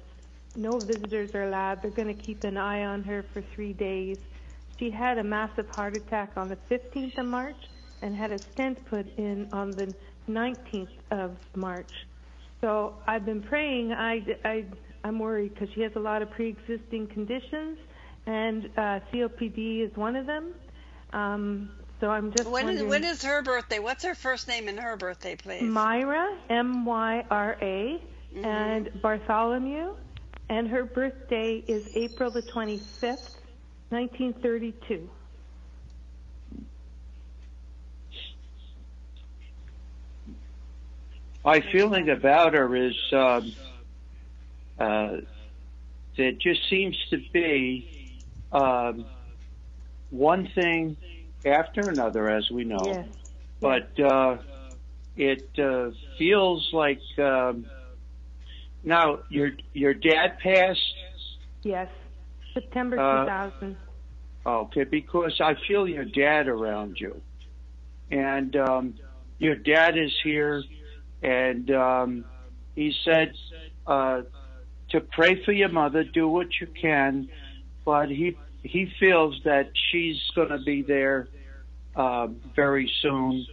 No 0.56 0.80
visitors 0.80 1.30
are 1.34 1.44
allowed. 1.48 1.82
They're 1.82 1.92
going 1.92 2.16
to 2.16 2.24
keep 2.26 2.44
an 2.44 2.58
eye 2.58 2.84
on 2.84 3.04
her 3.04 3.26
for 3.34 3.44
three 3.54 3.74
days. 3.74 4.18
She 4.80 4.90
had 4.90 5.18
a 5.18 5.24
massive 5.24 5.68
heart 5.70 5.96
attack 5.96 6.32
on 6.36 6.50
the 6.50 6.58
15th 6.70 7.18
of 7.18 7.26
March 7.26 7.56
and 8.02 8.16
had 8.16 8.32
a 8.32 8.40
stent 8.54 8.86
put 8.90 9.06
in 9.18 9.48
on 9.52 9.76
the 9.76 9.94
19th 10.30 10.88
of 11.12 11.38
March. 11.56 11.92
So 12.62 12.96
I've 13.08 13.26
been 13.26 13.42
praying. 13.42 13.94
I, 13.94 14.26
I, 14.44 14.66
I'm 15.04 15.20
worried 15.20 15.54
because 15.54 15.70
she 15.76 15.82
has 15.82 15.92
a 15.96 16.00
lot 16.00 16.22
of 16.22 16.32
pre-existing 16.32 17.08
conditions, 17.08 17.78
and 18.26 18.66
uh, 18.78 19.00
COPD 19.14 19.86
is 19.90 19.96
one 19.96 20.16
of 20.16 20.26
them. 20.26 20.54
Um, 21.14 21.70
so 22.00 22.10
I'm 22.10 22.32
just 22.32 22.50
when 22.50 22.70
is, 22.70 22.84
when 22.84 23.04
is 23.04 23.24
her 23.24 23.42
birthday? 23.42 23.80
What's 23.80 24.04
her 24.04 24.16
first 24.16 24.48
name 24.48 24.68
and 24.68 24.80
her 24.80 24.98
birthday, 24.98 25.36
please? 25.36 25.62
Myra, 25.64 26.38
M 26.50 26.86
Y 26.86 27.26
R 27.30 27.58
A, 27.62 28.02
Mm-hmm. 28.36 28.46
and 28.46 29.02
Bartholomew, 29.02 29.96
and 30.50 30.68
her 30.68 30.84
birthday 30.84 31.64
is 31.68 31.88
April 31.96 32.30
the 32.32 32.42
25th, 32.42 33.40
1932. 33.90 35.10
My 41.46 41.62
feeling 41.72 42.10
about 42.10 42.56
her 42.56 42.76
is 42.76 42.96
um, 43.14 43.54
uh, 44.80 45.18
there 46.18 46.32
just 46.34 46.68
seems 46.70 46.98
to 47.12 47.22
be 47.32 47.88
um, 48.52 49.06
one 50.10 50.50
thing 50.56 50.98
after 51.46 51.88
another, 51.90 52.30
as 52.30 52.50
we 52.52 52.64
know. 52.64 52.86
Yes. 52.88 53.08
But 53.62 54.00
uh, 54.04 54.38
it 55.16 55.48
uh, 55.58 55.92
feels 56.18 56.68
like 56.74 57.00
um, 57.18 57.66
now 58.84 59.20
your 59.30 59.52
your 59.74 59.94
dad 59.94 60.38
passed. 60.42 60.80
Yes, 61.64 61.90
September 62.54 63.00
Uh, 63.00 63.26
2000. 63.26 63.78
Okay, 64.46 64.84
because 64.84 65.42
I 65.42 65.56
feel 65.68 65.88
your 65.88 66.06
dad 66.06 66.48
around 66.48 67.00
you, 67.00 67.20
and 68.12 68.56
um, 68.56 68.94
your 69.40 69.56
dad 69.56 69.98
is 69.98 70.12
here, 70.24 70.64
and 71.24 71.72
um, 71.72 72.26
he 72.76 72.94
said 73.04 73.34
uh, 73.88 74.22
to 74.90 75.02
pray 75.02 75.44
for 75.44 75.52
your 75.52 75.70
mother, 75.70 76.04
do 76.04 76.28
what 76.28 76.48
you 76.62 76.68
can, 76.80 77.28
but 77.84 78.10
he 78.10 78.38
he 78.66 78.92
feels 79.00 79.40
that 79.44 79.72
she's 79.92 80.20
going 80.36 80.50
to 80.50 80.58
be 80.60 80.82
there 80.82 81.28
uh, 81.96 82.28
very 82.56 82.92
soon, 83.02 83.46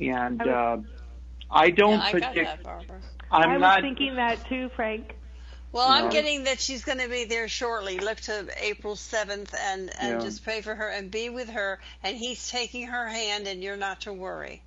and 0.00 0.40
uh, 0.42 0.78
I 1.50 1.70
don't 1.70 1.92
yeah, 1.98 2.04
I 2.04 2.12
got 2.12 2.34
predict. 2.34 2.64
that, 2.64 3.00
I'm 3.30 3.50
I 3.50 3.52
was 3.54 3.60
not. 3.60 3.80
thinking 3.82 4.16
that 4.16 4.46
too, 4.48 4.70
Frank. 4.74 5.14
Well, 5.72 5.88
I'm 5.88 6.04
Yeah. 6.04 6.10
getting 6.10 6.44
that 6.44 6.60
she's 6.60 6.84
going 6.84 6.98
to 6.98 7.08
be 7.08 7.24
there 7.24 7.48
shortly. 7.48 7.98
Look 7.98 8.20
to 8.22 8.46
April 8.58 8.94
7th 8.94 9.52
and, 9.58 9.90
and 9.98 10.08
Yeah. 10.12 10.18
just 10.20 10.44
pray 10.44 10.60
for 10.60 10.72
her 10.74 10.88
and 10.88 11.10
be 11.10 11.30
with 11.30 11.48
her. 11.50 11.80
And 12.04 12.16
he's 12.16 12.48
taking 12.48 12.86
her 12.86 13.08
hand, 13.08 13.48
and 13.48 13.60
you're 13.62 13.76
not 13.76 14.02
to 14.02 14.12
worry. 14.12 14.62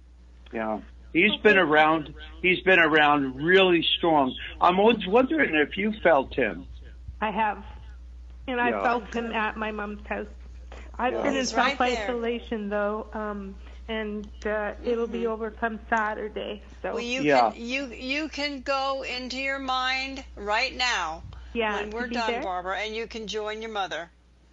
Yeah. 0.52 0.80
He's 1.14 1.36
been 1.38 1.58
around. 1.58 2.14
He's 2.42 2.60
been 2.62 2.80
around 2.80 3.42
really 3.42 3.84
strong. 3.98 4.36
I'm 4.60 4.80
always 4.80 5.08
wondering 5.08 5.56
if 5.56 5.78
you 5.78 5.94
felt 6.04 6.36
him. 6.36 6.68
I 7.22 7.32
have. 7.32 7.64
And 8.48 8.60
I 8.62 8.72
Yeah. 8.72 8.82
felt 8.82 9.14
him 9.14 9.32
at 9.34 9.58
my 9.58 9.72
mom's 9.72 10.06
house. 10.08 10.28
I've 10.98 11.14
Yeah. 11.14 11.24
been 11.24 11.34
in 11.34 11.40
He's 11.40 11.54
right 11.54 11.78
self 11.78 11.80
there. 11.80 12.04
isolation 12.04 12.70
though, 12.70 13.08
um, 13.14 13.56
and 13.88 14.28
uh, 14.46 14.74
it'll 14.84 15.08
be 15.08 15.28
over 15.28 15.52
come 15.52 15.80
Saturday. 15.90 16.64
So 16.82 16.94
Well, 16.94 17.02
you 17.02 17.24
Yeah. 17.24 17.52
can 17.52 17.62
you 17.62 17.88
you 17.88 18.30
can 18.30 18.62
go 18.62 19.04
into 19.04 19.38
your 19.38 19.60
mind 19.60 20.24
right 20.36 20.76
now 20.76 21.24
yeah, 21.54 21.78
when 21.78 21.92
to 21.92 21.96
we're 21.96 22.08
be 22.08 22.16
done, 22.16 22.34
there? 22.34 22.42
Barbara, 22.42 22.80
and 22.80 22.96
you 22.96 23.08
can 23.08 23.28
join 23.28 23.62
your 23.62 23.72
mother 23.72 24.10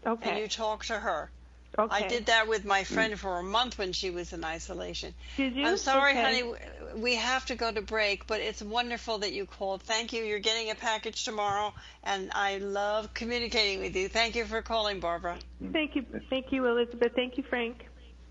Okay. 0.07 0.30
and 0.30 0.38
you 0.38 0.48
talk 0.48 0.85
to 0.87 0.98
her. 0.98 1.30
Okay. 1.78 2.04
I 2.04 2.08
did 2.08 2.26
that 2.26 2.48
with 2.48 2.64
my 2.64 2.82
mm. 2.82 2.87
friend 2.87 3.18
for 3.18 3.38
a 3.38 3.42
month 3.42 3.78
when 3.78 3.92
she 3.92 4.10
was 4.10 4.32
in 4.32 4.44
isolation. 4.44 5.14
Did 5.37 5.54
you? 5.54 5.66
I'm 5.66 5.76
sorry, 5.76 6.12
Okay. 6.12 6.22
honey. 6.22 6.54
We 6.96 7.16
have 7.16 7.46
to 7.46 7.56
go 7.56 7.72
to 7.72 7.82
break, 7.82 8.26
but 8.26 8.40
it's 8.40 8.62
wonderful 8.62 9.18
that 9.18 9.32
you 9.32 9.46
called. 9.46 9.82
Thank 9.82 10.12
you. 10.12 10.22
You're 10.22 10.38
getting 10.38 10.70
a 10.70 10.74
package 10.74 11.24
tomorrow, 11.24 11.74
and 12.02 12.30
I 12.34 12.58
love 12.58 13.12
communicating 13.14 13.80
with 13.80 13.96
you. 13.96 14.08
Thank 14.08 14.37
you 14.37 14.44
for 14.44 14.62
calling, 14.62 15.00
Barbara. 15.00 15.37
Thank 15.72 15.96
you, 15.96 16.04
thank 16.30 16.52
you, 16.52 16.66
Elizabeth. 16.66 17.12
Thank 17.14 17.37
you, 17.37 17.42
Frank. 17.42 17.84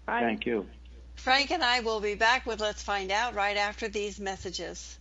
Bye. 0.05 0.21
Thank 0.21 0.45
you. 0.45 0.65
Frank 1.15 1.51
and 1.51 1.63
I 1.63 1.81
will 1.81 1.99
be 1.99 2.15
back 2.15 2.45
with 2.45 2.59
Let's 2.59 2.83
Find 2.83 3.11
Out 3.11 3.35
right 3.35 3.57
after 3.57 3.87
these 3.87 4.19
messages. 4.19 4.97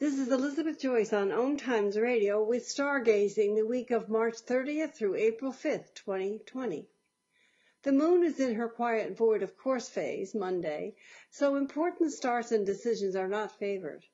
This 0.00 0.18
is 0.18 0.32
Elizabeth 0.32 0.78
Joyce 0.78 1.12
on 1.12 1.30
OM 1.30 1.58
Times 1.58 1.98
Radio 1.98 2.42
with 2.42 2.66
Stargazing 2.66 3.54
the 3.54 3.66
week 3.66 3.90
of 3.90 4.08
March 4.08 4.36
30th 4.46 4.94
through 4.94 5.16
April 5.16 5.52
5th, 5.52 5.92
2020. 5.92 6.88
The 7.82 7.92
moon 7.92 8.24
is 8.24 8.40
in 8.40 8.54
her 8.54 8.70
quiet 8.70 9.14
void 9.14 9.42
of 9.42 9.58
course 9.58 9.90
phase 9.90 10.34
Monday, 10.34 10.94
so 11.30 11.54
important 11.54 12.12
starts 12.12 12.50
and 12.50 12.64
decisions 12.64 13.14
are 13.14 13.28
not 13.28 13.58
favored. 13.58 14.06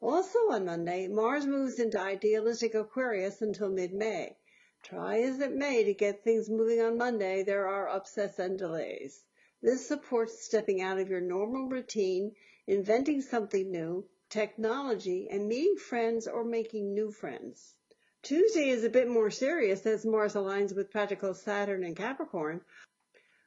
Also 0.00 0.38
on 0.52 0.64
Monday, 0.64 1.06
Mars 1.06 1.44
moves 1.44 1.78
into 1.78 2.00
idealistic 2.00 2.74
Aquarius 2.74 3.42
until 3.42 3.68
mid-May. 3.68 4.38
Try 4.82 5.20
as 5.20 5.40
it 5.40 5.54
may 5.54 5.84
to 5.84 5.92
get 5.92 6.24
things 6.24 6.48
moving 6.48 6.80
on 6.80 6.96
Monday, 6.96 7.42
there 7.42 7.68
are 7.68 7.90
upsets 7.90 8.38
and 8.38 8.58
delays. 8.58 9.22
This 9.60 9.86
supports 9.86 10.46
stepping 10.46 10.80
out 10.80 10.98
of 10.98 11.10
your 11.10 11.20
normal 11.20 11.68
routine, 11.68 12.34
inventing 12.66 13.20
something 13.20 13.70
new, 13.70 14.08
technology, 14.28 15.28
and 15.30 15.48
meeting 15.48 15.76
friends 15.76 16.26
or 16.26 16.44
making 16.44 16.92
new 16.92 17.10
friends. 17.10 17.74
Tuesday 18.22 18.68
is 18.70 18.82
a 18.82 18.90
bit 18.90 19.08
more 19.08 19.30
serious 19.30 19.86
as 19.86 20.04
Mars 20.04 20.34
aligns 20.34 20.74
with 20.74 20.90
practical 20.90 21.32
Saturn 21.32 21.84
and 21.84 21.96
Capricorn. 21.96 22.60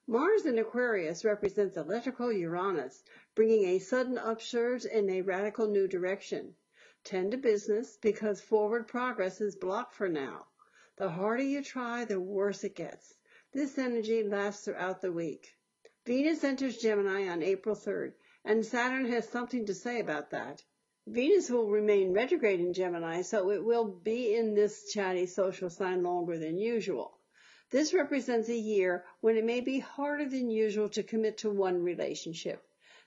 Mars 0.08 0.46
in 0.46 0.58
Aquarius 0.58 1.26
represents 1.26 1.78
electrical 1.78 2.32
Uranus, 2.32 3.04
bringing 3.36 3.65
a 3.65 3.80
sudden 3.80 4.18
upsurge 4.18 4.86
in 4.86 5.10
a 5.10 5.22
radical 5.22 5.68
new 5.68 5.88
direction. 5.88 6.56
Tend 7.04 7.32
to 7.32 7.38
business 7.38 7.98
because 7.98 8.42
forward 8.42 8.88
progress 8.88 9.42
is 9.42 9.56
blocked 9.56 9.94
for 9.94 10.10
now. 10.10 10.48
The 10.96 11.10
harder 11.10 11.44
you 11.44 11.63
try, 11.63 12.06
the 12.06 12.20
worse 12.20 12.63
it 12.63 12.76
gets. 12.76 13.13
This 13.52 13.78
energy 13.78 14.24
lasts 14.24 14.65
throughout 14.65 15.02
the 15.02 15.12
week. 15.12 15.56
Venus 16.06 16.44
enters 16.44 16.78
Gemini 16.78 17.28
on 17.28 17.44
April 17.44 17.76
3rd, 17.76 18.13
and 18.46 18.65
Saturn 18.65 19.06
has 19.06 19.30
something 19.30 19.65
to 19.65 19.74
say 19.74 20.00
about 20.00 20.32
that. 20.32 20.63
Venus 21.12 21.50
will 21.50 21.67
remain 21.67 22.13
retrograde 22.13 22.60
in 22.60 22.72
Gemini, 22.72 23.24
so 23.24 23.50
it 23.50 23.65
will 23.65 23.86
be 23.86 24.36
in 24.36 24.54
this 24.54 24.91
chatty 24.91 25.26
social 25.26 25.67
sign 25.67 26.04
longer 26.04 26.38
than 26.38 26.60
usual. 26.60 27.17
This 27.72 27.95
represents 27.95 28.48
a 28.48 28.56
year 28.56 29.04
when 29.19 29.36
it 29.36 29.43
may 29.43 29.62
be 29.62 29.80
harder 29.80 30.30
than 30.30 30.52
usual 30.52 30.88
to 30.89 31.02
commit 31.02 31.39
to 31.39 31.50
one 31.50 31.82
relationship. 31.82 32.63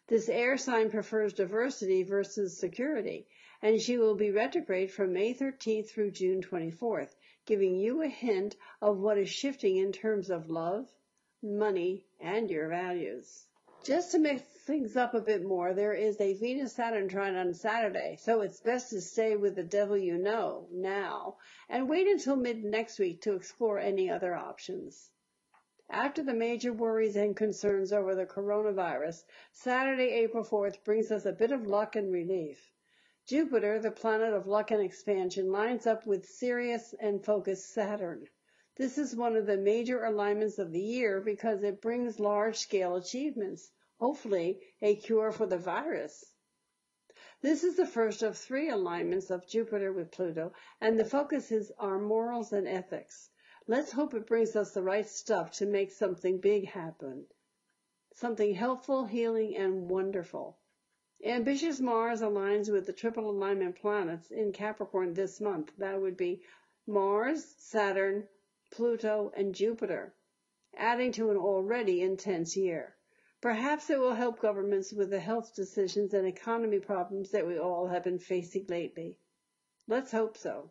This 0.08 0.28
air 0.28 0.58
sign 0.58 0.90
prefers 0.90 1.32
diversity 1.32 2.02
versus 2.02 2.58
security, 2.58 3.28
and 3.62 3.80
she 3.80 3.98
will 3.98 4.16
be 4.16 4.32
retrograde 4.32 4.90
from 4.90 5.12
May 5.12 5.32
13th 5.32 5.88
through 5.88 6.10
June 6.10 6.42
24th, 6.42 7.14
giving 7.46 7.76
you 7.76 8.02
a 8.02 8.08
hint 8.08 8.56
of 8.80 8.98
what 8.98 9.16
is 9.16 9.28
shifting 9.28 9.76
in 9.76 9.92
terms 9.92 10.28
of 10.28 10.50
love, 10.50 10.88
money, 11.40 12.04
and 12.20 12.50
your 12.50 12.68
values. 12.68 13.46
Just 13.84 14.10
to 14.10 14.18
mix 14.18 14.42
things 14.64 14.96
up 14.96 15.12
a 15.12 15.20
bit 15.20 15.44
more, 15.44 15.74
there 15.74 15.92
is 15.92 16.20
a 16.20 16.34
Venus 16.34 16.74
Saturn 16.74 17.08
trine 17.08 17.34
on 17.34 17.52
Saturday, 17.52 18.16
so 18.20 18.42
it's 18.42 18.60
best 18.60 18.90
to 18.90 19.00
stay 19.00 19.34
with 19.34 19.56
the 19.56 19.64
devil 19.64 19.98
you 19.98 20.16
know 20.16 20.68
now 20.70 21.36
and 21.68 21.88
wait 21.88 22.06
until 22.06 22.36
mid 22.36 22.62
next 22.62 23.00
week 23.00 23.20
to 23.22 23.34
explore 23.34 23.80
any 23.80 24.08
other 24.08 24.36
options. 24.36 25.10
After 25.90 26.22
the 26.22 26.32
major 26.32 26.72
worries 26.72 27.16
and 27.16 27.36
concerns 27.36 27.92
over 27.92 28.14
the 28.14 28.24
coronavirus, 28.24 29.24
Saturday, 29.50 30.10
April 30.10 30.44
4th 30.44 30.84
brings 30.84 31.10
us 31.10 31.26
a 31.26 31.32
bit 31.32 31.50
of 31.50 31.66
luck 31.66 31.96
and 31.96 32.12
relief. 32.12 32.72
Jupiter, 33.26 33.80
the 33.80 33.90
planet 33.90 34.32
of 34.32 34.46
luck 34.46 34.70
and 34.70 34.80
expansion, 34.80 35.50
lines 35.50 35.86
up 35.88 36.06
with 36.06 36.24
serious 36.24 36.94
and 37.00 37.24
focused 37.24 37.74
Saturn. 37.74 38.28
This 38.76 38.96
is 38.96 39.16
one 39.16 39.36
of 39.36 39.46
the 39.46 39.56
major 39.56 40.04
alignments 40.04 40.58
of 40.58 40.70
the 40.70 40.80
year 40.80 41.20
because 41.20 41.62
it 41.64 41.82
brings 41.82 42.20
large 42.20 42.58
scale 42.58 42.94
achievements, 42.96 43.70
hopefully 44.02 44.58
a 44.80 44.96
cure 44.96 45.30
for 45.30 45.46
the 45.46 45.56
virus. 45.56 46.34
This 47.40 47.62
is 47.62 47.76
the 47.76 47.86
first 47.86 48.24
of 48.24 48.36
three 48.36 48.68
alignments 48.68 49.30
of 49.30 49.46
Jupiter 49.46 49.92
with 49.92 50.10
Pluto, 50.10 50.52
and 50.80 50.98
the 50.98 51.04
focus 51.04 51.52
is 51.52 51.70
our 51.78 52.00
morals 52.00 52.52
and 52.52 52.66
ethics. 52.66 53.30
Let's 53.68 53.92
hope 53.92 54.12
it 54.12 54.26
brings 54.26 54.56
us 54.56 54.74
the 54.74 54.82
right 54.82 55.08
stuff 55.08 55.52
to 55.58 55.66
make 55.66 55.92
something 55.92 56.40
big 56.40 56.66
happen. 56.66 57.26
Something 58.14 58.54
helpful, 58.56 59.04
healing, 59.04 59.56
and 59.56 59.88
wonderful. 59.88 60.58
Ambitious 61.24 61.78
Mars 61.78 62.22
aligns 62.22 62.72
with 62.72 62.86
the 62.86 62.92
triple 62.92 63.30
alignment 63.30 63.76
planets 63.76 64.32
in 64.32 64.50
Capricorn 64.52 65.14
this 65.14 65.40
month. 65.40 65.72
That 65.78 66.00
would 66.00 66.16
be 66.16 66.42
Mars, 66.88 67.54
Saturn, 67.58 68.26
Pluto, 68.72 69.32
and 69.36 69.54
Jupiter, 69.54 70.12
adding 70.76 71.12
to 71.12 71.30
an 71.30 71.36
already 71.36 72.02
intense 72.02 72.56
year. 72.56 72.96
Perhaps 73.42 73.90
it 73.90 73.98
will 73.98 74.14
help 74.14 74.38
governments 74.38 74.92
with 74.92 75.10
the 75.10 75.18
health 75.18 75.56
decisions 75.56 76.14
and 76.14 76.28
economy 76.28 76.78
problems 76.78 77.32
that 77.32 77.44
we 77.44 77.58
all 77.58 77.88
have 77.88 78.04
been 78.04 78.20
facing 78.20 78.66
lately. 78.68 79.18
Let's 79.88 80.12
hope 80.12 80.36
so. 80.36 80.70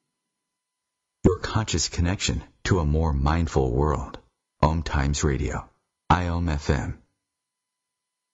Your 1.24 1.38
conscious 1.40 1.88
connection 1.88 2.44
to 2.64 2.78
a 2.78 2.84
more 2.84 3.12
mindful 3.12 3.72
world. 3.72 4.18
OM 4.62 4.82
Times 4.82 5.24
Radio. 5.24 5.68
IOM 6.10 6.46
FM. 6.46 6.98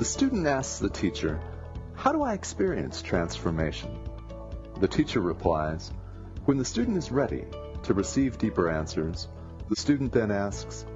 The 0.00 0.06
student 0.06 0.46
asks 0.46 0.78
the 0.78 0.88
teacher, 0.88 1.38
How 1.92 2.10
do 2.10 2.22
I 2.22 2.32
experience 2.32 3.02
transformation? 3.02 4.00
The 4.80 4.88
teacher 4.88 5.20
replies, 5.20 5.92
When 6.46 6.56
the 6.56 6.64
student 6.64 6.96
is 6.96 7.12
ready 7.12 7.44
to 7.82 7.92
receive 7.92 8.38
deeper 8.38 8.70
answers, 8.70 9.28
the 9.68 9.76
student 9.76 10.10
then 10.10 10.30
asks, 10.30 10.86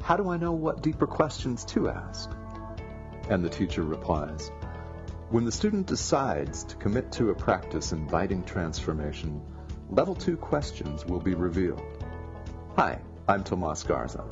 How 0.00 0.16
do 0.16 0.30
I 0.30 0.38
know 0.38 0.52
what 0.52 0.82
deeper 0.82 1.06
questions 1.06 1.66
to 1.66 1.90
ask? 1.90 2.30
And 3.28 3.44
the 3.44 3.50
teacher 3.50 3.82
replies, 3.82 4.50
When 5.28 5.44
the 5.44 5.52
student 5.52 5.86
decides 5.86 6.64
to 6.64 6.76
commit 6.76 7.12
to 7.12 7.28
a 7.28 7.34
practice 7.34 7.92
inviting 7.92 8.42
transformation, 8.42 9.42
level 9.90 10.14
two 10.14 10.38
questions 10.38 11.04
will 11.04 11.20
be 11.20 11.34
revealed. 11.34 11.82
Hi, 12.76 13.02
I'm 13.28 13.44
Tomas 13.44 13.82
Garza, 13.82 14.24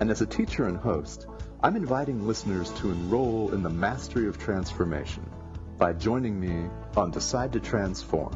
and 0.00 0.10
as 0.10 0.22
a 0.22 0.26
teacher 0.26 0.66
and 0.66 0.78
host, 0.78 1.26
I'm 1.62 1.76
inviting 1.76 2.26
listeners 2.26 2.70
to 2.80 2.90
enroll 2.90 3.52
in 3.52 3.62
the 3.62 3.68
mastery 3.68 4.26
of 4.28 4.38
transformation 4.38 5.28
by 5.76 5.92
joining 5.92 6.40
me 6.40 6.70
on 6.96 7.10
Decide 7.10 7.52
to 7.52 7.60
Transform, 7.60 8.34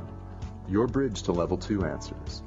your 0.68 0.86
bridge 0.86 1.22
to 1.22 1.32
level 1.32 1.56
2 1.56 1.86
answers. 1.86 2.42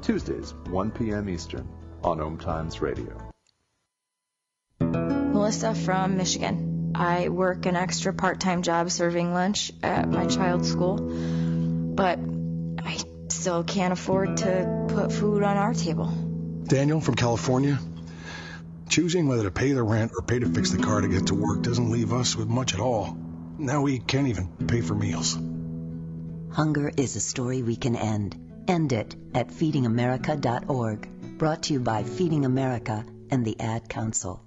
Tuesdays, 0.00 0.54
1 0.70 0.90
p.m. 0.92 1.28
Eastern 1.28 1.68
on 2.02 2.20
OM 2.20 2.38
Times 2.38 2.80
Radio. 2.80 3.16
Melissa 4.80 5.74
from 5.74 6.16
Michigan. 6.16 6.92
I 6.94 7.28
work 7.28 7.66
an 7.66 7.76
extra 7.76 8.14
part 8.14 8.40
time 8.40 8.62
job 8.62 8.90
serving 8.90 9.34
lunch 9.34 9.72
at 9.82 10.08
my 10.08 10.26
child's 10.26 10.70
school, 10.70 10.96
but 10.96 12.18
I 12.82 12.98
still 13.28 13.62
can't 13.62 13.92
afford 13.92 14.38
to 14.38 14.86
put 14.88 15.12
food 15.12 15.42
on 15.42 15.56
our 15.56 15.74
table. 15.74 16.06
Daniel 16.66 17.00
from 17.00 17.14
California. 17.14 17.78
Choosing 18.88 19.26
whether 19.28 19.44
to 19.44 19.50
pay 19.50 19.72
the 19.72 19.82
rent 19.82 20.12
or 20.16 20.22
pay 20.22 20.38
to 20.38 20.46
fix 20.46 20.70
the 20.70 20.82
car 20.82 21.00
to 21.00 21.08
get 21.08 21.26
to 21.28 21.34
work 21.34 21.62
doesn't 21.62 21.90
leave 21.90 22.12
us 22.12 22.36
with 22.36 22.48
much 22.48 22.74
at 22.74 22.80
all. 22.80 23.16
Now 23.58 23.82
we 23.82 23.98
can't 23.98 24.28
even 24.28 24.48
pay 24.66 24.80
for 24.80 24.94
meals. 24.94 25.38
Hunger 26.50 26.90
is 26.96 27.16
a 27.16 27.20
story 27.20 27.62
we 27.62 27.76
can 27.76 27.96
end. 27.96 28.36
End 28.68 28.92
it 28.92 29.16
at 29.34 29.48
feedingamerica.org. 29.48 31.38
Brought 31.38 31.64
to 31.64 31.72
you 31.72 31.80
by 31.80 32.04
Feeding 32.04 32.44
America 32.44 33.04
and 33.30 33.44
the 33.44 33.58
Ad 33.60 33.88
Council. 33.88 34.40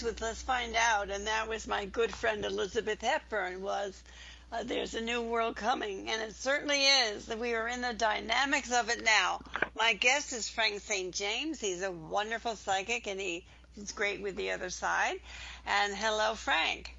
With 0.00 0.22
Let's 0.22 0.40
Find 0.40 0.74
Out, 0.74 1.10
and 1.10 1.26
that 1.26 1.50
was 1.50 1.68
my 1.68 1.84
good 1.84 2.14
friend 2.14 2.46
Elizabeth 2.46 3.02
Hepburn. 3.02 3.60
Was 3.60 4.02
uh, 4.50 4.62
there's 4.62 4.94
a 4.94 5.02
new 5.02 5.20
world 5.20 5.54
coming, 5.54 6.08
and 6.08 6.22
it 6.22 6.34
certainly 6.34 6.82
is. 6.82 7.28
We 7.28 7.52
are 7.52 7.68
in 7.68 7.82
the 7.82 7.92
dynamics 7.92 8.72
of 8.72 8.88
it 8.88 9.04
now. 9.04 9.42
My 9.78 9.92
guest 9.92 10.32
is 10.32 10.48
Frank 10.48 10.80
St. 10.80 11.14
James. 11.14 11.60
He's 11.60 11.82
a 11.82 11.90
wonderful 11.90 12.56
psychic, 12.56 13.06
and 13.06 13.20
he, 13.20 13.44
he's 13.74 13.92
great 13.92 14.22
with 14.22 14.34
the 14.36 14.52
other 14.52 14.70
side. 14.70 15.20
And 15.66 15.94
hello, 15.94 16.36
Frank. 16.36 16.96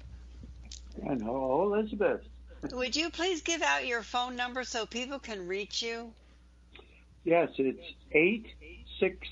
And 1.02 1.20
hello, 1.20 1.74
Elizabeth. 1.74 2.20
Would 2.72 2.94
you 2.94 3.10
please 3.10 3.42
give 3.42 3.62
out 3.62 3.88
your 3.88 4.02
phone 4.02 4.36
number 4.36 4.62
so 4.62 4.86
people 4.86 5.18
can 5.18 5.48
reach 5.48 5.82
you? 5.82 6.12
Yes, 7.24 7.48
it's 7.58 7.82
eight 8.12 8.46
six 9.00 9.26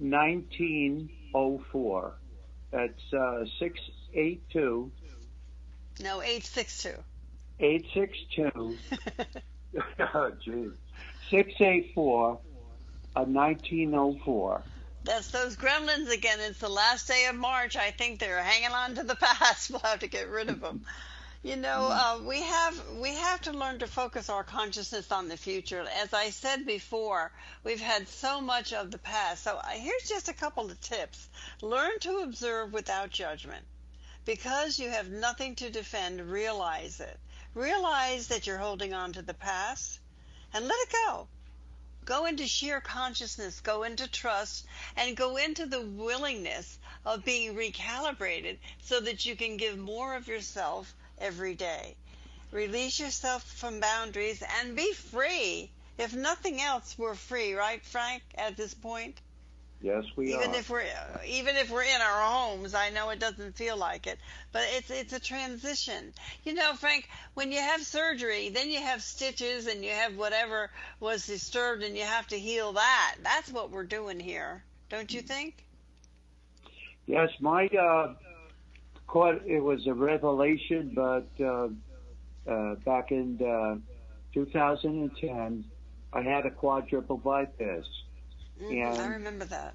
two 0.00 0.04
six 0.04 0.20
eight 0.20 0.42
four 0.42 0.48
nineteen 0.48 1.10
oh 1.34 1.62
four. 1.72 2.14
That's 2.72 3.12
uh, 3.12 3.44
six 3.58 3.78
eight 4.14 4.42
two 4.52 4.90
No, 6.02 6.22
eight 6.22 6.44
six 6.44 6.82
two. 6.82 6.94
eight 7.60 7.86
six 7.94 8.16
two. 8.34 8.76
Oh, 10.14 10.30
geez. 10.42 10.70
Six 11.30 11.52
eight 11.60 11.92
four, 11.94 12.40
uh, 13.14 13.24
nineteen 13.28 13.94
oh 13.94 14.18
four. 14.24 14.62
That's 15.04 15.30
those 15.30 15.56
gremlins 15.56 16.10
again. 16.10 16.38
It's 16.40 16.58
the 16.60 16.68
last 16.68 17.06
day 17.08 17.26
of 17.28 17.36
March. 17.36 17.76
I 17.76 17.90
think 17.90 18.18
they're 18.18 18.42
hanging 18.42 18.72
on 18.74 18.94
to 18.94 19.02
the 19.02 19.14
past. 19.20 19.70
We'll 19.70 19.80
have 19.80 19.98
to 20.00 20.08
get 20.08 20.28
rid 20.30 20.48
of 20.48 20.60
them. 20.60 20.82
You 21.46 21.54
know, 21.54 21.90
uh, 21.92 22.18
we 22.24 22.42
have 22.42 22.88
we 22.98 23.14
have 23.14 23.42
to 23.42 23.52
learn 23.52 23.78
to 23.78 23.86
focus 23.86 24.28
our 24.28 24.42
consciousness 24.42 25.12
on 25.12 25.28
the 25.28 25.36
future. 25.36 25.86
As 26.02 26.12
I 26.12 26.30
said 26.30 26.66
before, 26.66 27.30
we've 27.62 27.80
had 27.80 28.08
so 28.08 28.40
much 28.40 28.72
of 28.72 28.90
the 28.90 28.98
past. 28.98 29.44
So 29.44 29.56
here's 29.70 30.08
just 30.08 30.28
a 30.28 30.32
couple 30.32 30.68
of 30.68 30.80
tips. 30.80 31.28
Learn 31.62 32.00
to 32.00 32.18
observe 32.18 32.72
without 32.72 33.10
judgment. 33.10 33.64
Because 34.24 34.80
you 34.80 34.90
have 34.90 35.08
nothing 35.08 35.54
to 35.54 35.70
defend, 35.70 36.20
realize 36.32 36.98
it. 36.98 37.16
Realize 37.54 38.26
that 38.26 38.48
you're 38.48 38.58
holding 38.58 38.92
on 38.92 39.12
to 39.12 39.22
the 39.22 39.32
past 39.32 40.00
and 40.52 40.66
let 40.66 40.88
it 40.88 40.92
go. 41.06 41.28
Go 42.04 42.26
into 42.26 42.48
sheer 42.48 42.80
consciousness, 42.80 43.60
go 43.60 43.84
into 43.84 44.10
trust, 44.10 44.66
and 44.96 45.16
go 45.16 45.36
into 45.36 45.66
the 45.66 45.82
willingness 45.82 46.76
of 47.04 47.24
being 47.24 47.54
recalibrated 47.54 48.58
so 48.82 48.98
that 48.98 49.24
you 49.26 49.36
can 49.36 49.56
give 49.56 49.78
more 49.78 50.16
of 50.16 50.26
yourself 50.26 50.92
every 51.18 51.54
day. 51.54 51.96
Release 52.50 53.00
yourself 53.00 53.42
from 53.42 53.80
boundaries 53.80 54.42
and 54.60 54.76
be 54.76 54.92
free. 54.92 55.70
If 55.98 56.14
nothing 56.14 56.60
else, 56.60 56.96
we're 56.98 57.14
free, 57.14 57.54
right, 57.54 57.84
Frank, 57.84 58.22
at 58.34 58.56
this 58.56 58.74
point? 58.74 59.20
Yes, 59.80 60.04
we 60.16 60.32
even 60.32 60.50
are. 60.50 60.56
if 60.56 60.70
we're 60.70 60.84
even 61.26 61.56
if 61.56 61.70
we're 61.70 61.82
in 61.82 62.00
our 62.00 62.22
homes 62.22 62.74
i 62.74 62.88
know 62.90 63.10
it 63.10 63.18
doesn't 63.20 63.54
feel 63.56 63.76
like 63.76 64.06
it 64.06 64.18
but 64.50 64.62
it's 64.72 64.90
it's 64.90 65.12
a 65.12 65.20
transition 65.20 66.12
you 66.44 66.54
know 66.54 66.72
frank 66.74 67.06
when 67.34 67.52
you 67.52 67.60
have 67.60 67.82
surgery 67.82 68.48
then 68.48 68.70
you 68.70 68.80
have 68.80 69.02
stitches 69.02 69.66
and 69.66 69.84
you 69.84 69.90
have 69.90 70.16
whatever 70.16 70.70
was 70.98 71.26
disturbed 71.26 71.82
and 71.82 71.96
you 71.96 72.02
have 72.02 72.26
to 72.26 72.38
heal 72.38 72.72
that 72.72 73.16
that's 73.22 73.52
what 73.52 73.70
we're 73.70 73.84
doing 73.84 74.18
here 74.18 74.64
don't 74.88 75.12
you 75.12 75.20
think 75.20 75.66
Yes, 77.06 77.30
my 77.40 77.66
uh, 77.68 78.14
caught 79.06 79.46
it 79.46 79.60
was 79.60 79.86
a 79.86 79.94
revelation, 79.94 80.92
but 80.94 81.28
uh, 81.40 81.68
uh, 82.46 82.74
back 82.84 83.10
in 83.10 83.38
uh, 83.42 83.76
2010, 84.34 85.64
I 86.12 86.22
had 86.22 86.46
a 86.46 86.50
quadruple 86.50 87.18
bypass, 87.18 87.84
Mm, 88.60 88.98
i 88.98 89.06
remember 89.06 89.44
that 89.44 89.74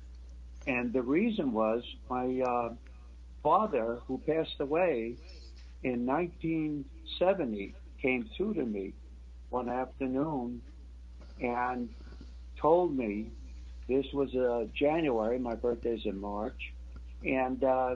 and 0.66 0.94
the 0.94 1.02
reason 1.02 1.52
was 1.52 1.84
my 2.10 2.40
uh, 2.42 2.70
father, 3.44 4.00
who 4.08 4.18
passed 4.26 4.60
away 4.60 5.18
in 5.84 6.06
1970, 6.06 7.76
came 8.02 8.30
through 8.36 8.54
to 8.56 8.66
me 8.66 8.94
one 9.50 9.70
afternoon 9.70 10.62
and 11.40 11.90
told 12.62 12.96
me 12.96 13.32
this 13.88 14.06
was 14.14 14.34
uh, 14.36 14.66
January. 14.74 15.40
My 15.40 15.56
birthday's 15.56 16.06
in 16.06 16.20
March, 16.20 16.74
and 17.24 17.64
uh, 17.64 17.96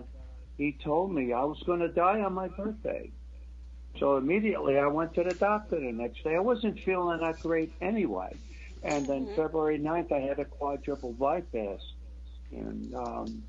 he 0.57 0.77
told 0.83 1.13
me 1.13 1.33
I 1.33 1.43
was 1.43 1.61
going 1.65 1.79
to 1.79 1.89
die 1.89 2.21
on 2.21 2.33
my 2.33 2.47
birthday. 2.49 3.11
So 3.99 4.17
immediately 4.17 4.77
I 4.77 4.87
went 4.87 5.13
to 5.15 5.23
the 5.23 5.33
doctor 5.33 5.79
the 5.79 5.91
next 5.91 6.23
day. 6.23 6.35
I 6.35 6.39
wasn't 6.39 6.79
feeling 6.79 7.19
that 7.21 7.39
great 7.39 7.73
anyway. 7.81 8.39
And 8.83 9.07
then 9.07 9.29
February 9.35 9.79
9th, 9.79 10.11
I 10.11 10.19
had 10.19 10.39
a 10.39 10.45
quadruple 10.45 11.13
bypass. 11.13 11.81
And 12.51 12.93
um, 12.93 13.43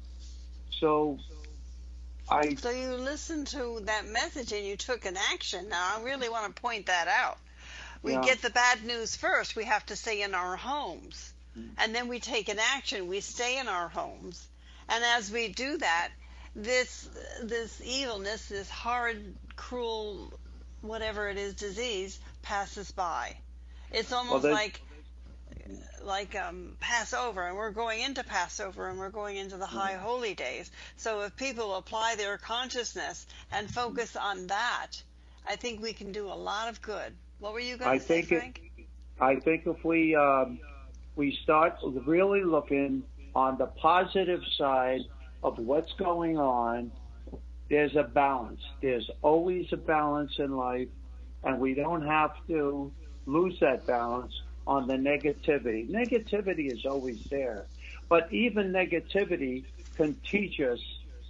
so 0.71 1.19
I 2.29 2.59
so 2.59 2.71
you 2.71 2.95
listened 2.95 3.47
to 3.49 3.81
that 3.85 4.07
message 4.07 4.53
and 4.53 4.65
you 4.67 4.77
took 4.77 5.05
an 5.07 5.17
action 5.33 5.69
now 5.69 5.97
i 5.99 6.03
really 6.03 6.29
want 6.29 6.55
to 6.55 6.61
point 6.63 6.87
that 6.87 7.09
out 7.09 7.39
we 8.03 8.13
Yeah. 8.13 8.19
get 8.19 8.41
the 8.43 8.51
bad 8.51 8.85
news 8.85 9.17
first 9.17 9.57
we 9.57 9.65
have 9.65 9.85
to 9.87 9.97
stay 9.97 10.23
in 10.23 10.35
our 10.35 10.57
homes 10.57 11.33
and 11.79 11.95
then 11.95 12.09
we 12.09 12.21
take 12.21 12.49
an 12.49 12.59
action 12.59 13.07
we 13.09 13.21
stay 13.21 13.59
in 13.59 13.69
our 13.69 13.89
homes 13.89 14.49
and 14.89 15.05
as 15.05 15.31
we 15.31 15.49
do 15.49 15.77
that 15.79 16.11
this 16.57 17.09
this 17.43 17.81
evilness 17.85 18.49
this 18.49 18.71
hard 18.71 19.35
cruel 19.57 20.33
whatever 20.81 21.29
it 21.29 21.37
is 21.37 21.55
disease 21.55 22.19
passes 22.43 22.91
by 22.93 23.37
it's 23.93 24.13
almost 24.13 24.43
they- 24.43 24.53
like 24.53 24.81
like 26.05 26.37
um, 26.37 26.77
Passover, 26.79 27.47
and 27.49 27.57
we're 27.57 27.73
going 27.73 28.01
into 28.01 28.23
Passover, 28.23 28.89
and 28.89 28.99
we're 28.99 29.11
going 29.11 29.37
into 29.37 29.57
the 29.57 29.67
high 29.67 29.95
holy 29.95 30.35
days. 30.35 30.71
So 30.97 31.23
if 31.23 31.35
people 31.37 31.75
apply 31.75 32.15
their 32.17 32.39
consciousness 32.39 33.27
and 33.51 33.69
focus 33.69 34.15
on 34.15 34.47
that, 34.47 34.93
I 35.49 35.57
think 35.57 35.83
we 35.83 35.93
can 35.93 36.13
do 36.13 36.27
a 36.27 36.35
lot 36.35 36.69
of 36.69 36.81
good. 36.83 37.13
What 37.41 37.53
were 37.53 37.59
you 37.61 37.77
going 37.77 37.91
I 37.91 37.99
to 37.99 38.05
say, 38.05 38.23
think 38.23 38.61
it- 38.79 38.87
I 39.21 39.37
think 39.37 39.67
if 39.67 39.85
we 39.85 40.15
um, 40.15 40.61
we 41.17 41.37
start 41.43 41.79
really 41.83 42.45
looking 42.45 43.03
on 43.35 43.59
the 43.59 43.67
positive 43.67 44.43
side 44.57 45.01
of 45.47 45.59
what's 45.59 45.93
going 45.93 46.39
on, 46.39 46.91
there's 47.71 47.95
a 47.95 48.03
balance. 48.03 48.61
There's 48.83 49.09
always 49.23 49.73
a 49.73 49.77
balance 49.77 50.33
in 50.39 50.57
life, 50.57 50.89
and 51.45 51.61
we 51.61 51.75
don't 51.75 52.05
have 52.05 52.33
to 52.49 52.93
lose 53.27 53.57
that 53.61 53.87
balance 53.87 54.33
on 54.67 54.89
the 54.89 54.95
negativity. 54.95 55.89
Negativity 55.89 56.73
is 56.73 56.85
always 56.85 57.23
there, 57.31 57.65
but 58.09 58.31
even 58.33 58.73
negativity 58.73 59.65
can 59.97 60.17
teach 60.29 60.59
us, 60.59 60.81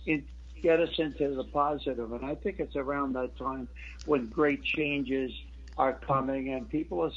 in, 0.07 0.25
get 0.63 0.81
us 0.81 0.99
into 0.99 1.35
the 1.35 1.45
positive. 1.45 2.11
And 2.13 2.25
I 2.25 2.37
think 2.37 2.59
it's 2.59 2.77
around 2.77 3.13
that 3.17 3.37
time 3.37 3.69
when 4.07 4.29
great 4.29 4.65
changes 4.65 5.31
are 5.77 5.93
coming 5.93 6.55
and 6.55 6.67
people 6.67 7.03
are 7.03 7.13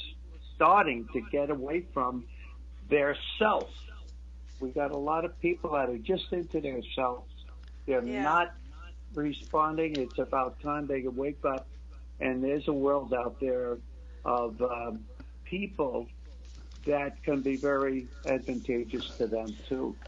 starting 0.54 1.08
to 1.14 1.22
get 1.32 1.48
away 1.48 1.86
from 1.94 2.24
their 2.90 3.16
self. 3.38 3.70
We 4.60 4.72
got 4.72 4.92
a 4.92 4.98
lot 4.98 5.24
of 5.24 5.38
people 5.40 5.72
that 5.72 5.90
are 5.90 5.98
just 5.98 6.32
into 6.32 6.60
themselves. 6.60 7.32
They're 7.86 8.02
Yeah. 8.02 8.22
not 8.22 8.48
responding. 9.14 9.98
It's 9.98 10.18
about 10.18 10.60
time 10.60 10.86
they 10.86 11.02
can 11.02 11.16
wake 11.16 11.44
up. 11.44 11.68
And 12.20 12.44
there's 12.44 12.68
a 12.68 12.72
world 12.74 13.14
out 13.14 13.38
there 13.40 13.78
of 14.24 14.60
um, 14.62 15.06
people 15.44 16.08
that 16.86 17.22
can 17.24 17.42
be 17.42 17.56
very 17.56 18.10
advantageous 18.24 19.04
to 19.18 19.26
them 19.28 19.58
too. 19.68 19.98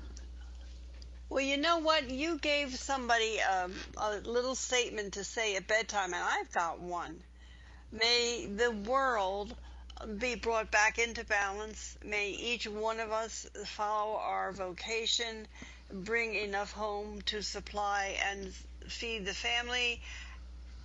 Well, 1.29 1.43
you 1.45 1.57
know 1.59 1.79
what? 1.79 2.11
You 2.11 2.39
gave 2.39 2.75
somebody 2.75 3.41
um, 3.41 3.85
a 3.97 4.19
little 4.19 4.55
statement 4.55 5.15
to 5.15 5.25
say 5.25 5.57
at 5.57 5.67
bedtime, 5.67 6.15
and 6.15 6.23
I've 6.23 6.53
got 6.53 6.81
one. 6.81 7.25
May 7.93 8.47
the 8.47 8.71
world 8.71 9.57
be 10.19 10.35
brought 10.35 10.71
back 10.71 10.99
into 10.99 11.25
balance. 11.25 11.97
May 12.05 12.31
each 12.31 12.67
one 12.67 13.01
of 13.01 13.13
us 13.13 13.47
follow 13.67 14.17
our 14.17 14.53
vocation, 14.53 15.47
bring 15.91 16.35
enough 16.35 16.73
home 16.73 17.23
to 17.27 17.43
supply 17.43 18.17
and 18.29 18.53
feed 18.89 19.25
the 19.25 19.35
family, 19.35 20.01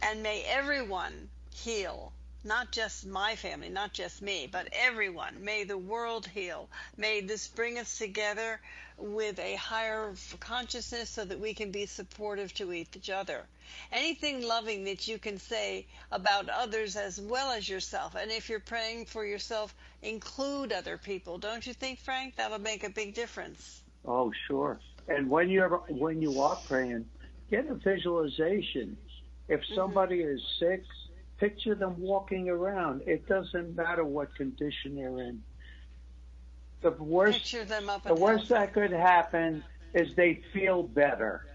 and 0.02 0.22
may 0.22 0.44
everyone 0.44 1.30
heal. 1.54 2.14
Not 2.48 2.72
just 2.72 3.06
my 3.06 3.36
family, 3.36 3.68
not 3.68 3.92
just 3.92 4.22
me, 4.22 4.48
but 4.50 4.70
everyone. 4.72 5.44
May 5.44 5.66
the 5.66 5.78
world 5.78 6.26
heal. 6.28 6.70
May 6.96 7.20
this 7.20 7.50
bring 7.50 7.78
us 7.78 7.98
together 7.98 8.62
with 8.98 9.38
a 9.40 9.56
higher 9.56 10.14
consciousness 10.40 11.10
so 11.10 11.26
that 11.26 11.42
we 11.42 11.54
can 11.54 11.72
be 11.72 11.86
supportive 11.86 12.54
to 12.54 12.72
each 12.72 13.10
other. 13.10 13.44
Anything 13.92 14.48
loving 14.48 14.86
that 14.86 15.10
you 15.10 15.20
can 15.20 15.38
say 15.38 15.86
about 16.10 16.48
others 16.48 16.96
as 16.96 17.20
well 17.20 17.52
as 17.52 17.68
yourself. 17.68 18.16
And 18.16 18.32
if 18.32 18.48
you're 18.48 18.62
praying 18.62 19.08
for 19.08 19.26
yourself, 19.26 19.76
include 20.02 20.72
other 20.72 20.98
people. 20.98 21.38
Don't 21.38 21.68
you 21.68 21.74
think, 21.74 22.00
Frank? 22.00 22.38
That'll 22.38 22.60
make 22.60 22.86
a 22.86 22.90
big 22.90 23.14
difference. 23.14 23.82
Oh, 24.06 24.32
sure. 24.48 24.80
And 25.10 25.30
when 25.30 25.50
you're 25.50 25.82
when 25.90 26.22
you 26.22 26.40
are 26.40 26.56
praying, 26.66 27.06
get 27.52 27.70
a 27.70 27.76
visualization. 27.76 28.96
If 29.50 29.60
mm-hmm. 29.60 29.76
somebody 29.76 30.22
is 30.22 30.42
sick, 30.60 30.84
picture 31.40 31.76
them 31.76 32.00
walking 32.00 32.50
around. 32.50 33.04
It 33.06 33.28
doesn't 33.28 33.76
matter 33.76 34.04
what 34.04 34.36
condition 34.36 34.96
they're 34.96 35.20
in. 35.20 35.44
The 36.82 36.92
worst, 36.92 37.40
Picture 37.40 37.66
them 37.66 37.90
up 37.90 38.04
the 38.04 38.14
worst 38.14 38.50
that 38.50 38.74
could 38.74 38.92
happen 38.92 39.64
is 39.94 40.14
they 40.16 40.42
feel 40.54 40.84
better. 40.84 41.46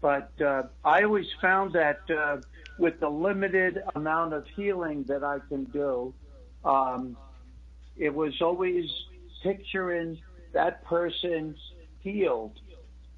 But 0.00 0.30
uh, 0.40 0.64
I 0.84 1.02
always 1.02 1.26
found 1.40 1.72
that 1.72 2.00
uh, 2.10 2.38
with 2.78 3.00
the 3.00 3.08
limited 3.08 3.82
amount 3.94 4.32
of 4.32 4.46
healing 4.54 5.04
that 5.04 5.24
I 5.24 5.38
can 5.48 5.64
do, 5.64 6.14
um, 6.64 7.16
it 7.96 8.14
was 8.14 8.40
always 8.40 8.86
picturing 9.42 10.20
that 10.52 10.84
person 10.84 11.56
healed, 12.00 12.58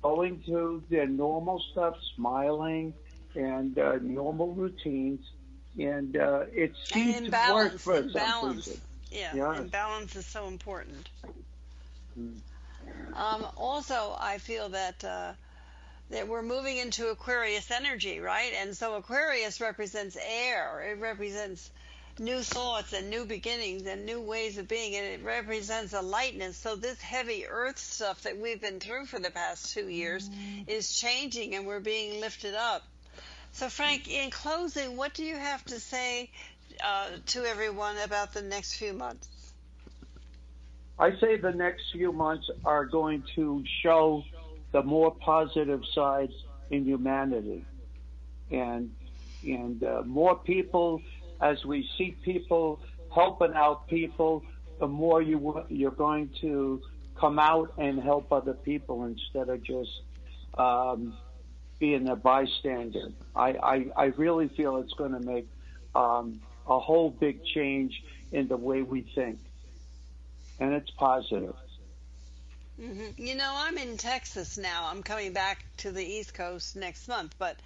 going 0.02 0.42
through 0.44 0.82
their 0.88 1.06
normal 1.06 1.62
stuff, 1.72 1.96
smiling, 2.16 2.94
and 3.34 3.78
uh, 3.78 3.98
normal 4.02 4.52
routines, 4.54 5.20
and 5.78 6.16
uh, 6.16 6.44
it 6.52 6.74
And 6.94 7.14
seemed 7.14 7.16
in 7.16 7.24
to 7.24 7.30
work 7.30 7.30
balance, 7.30 7.82
for 7.82 7.96
in 7.96 8.02
some 8.04 8.12
balance. 8.12 8.68
people. 8.68 8.80
Yeah, 9.12 9.52
and 9.54 9.70
balance 9.70 10.14
is 10.16 10.26
so 10.26 10.46
important. 10.46 11.08
Mm. 12.18 12.36
Um, 13.14 13.46
also, 13.56 14.16
I 14.18 14.38
feel 14.38 14.68
that 14.70 15.04
uh, 15.04 15.32
that 16.10 16.28
we're 16.28 16.42
moving 16.42 16.76
into 16.76 17.08
Aquarius 17.08 17.70
energy, 17.70 18.20
right? 18.20 18.52
And 18.60 18.76
so 18.76 18.94
Aquarius 18.94 19.60
represents 19.60 20.16
air. 20.16 20.80
It 20.92 21.00
represents 21.00 21.70
new 22.18 22.40
thoughts 22.40 22.92
and 22.92 23.08
new 23.08 23.24
beginnings 23.24 23.86
and 23.86 24.04
new 24.04 24.20
ways 24.20 24.58
of 24.58 24.68
being, 24.68 24.94
and 24.96 25.06
it 25.06 25.24
represents 25.24 25.92
a 25.92 26.02
lightness. 26.02 26.56
So 26.56 26.76
this 26.76 27.00
heavy 27.00 27.46
Earth 27.46 27.78
stuff 27.78 28.22
that 28.22 28.38
we've 28.38 28.60
been 28.60 28.80
through 28.80 29.06
for 29.06 29.18
the 29.18 29.30
past 29.30 29.72
two 29.72 29.88
years 29.88 30.28
is 30.66 31.00
changing, 31.00 31.54
and 31.54 31.66
we're 31.66 31.80
being 31.80 32.20
lifted 32.20 32.54
up. 32.54 32.82
So, 33.52 33.68
Frank, 33.68 34.08
in 34.08 34.30
closing, 34.30 34.96
what 34.96 35.14
do 35.14 35.24
you 35.24 35.36
have 35.36 35.64
to 35.66 35.80
say 35.80 36.30
uh, 36.84 37.08
to 37.26 37.44
everyone 37.44 37.96
about 37.98 38.32
the 38.32 38.42
next 38.42 38.74
few 38.74 38.92
months? 38.92 39.28
I 40.98 41.18
say 41.18 41.36
the 41.36 41.52
next 41.52 41.82
few 41.92 42.12
months 42.12 42.48
are 42.64 42.84
going 42.84 43.24
to 43.34 43.64
show 43.82 44.22
the 44.72 44.82
more 44.82 45.10
positive 45.10 45.82
sides 45.94 46.32
in 46.70 46.84
humanity, 46.84 47.64
and 48.50 48.94
and 49.42 49.82
uh, 49.82 50.02
more 50.04 50.36
people 50.36 51.02
as 51.40 51.64
we 51.64 51.88
see 51.96 52.16
people 52.22 52.80
helping 53.14 53.54
out 53.54 53.88
people, 53.88 54.44
the 54.78 54.86
more 54.86 55.22
you 55.22 55.64
you're 55.68 55.90
going 55.90 56.30
to 56.42 56.80
come 57.18 57.38
out 57.38 57.72
and 57.78 58.00
help 58.02 58.32
other 58.32 58.54
people 58.54 59.04
instead 59.04 59.48
of 59.48 59.62
just 59.62 59.90
um, 60.56 61.14
being 61.80 62.08
a 62.08 62.16
bystander. 62.16 63.12
I, 63.34 63.50
I 63.52 63.86
I 63.96 64.04
really 64.16 64.48
feel 64.48 64.78
it's 64.78 64.94
going 64.94 65.12
to 65.12 65.20
make 65.20 65.48
um, 65.94 66.40
a 66.66 66.78
whole 66.80 67.10
big 67.10 67.44
change 67.44 68.02
in 68.32 68.48
the 68.48 68.58
way 68.58 68.82
we 68.82 69.02
think, 69.02 69.40
and 70.60 70.74
it's 70.74 70.90
positive. 70.92 71.56
hmm 72.78 73.08
You 73.16 73.36
know, 73.36 73.54
I'm 73.56 73.78
in 73.78 73.96
Texas 73.98 74.58
now. 74.58 74.88
I'm 74.90 75.02
coming 75.02 75.32
back 75.32 75.64
to 75.78 75.92
the 75.92 76.04
East 76.04 76.34
Coast 76.34 76.76
next 76.76 77.08
month, 77.08 77.34
but 77.38 77.60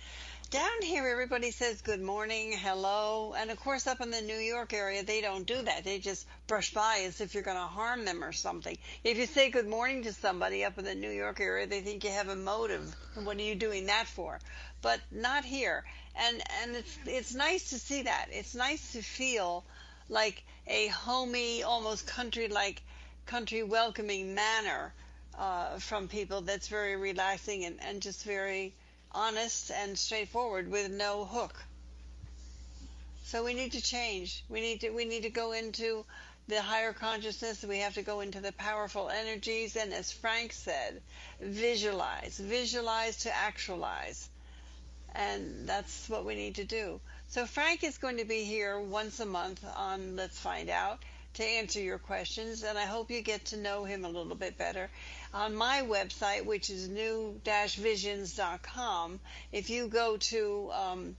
down 0.54 0.82
here 0.82 1.08
everybody 1.08 1.50
says 1.50 1.82
good 1.82 2.00
morning, 2.00 2.52
hello, 2.52 3.34
and 3.36 3.50
of 3.50 3.58
course 3.58 3.88
up 3.88 4.00
in 4.00 4.12
the 4.12 4.20
New 4.20 4.36
York 4.36 4.72
area 4.72 5.02
they 5.02 5.20
don't 5.20 5.48
do 5.48 5.60
that. 5.60 5.82
They 5.82 5.98
just 5.98 6.28
brush 6.46 6.72
by 6.72 7.02
as 7.08 7.20
if 7.20 7.34
you're 7.34 7.42
going 7.42 7.56
to 7.56 7.64
harm 7.64 8.04
them 8.04 8.22
or 8.22 8.30
something. 8.30 8.78
If 9.02 9.18
you 9.18 9.26
say 9.26 9.50
good 9.50 9.66
morning 9.66 10.04
to 10.04 10.12
somebody 10.12 10.64
up 10.64 10.78
in 10.78 10.84
the 10.84 10.94
New 10.94 11.10
York 11.10 11.40
area, 11.40 11.66
they 11.66 11.80
think 11.80 12.04
you 12.04 12.10
have 12.10 12.28
a 12.28 12.36
motive. 12.36 12.94
What 13.24 13.36
are 13.36 13.42
you 13.42 13.56
doing 13.56 13.86
that 13.86 14.06
for? 14.06 14.38
But 14.80 15.00
not 15.10 15.44
here. 15.44 15.82
And 16.14 16.40
and 16.62 16.76
it's 16.76 16.98
it's 17.04 17.34
nice 17.34 17.70
to 17.70 17.78
see 17.80 18.02
that. 18.02 18.26
It's 18.30 18.54
nice 18.54 18.92
to 18.92 19.02
feel 19.02 19.64
like 20.08 20.44
a 20.68 20.86
homey, 20.86 21.64
almost 21.64 22.06
country-like, 22.06 22.80
country 23.26 23.64
welcoming 23.64 24.36
manner 24.36 24.94
uh, 25.36 25.80
from 25.80 26.06
people 26.06 26.42
that's 26.42 26.68
very 26.68 26.94
relaxing 26.94 27.64
and, 27.64 27.82
and 27.82 28.00
just 28.00 28.22
very 28.22 28.72
honest 29.14 29.70
and 29.70 29.96
straightforward 29.96 30.70
with 30.70 30.90
no 30.90 31.24
hook. 31.24 31.62
So 33.24 33.44
we 33.44 33.54
need 33.54 33.72
to 33.72 33.82
change. 33.82 34.44
We 34.48 34.60
need 34.60 34.80
to 34.82 34.90
we 34.90 35.04
need 35.04 35.22
to 35.22 35.30
go 35.30 35.52
into 35.52 36.04
the 36.46 36.60
higher 36.60 36.92
consciousness. 36.92 37.64
We 37.64 37.78
have 37.78 37.94
to 37.94 38.02
go 38.02 38.20
into 38.20 38.40
the 38.40 38.52
powerful 38.52 39.08
energies 39.08 39.76
and 39.76 39.94
as 39.94 40.12
Frank 40.12 40.52
said, 40.52 41.00
visualize, 41.40 42.38
visualize 42.38 43.18
to 43.18 43.34
actualize. 43.34 44.28
And 45.14 45.66
that's 45.66 46.08
what 46.08 46.24
we 46.24 46.34
need 46.34 46.56
to 46.56 46.64
do. 46.64 47.00
So 47.28 47.46
Frank 47.46 47.84
is 47.84 47.98
going 47.98 48.18
to 48.18 48.24
be 48.24 48.44
here 48.44 48.78
once 48.78 49.20
a 49.20 49.26
month 49.26 49.64
on 49.76 50.16
Let's 50.16 50.38
Find 50.38 50.68
Out 50.68 51.02
to 51.34 51.44
answer 51.44 51.80
your 51.80 51.98
questions, 51.98 52.62
and 52.62 52.78
I 52.78 52.84
hope 52.84 53.10
you 53.10 53.20
get 53.22 53.46
to 53.46 53.56
know 53.56 53.84
him 53.84 54.04
a 54.04 54.08
little 54.08 54.34
bit 54.34 54.56
better. 54.56 54.88
On 55.32 55.54
my 55.54 55.82
website, 55.82 56.44
which 56.44 56.70
is 56.70 56.88
new-visions.com, 56.88 59.20
if 59.52 59.70
you 59.70 59.86
go 59.88 60.16
to 60.16 60.70
um, 60.72 61.16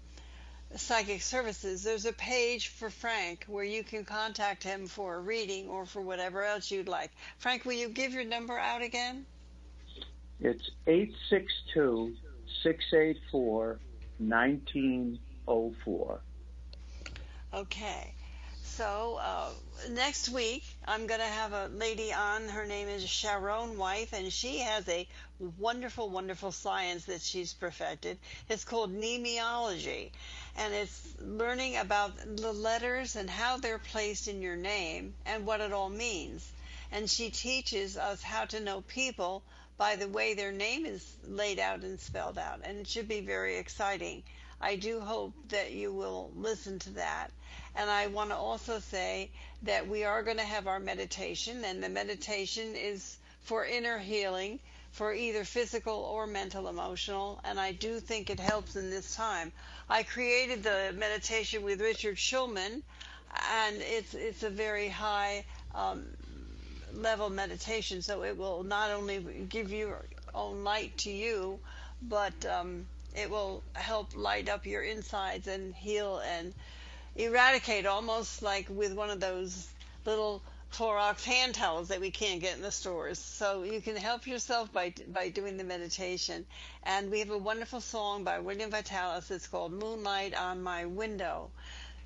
Psychic 0.76 1.22
Services, 1.22 1.84
there's 1.84 2.06
a 2.06 2.14
page 2.14 2.70
for 2.70 2.90
Frank 2.90 3.46
where 3.48 3.64
you 3.64 3.84
can 3.84 4.06
contact 4.06 4.64
him 4.64 4.88
for 4.88 5.16
a 5.16 5.20
reading 5.20 5.70
or 5.70 5.86
for 5.86 6.02
whatever 6.02 6.44
else 6.44 6.72
you'd 6.72 6.88
like. 6.88 7.12
Frank, 7.38 7.66
will 7.66 7.74
you 7.74 7.90
give 7.90 8.14
your 8.14 8.26
number 8.26 8.58
out 8.58 8.82
again? 8.82 9.26
It's 10.40 10.72
862 10.88 12.16
684 12.64 13.80
1904. 14.18 16.22
Okay. 17.54 18.14
So 18.76 19.22
uh, 19.22 19.52
next 19.92 20.28
week, 20.28 20.66
I'm 20.86 21.08
going 21.08 21.22
to 21.22 21.26
have 21.26 21.54
a 21.54 21.70
lady 21.74 22.12
on. 22.12 22.50
Her 22.50 22.66
name 22.66 22.90
is 22.90 23.08
Sharon 23.08 23.78
White, 23.78 24.10
and 24.12 24.34
she 24.34 24.60
has 24.60 24.86
a 24.90 25.08
wonderful, 25.58 26.10
wonderful 26.10 26.52
science 26.52 27.06
that 27.06 27.22
she's 27.22 27.54
perfected. 27.54 28.18
It's 28.50 28.66
called 28.66 28.94
nemiology, 28.94 30.10
and 30.58 30.74
it's 30.74 31.08
learning 31.22 31.78
about 31.78 32.18
the 32.36 32.52
letters 32.52 33.16
and 33.16 33.30
how 33.30 33.56
they're 33.56 33.80
placed 33.80 34.28
in 34.28 34.42
your 34.42 34.58
name 34.58 35.14
and 35.26 35.46
what 35.46 35.62
it 35.62 35.72
all 35.72 35.90
means. 35.90 36.46
And 36.92 37.10
she 37.10 37.30
teaches 37.30 37.96
us 37.96 38.22
how 38.22 38.44
to 38.44 38.60
know 38.60 38.82
people 38.82 39.42
by 39.78 39.96
the 39.96 40.10
way 40.10 40.34
their 40.34 40.52
name 40.52 40.86
is 40.86 41.16
laid 41.26 41.60
out 41.60 41.84
and 41.84 41.98
spelled 41.98 42.38
out, 42.38 42.60
and 42.66 42.80
it 42.80 42.88
should 42.88 43.08
be 43.08 43.22
very 43.22 43.56
exciting. 43.56 44.24
I 44.60 44.76
do 44.76 45.00
hope 45.00 45.34
that 45.50 45.72
you 45.72 45.94
will 45.94 46.32
listen 46.36 46.80
to 46.80 46.90
that. 46.92 47.32
And 47.76 47.90
I 47.90 48.08
want 48.08 48.30
to 48.30 48.36
also 48.36 48.80
say 48.80 49.30
that 49.64 49.88
we 49.88 50.04
are 50.04 50.24
going 50.24 50.38
to 50.38 50.44
have 50.44 50.68
our 50.68 50.80
meditation, 50.80 51.66
and 51.66 51.84
the 51.84 51.90
meditation 51.90 52.76
is 52.76 53.18
for 53.42 53.66
inner 53.66 54.00
healing, 54.00 54.60
for 54.92 55.14
either 55.14 55.44
physical 55.44 55.94
or 55.96 56.26
mental, 56.26 56.70
emotional, 56.70 57.42
and 57.44 57.60
I 57.60 57.74
do 57.74 58.00
think 58.00 58.30
it 58.30 58.40
helps 58.40 58.78
in 58.78 58.90
this 58.90 59.14
time. 59.14 59.52
I 59.90 60.04
created 60.04 60.64
the 60.64 60.94
meditation 60.98 61.64
with 61.64 61.82
Richard 61.82 62.16
Schulman, 62.16 62.82
and 63.52 63.76
it's 63.82 64.14
it's 64.14 64.44
a 64.44 64.50
very 64.50 64.88
high 64.88 65.44
um, 65.74 66.06
level 66.94 67.30
meditation, 67.30 68.02
so 68.02 68.24
it 68.24 68.38
will 68.38 68.64
not 68.64 68.92
only 68.92 69.20
give 69.50 69.72
your 69.72 70.06
own 70.34 70.64
light 70.64 70.98
to 71.00 71.12
you, 71.12 71.60
but 72.02 72.46
um, 72.46 72.88
it 73.14 73.30
will 73.30 73.64
help 73.74 74.16
light 74.16 74.48
up 74.48 74.66
your 74.66 74.84
insides 74.84 75.48
and 75.48 75.76
heal 75.76 76.20
and 76.20 76.54
eradicate 77.16 77.86
almost 77.86 78.42
like 78.42 78.68
with 78.70 78.94
one 78.94 79.10
of 79.10 79.20
those 79.20 79.68
little 80.06 80.42
Clorox 80.74 81.24
hand 81.24 81.56
towels 81.56 81.88
that 81.88 82.02
we 82.02 82.12
can't 82.12 82.42
get 82.42 82.58
in 82.58 82.62
the 82.62 82.72
stores. 82.72 83.18
So 83.18 83.64
you 83.64 83.80
can 83.80 83.96
help 83.96 84.28
yourself 84.28 84.74
by 84.74 84.94
by 85.08 85.30
doing 85.30 85.56
the 85.56 85.64
meditation. 85.64 86.46
And 86.84 87.10
we 87.10 87.20
have 87.20 87.30
a 87.30 87.38
wonderful 87.38 87.80
song 87.80 88.26
by 88.26 88.40
William 88.40 88.72
Vitalis. 88.72 89.32
It's 89.32 89.48
called 89.48 89.72
Moonlight 89.72 90.36
on 90.36 90.64
My 90.64 90.86
Window. 90.86 91.50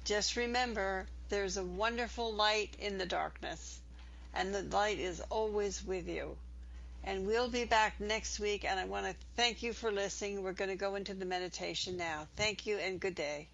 Just 0.06 0.36
remember, 0.36 1.08
there's 1.30 1.58
a 1.58 1.64
wonderful 1.64 2.32
light 2.34 2.76
in 2.80 2.98
the 2.98 3.06
darkness, 3.06 3.80
and 4.34 4.54
the 4.54 4.64
light 4.64 5.00
is 5.00 5.20
always 5.30 5.84
with 5.84 6.08
you. 6.08 6.38
And 7.04 7.26
we'll 7.26 7.50
be 7.50 7.66
back 7.66 8.00
next 8.00 8.40
week. 8.40 8.66
And 8.66 8.80
I 8.80 8.86
want 8.86 9.08
to 9.08 9.16
thank 9.36 9.64
you 9.64 9.74
for 9.74 9.92
listening. 9.92 10.44
We're 10.44 10.54
going 10.54 10.70
to 10.70 10.76
go 10.76 10.96
into 10.96 11.14
the 11.14 11.26
meditation 11.26 11.98
now. 11.98 12.28
Thank 12.36 12.68
you 12.68 12.78
and 12.78 13.00
good 13.00 13.16
day. 13.16 13.48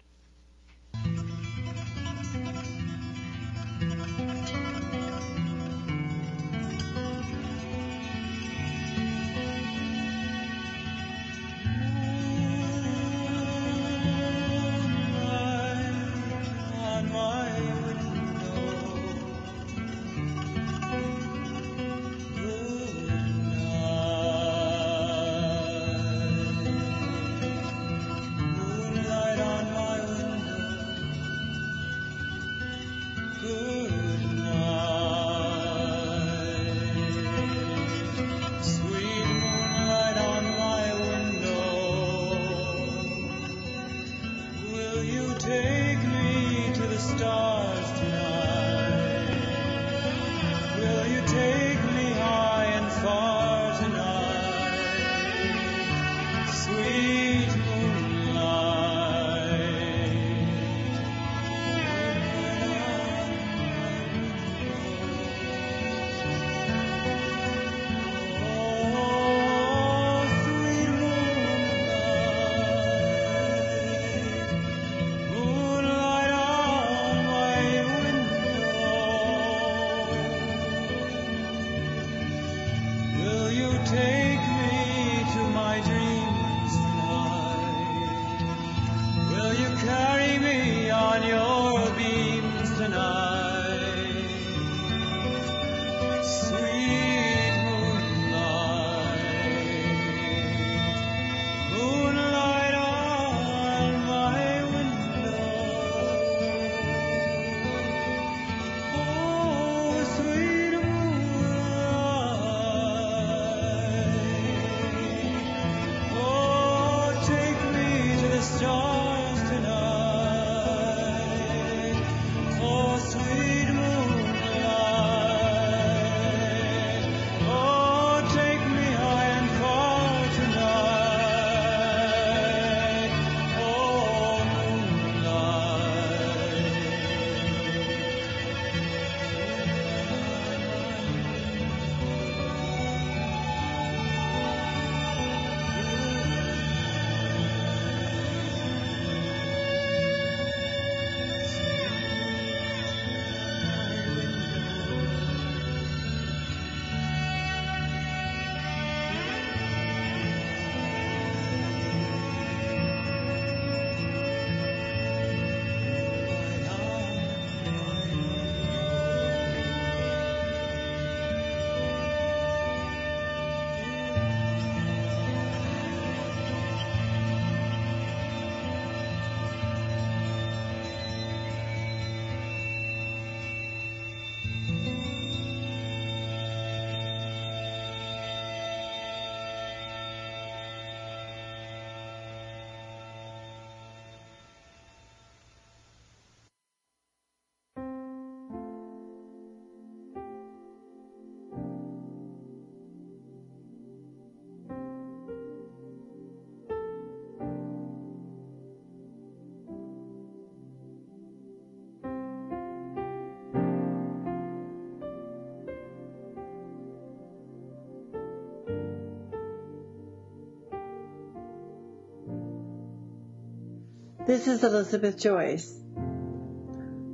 This 224.26 224.48
is 224.48 224.64
Elizabeth 224.64 225.16
Joyce. 225.16 225.72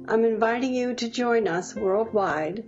I'm 0.08 0.24
inviting 0.24 0.72
you 0.72 0.94
to 0.94 1.10
join 1.10 1.46
us 1.46 1.74
worldwide 1.74 2.64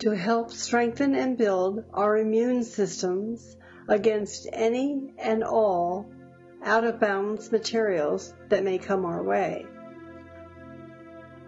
to 0.00 0.10
help 0.10 0.50
strengthen 0.50 1.14
and 1.14 1.38
build 1.38 1.84
our 1.94 2.18
immune 2.18 2.64
systems 2.64 3.56
against 3.86 4.48
any 4.52 5.14
and 5.16 5.44
all 5.44 6.10
out 6.64 6.82
of 6.82 6.98
balance 6.98 7.52
materials 7.52 8.34
that 8.48 8.64
may 8.64 8.78
come 8.78 9.04
our 9.04 9.22
way. 9.22 9.64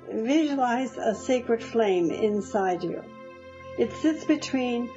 Visualize 0.09 0.97
a 0.97 1.17
sacred 1.17 1.65
flame 1.65 2.13
inside 2.13 2.85
you. 2.85 3.03
It 3.77 3.93
sits 3.95 4.25
between 4.25 4.89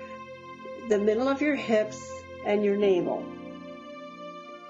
the 0.88 0.99
middle 0.99 1.28
of 1.28 1.41
your 1.41 1.55
hips 1.55 1.99
and 2.45 2.63
your 2.63 2.78
navel. 2.78 3.26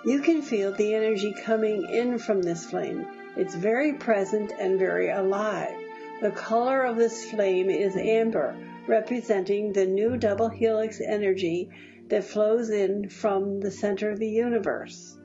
You 0.07 0.21
can 0.21 0.41
feel 0.41 0.71
the 0.71 0.95
energy 0.95 1.33
coming 1.33 1.85
in 1.89 2.17
from 2.17 2.41
this 2.41 2.63
flame. 2.65 3.05
It's 3.35 3.53
very 3.53 3.91
present 3.91 4.53
and 4.57 4.79
very 4.79 5.09
alive. 5.09 5.75
The 6.21 6.31
color 6.31 6.85
of 6.85 6.95
this 6.95 7.29
flame 7.29 7.69
is 7.69 7.97
amber, 7.97 8.55
representing 8.87 9.73
the 9.73 9.85
new 9.85 10.15
double 10.15 10.47
helix 10.47 11.01
energy 11.01 11.71
that 12.07 12.23
flows 12.23 12.69
in 12.69 13.09
from 13.09 13.59
the 13.59 13.69
center 13.69 14.09
of 14.09 14.17
the 14.17 14.29
universe. 14.29 15.17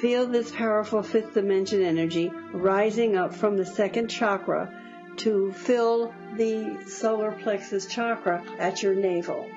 Feel 0.00 0.26
this 0.26 0.50
powerful 0.50 1.04
fifth 1.04 1.32
dimension 1.32 1.84
energy 1.84 2.32
rising 2.52 3.16
up 3.16 3.32
from 3.32 3.56
the 3.56 3.64
second 3.64 4.08
chakra 4.08 4.74
to 5.18 5.52
fill 5.52 6.12
the 6.36 6.82
solar 6.88 7.30
plexus 7.30 7.86
chakra 7.86 8.42
at 8.58 8.82
your 8.82 8.96
navel. 8.96 9.48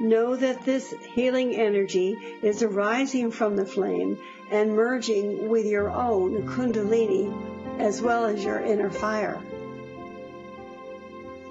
Know 0.00 0.36
that 0.36 0.64
this 0.64 0.94
healing 1.14 1.56
energy 1.56 2.16
is 2.40 2.62
arising 2.62 3.32
from 3.32 3.56
the 3.56 3.66
flame 3.66 4.18
and 4.48 4.76
merging 4.76 5.48
with 5.48 5.66
your 5.66 5.90
own 5.90 6.46
Kundalini 6.46 7.80
as 7.80 8.00
well 8.00 8.24
as 8.24 8.44
your 8.44 8.60
inner 8.60 8.90
fire. 8.90 9.42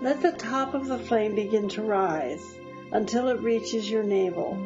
Let 0.01 0.21
the 0.21 0.31
top 0.31 0.73
of 0.73 0.87
the 0.87 0.97
flame 0.97 1.35
begin 1.35 1.67
to 1.69 1.81
rise 1.81 2.57
until 2.91 3.27
it 3.27 3.41
reaches 3.41 3.89
your 3.89 4.03
navel. 4.03 4.57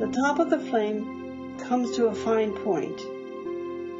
The 0.00 0.08
top 0.08 0.40
of 0.40 0.50
the 0.50 0.58
flame 0.58 1.58
comes 1.58 1.96
to 1.96 2.06
a 2.06 2.14
fine 2.14 2.52
point. 2.52 3.00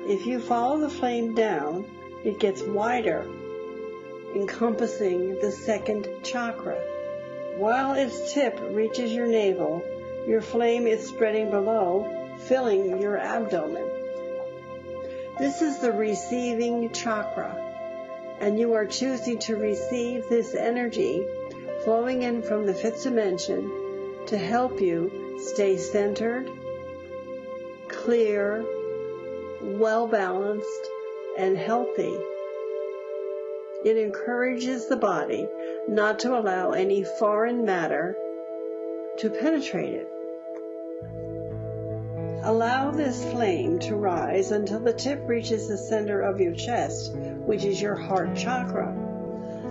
If 0.09 0.27
you 0.27 0.41
follow 0.41 0.79
the 0.79 0.91
flame 0.91 1.35
down, 1.35 1.85
it 2.25 2.41
gets 2.41 2.63
wider, 2.63 3.25
encompassing 4.35 5.39
the 5.41 5.53
second 5.53 6.09
chakra. 6.25 6.96
While 7.57 7.95
its 7.95 8.35
tip 8.35 8.61
reaches 8.71 9.15
your 9.15 9.27
navel, 9.27 9.83
your 10.27 10.43
flame 10.43 10.87
is 10.87 11.09
spreading 11.09 11.51
below, 11.51 12.37
filling 12.41 13.01
your 13.01 13.17
abdomen. 13.17 13.89
This 15.39 15.63
is 15.63 15.79
the 15.79 15.91
receiving 15.91 16.93
chakra, 16.93 17.57
and 18.41 18.59
you 18.59 18.75
are 18.75 18.85
choosing 18.85 19.39
to 19.39 19.57
receive 19.57 20.29
this 20.29 20.55
energy 20.55 21.25
flowing 21.85 22.25
in 22.25 22.43
from 22.43 22.67
the 22.67 22.75
fifth 22.75 23.05
dimension 23.05 23.71
to 24.27 24.37
help 24.37 24.79
you 24.79 25.41
stay 25.43 25.79
centered, 25.79 26.51
clear, 27.89 28.67
well 29.63 30.07
balanced, 30.07 30.91
and 31.39 31.57
healthy. 31.57 32.19
It 33.85 33.97
encourages 33.97 34.87
the 34.87 34.97
body 34.97 35.49
not 35.89 36.19
to 36.21 36.39
allow 36.39 36.73
any 36.73 37.05
foreign 37.05 37.65
matter 37.65 38.17
to 39.19 39.31
penetrate 39.31 39.95
it. 39.95 40.09
Allow 42.43 42.91
this 42.93 43.25
flame 43.25 43.79
to 43.81 43.97
rise 43.97 44.53
until 44.53 44.81
the 44.81 44.93
tip 44.93 45.21
reaches 45.27 45.69
the 45.69 45.77
center 45.77 46.21
of 46.21 46.41
your 46.41 46.55
chest, 46.55 47.15
which 47.15 47.65
is 47.65 47.83
your 47.83 47.97
heart 47.97 48.37
chakra. 48.37 48.95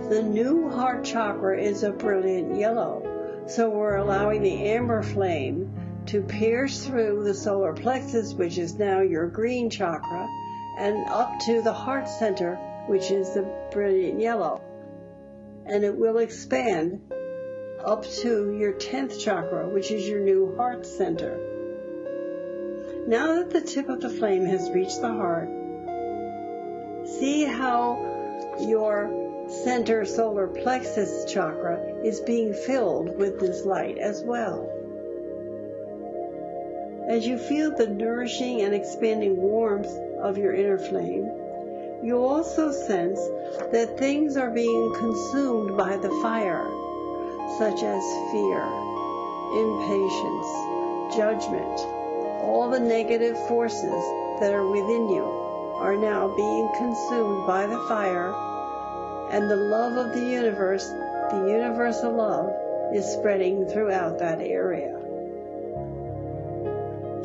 The 0.08 0.22
new 0.22 0.68
heart 0.70 1.02
chakra 1.04 1.60
is 1.60 1.82
a 1.82 1.90
brilliant 1.90 2.56
yellow, 2.56 3.44
so 3.46 3.70
we're 3.70 3.96
allowing 3.96 4.42
the 4.42 4.68
amber 4.68 5.02
flame 5.02 5.74
to 6.06 6.22
pierce 6.22 6.86
through 6.86 7.24
the 7.24 7.34
solar 7.34 7.72
plexus, 7.72 8.34
which 8.34 8.58
is 8.58 8.78
now 8.78 9.00
your 9.00 9.26
green 9.26 9.70
chakra, 9.70 10.28
and 10.78 11.08
up 11.08 11.38
to 11.46 11.62
the 11.62 11.72
heart 11.72 12.08
center, 12.08 12.58
which 12.88 13.10
is 13.10 13.34
the 13.34 13.42
brilliant 13.72 14.20
yellow. 14.20 14.60
And 15.64 15.84
it 15.84 15.96
will 15.96 16.18
expand 16.18 17.00
up 17.84 18.04
to 18.04 18.56
your 18.56 18.72
10th 18.72 19.20
chakra, 19.20 19.68
which 19.68 19.90
is 19.90 20.08
your 20.08 20.20
new 20.20 20.56
heart 20.56 20.86
center. 20.86 21.38
Now 23.06 23.36
that 23.36 23.50
the 23.50 23.60
tip 23.60 23.88
of 23.88 24.00
the 24.00 24.08
flame 24.08 24.46
has 24.46 24.70
reached 24.70 25.00
the 25.00 25.12
heart, 25.12 25.48
see 27.06 27.44
how 27.44 28.56
your 28.60 29.44
center 29.48 30.04
solar 30.04 30.48
plexus 30.48 31.30
chakra 31.32 32.02
is 32.04 32.20
being 32.20 32.52
filled 32.52 33.16
with 33.16 33.38
this 33.38 33.64
light 33.64 33.98
as 33.98 34.22
well. 34.24 34.72
As 37.08 37.24
you 37.24 37.38
feel 37.38 37.76
the 37.76 37.86
nourishing 37.86 38.62
and 38.62 38.74
expanding 38.74 39.36
warmth 39.36 39.96
of 40.20 40.36
your 40.36 40.52
inner 40.52 40.78
flame, 40.78 41.30
you 42.02 42.18
also 42.18 42.70
sense 42.70 43.18
that 43.72 43.98
things 43.98 44.36
are 44.36 44.50
being 44.50 44.94
consumed 44.94 45.76
by 45.76 45.96
the 45.96 46.10
fire, 46.22 46.70
such 47.58 47.82
as 47.82 48.02
fear, 48.30 48.62
impatience, 49.56 51.16
judgment, 51.16 51.80
all 52.42 52.68
the 52.70 52.80
negative 52.80 53.36
forces 53.48 54.04
that 54.40 54.52
are 54.52 54.66
within 54.66 55.08
you 55.08 55.24
are 55.24 55.96
now 55.96 56.34
being 56.34 56.68
consumed 56.76 57.46
by 57.46 57.66
the 57.66 57.78
fire, 57.88 58.34
and 59.30 59.50
the 59.50 59.56
love 59.56 59.96
of 59.96 60.14
the 60.14 60.24
universe, 60.24 60.88
the 61.30 61.46
universal 61.48 62.12
love, 62.12 62.50
is 62.94 63.04
spreading 63.04 63.66
throughout 63.66 64.18
that 64.18 64.40
area. 64.40 64.92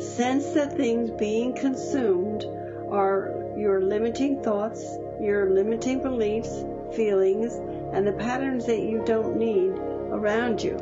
Sense 0.00 0.50
that 0.52 0.72
things 0.72 1.10
being 1.10 1.54
consumed 1.54 2.44
are 2.90 3.41
your 3.56 3.80
limiting 3.80 4.42
thoughts, 4.42 4.98
your 5.20 5.50
limiting 5.50 6.02
beliefs, 6.02 6.64
feelings, 6.94 7.54
and 7.92 8.06
the 8.06 8.12
patterns 8.12 8.66
that 8.66 8.80
you 8.80 9.02
don't 9.04 9.36
need 9.36 9.70
around 10.10 10.62
you. 10.62 10.76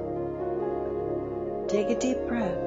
Take 1.68 1.91
a 1.91 1.99
deep 1.99 2.18
breath. 2.27 2.59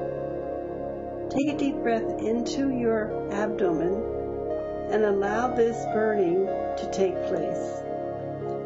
Take 1.30 1.48
a 1.48 1.56
deep 1.56 1.76
breath 1.82 2.20
into 2.20 2.70
your 2.70 3.28
abdomen 3.32 4.14
and 4.90 5.04
allow 5.04 5.54
this 5.54 5.76
burning 5.92 6.46
to 6.46 6.90
take 6.92 7.14
place. 7.24 7.82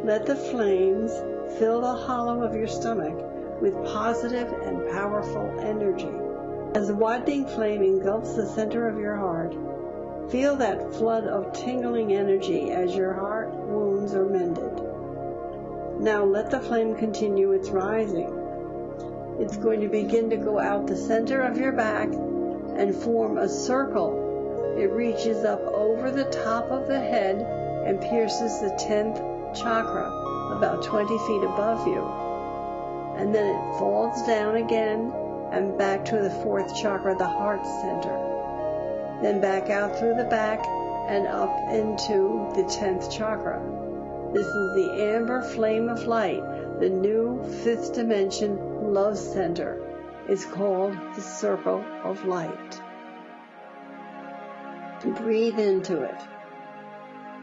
Let 0.05 0.27
the 0.27 0.37
flames 0.37 1.13
fill 1.59 1.81
the 1.81 1.95
hollow 1.95 2.43
of 2.43 2.55
your 2.55 2.67
stomach 2.67 3.17
with 3.61 3.75
positive 3.87 4.53
and 4.65 4.91
powerful 4.91 5.61
energy. 5.61 6.11
As 6.75 6.89
the 6.89 6.95
widening 6.95 7.47
flame 7.47 7.83
engulfs 7.83 8.35
the 8.35 8.47
center 8.47 8.89
of 8.89 8.99
your 8.99 9.17
heart, 9.17 9.55
feel 10.31 10.57
that 10.57 10.95
flood 10.95 11.25
of 11.25 11.53
tingling 11.55 12.13
energy 12.13 12.71
as 12.71 12.95
your 12.95 13.15
heart 13.15 13.51
wounds 13.55 14.15
are 14.15 14.27
mended. 14.27 14.79
Now 16.01 16.25
let 16.25 16.51
the 16.51 16.61
flame 16.61 16.97
continue 16.97 17.53
its 17.53 17.71
rising. 17.71 18.35
It's 19.41 19.57
going 19.57 19.81
to 19.81 19.89
begin 19.89 20.29
to 20.31 20.37
go 20.37 20.59
out 20.59 20.87
the 20.87 20.97
center 20.97 21.41
of 21.43 21.57
your 21.57 21.73
back 21.73 22.09
and 22.09 22.95
form 22.95 23.39
a 23.39 23.49
circle. 23.49 24.77
It 24.79 24.91
reaches 24.93 25.45
up 25.45 25.61
over 25.63 26.11
the 26.11 26.25
top 26.25 26.71
of 26.71 26.89
the 26.89 27.01
head 27.01 27.41
and 27.87 28.01
pierces 28.01 28.61
the 28.61 28.77
10th 28.79 29.59
chakra 29.59 30.09
about 30.57 30.83
20 30.83 31.19
feet 31.27 31.43
above 31.43 31.87
you. 31.87 32.05
And 33.17 33.35
then 33.35 33.47
it 33.47 33.79
falls 33.79 34.27
down 34.27 34.57
again 34.57 35.13
and 35.53 35.79
back 35.79 36.05
to 36.07 36.19
the 36.19 36.31
fourth 36.31 36.77
chakra, 36.77 37.17
the 37.17 37.27
heart 37.27 37.65
center. 37.65 38.28
Then 39.23 39.41
back 39.41 39.71
out 39.71 39.99
through 39.99 40.15
the 40.15 40.25
back 40.25 40.65
and 41.09 41.27
up 41.27 41.59
into 41.71 42.51
the 42.55 42.63
10th 42.65 43.11
chakra. 43.11 43.61
This 44.33 44.47
is 44.47 44.75
the 44.75 44.93
amber 45.15 45.43
flame 45.43 45.89
of 45.89 46.07
light, 46.07 46.43
the 46.81 46.91
new 46.91 47.43
fifth 47.65 47.95
dimension 47.95 48.93
love 48.93 49.19
center 49.19 49.83
is 50.29 50.45
called 50.45 50.97
the 51.15 51.23
circle 51.23 51.83
of 52.05 52.25
light. 52.27 52.83
Breathe 55.17 55.59
into 55.59 56.03
it. 56.03 56.21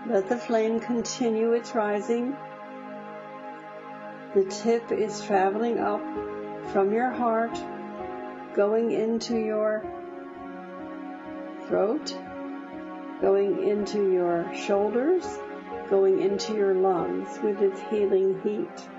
Let 0.08 0.30
the 0.30 0.38
flame 0.38 0.80
continue 0.80 1.54
its 1.54 1.74
rising. 1.74 2.36
The 4.36 4.46
tip 4.46 4.92
is 4.92 5.22
traveling 5.22 5.80
up 5.80 6.04
from 6.72 6.94
your 6.94 7.10
heart, 7.10 7.58
going 8.54 8.92
into 8.92 9.38
your 9.38 9.84
throat, 11.68 12.18
going 13.22 13.68
into 13.68 14.12
your 14.12 14.54
shoulders, 14.54 15.26
going 15.90 16.22
into 16.22 16.54
your 16.54 16.74
lungs 16.74 17.40
with 17.44 17.62
its 17.62 17.80
healing 17.90 18.40
heat. 18.44 18.90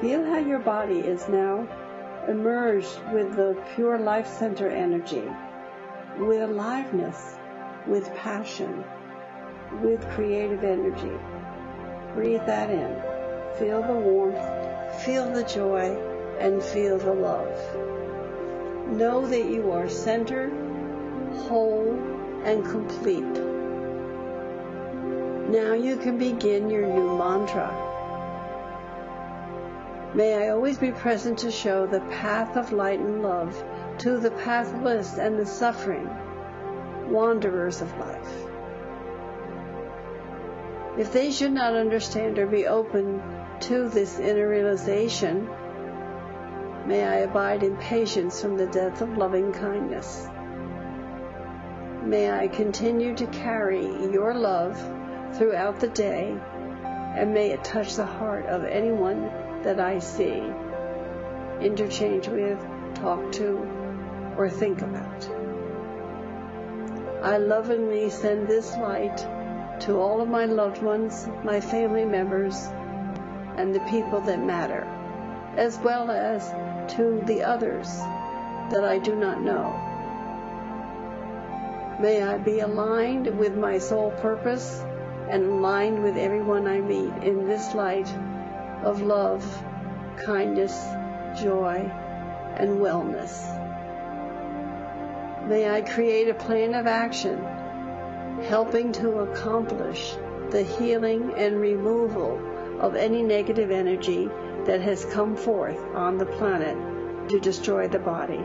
Feel 0.00 0.24
how 0.24 0.38
your 0.38 0.60
body 0.60 1.00
is 1.00 1.28
now 1.28 1.66
emerged 2.28 2.98
with 3.12 3.34
the 3.36 3.60
pure 3.74 3.98
life 3.98 4.26
center 4.26 4.68
energy, 4.68 5.24
with 6.18 6.42
aliveness, 6.42 7.36
with 7.86 8.14
passion, 8.16 8.84
with 9.82 10.08
creative 10.10 10.64
energy. 10.64 11.18
Breathe 12.14 12.44
that 12.46 12.70
in. 12.70 13.02
Feel 13.58 13.82
the 13.82 13.92
warmth, 13.92 15.02
feel 15.04 15.30
the 15.30 15.44
joy, 15.44 15.96
and 16.38 16.62
feel 16.62 16.98
the 16.98 17.12
love. 17.12 17.56
Know 18.96 19.26
that 19.26 19.44
you 19.46 19.70
are 19.70 19.88
centered, 19.88 20.52
whole, 21.36 21.98
and 22.44 22.64
complete. 22.64 23.50
Now 25.50 25.74
you 25.74 25.96
can 25.96 26.16
begin 26.16 26.70
your 26.70 26.86
new 26.86 27.18
mantra. 27.18 27.88
May 30.14 30.34
I 30.34 30.50
always 30.50 30.78
be 30.78 30.92
present 30.92 31.38
to 31.38 31.50
show 31.50 31.86
the 31.86 32.00
path 32.00 32.56
of 32.56 32.72
light 32.72 33.00
and 33.00 33.22
love 33.22 33.62
to 33.98 34.18
the 34.18 34.30
pathless 34.30 35.18
and 35.18 35.38
the 35.38 35.46
suffering, 35.46 36.08
wanderers 37.08 37.80
of 37.80 37.96
life. 37.98 38.46
If 40.98 41.12
they 41.12 41.30
should 41.30 41.52
not 41.52 41.74
understand 41.74 42.38
or 42.38 42.46
be 42.46 42.66
open 42.66 43.22
to 43.60 43.88
this 43.88 44.18
inner 44.18 44.48
realization, 44.48 45.48
may 46.86 47.04
I 47.04 47.16
abide 47.16 47.62
in 47.62 47.76
patience 47.76 48.40
from 48.40 48.56
the 48.56 48.66
death 48.66 49.00
of 49.00 49.16
loving 49.16 49.52
kindness. 49.52 50.26
May 52.02 52.30
I 52.30 52.48
continue 52.48 53.14
to 53.16 53.26
carry 53.26 53.84
your 54.10 54.32
love 54.34 54.76
throughout 55.34 55.80
the 55.80 55.88
day 55.88 56.34
and 56.82 57.34
may 57.34 57.50
it 57.50 57.62
touch 57.62 57.96
the 57.96 58.06
heart 58.06 58.46
of 58.46 58.64
anyone 58.64 59.30
that 59.62 59.78
I 59.78 59.98
see, 59.98 60.42
interchange 61.60 62.28
with, 62.28 62.58
talk 62.94 63.32
to, 63.32 63.58
or 64.38 64.48
think 64.48 64.80
about. 64.80 65.28
I 67.22 67.36
lovingly 67.36 68.08
send 68.08 68.48
this 68.48 68.74
light 68.76 69.18
to 69.80 69.98
all 69.98 70.22
of 70.22 70.28
my 70.28 70.46
loved 70.46 70.82
ones, 70.82 71.28
my 71.44 71.60
family 71.60 72.06
members, 72.06 72.66
and 73.56 73.74
the 73.74 73.80
people 73.90 74.22
that 74.22 74.42
matter, 74.42 74.84
as 75.56 75.78
well 75.80 76.10
as 76.10 76.48
to 76.94 77.20
the 77.26 77.42
others 77.42 77.88
that 78.70 78.84
I 78.84 78.98
do 78.98 79.14
not 79.16 79.42
know. 79.42 79.89
May 82.00 82.22
I 82.22 82.38
be 82.38 82.60
aligned 82.60 83.26
with 83.38 83.58
my 83.58 83.76
soul 83.76 84.10
purpose 84.22 84.82
and 85.28 85.44
aligned 85.44 86.02
with 86.02 86.16
everyone 86.16 86.66
I 86.66 86.80
meet 86.80 87.12
in 87.22 87.46
this 87.46 87.74
light 87.74 88.08
of 88.82 89.02
love, 89.02 89.44
kindness, 90.16 90.82
joy, 91.42 91.76
and 92.56 92.78
wellness. 92.78 93.36
May 95.46 95.68
I 95.68 95.82
create 95.82 96.30
a 96.30 96.34
plan 96.34 96.74
of 96.74 96.86
action 96.86 97.44
helping 98.44 98.92
to 98.92 99.18
accomplish 99.18 100.16
the 100.48 100.62
healing 100.62 101.34
and 101.36 101.60
removal 101.60 102.40
of 102.80 102.94
any 102.94 103.22
negative 103.22 103.70
energy 103.70 104.30
that 104.64 104.80
has 104.80 105.04
come 105.04 105.36
forth 105.36 105.78
on 105.94 106.16
the 106.16 106.24
planet 106.24 107.28
to 107.28 107.38
destroy 107.38 107.88
the 107.88 107.98
body. 107.98 108.42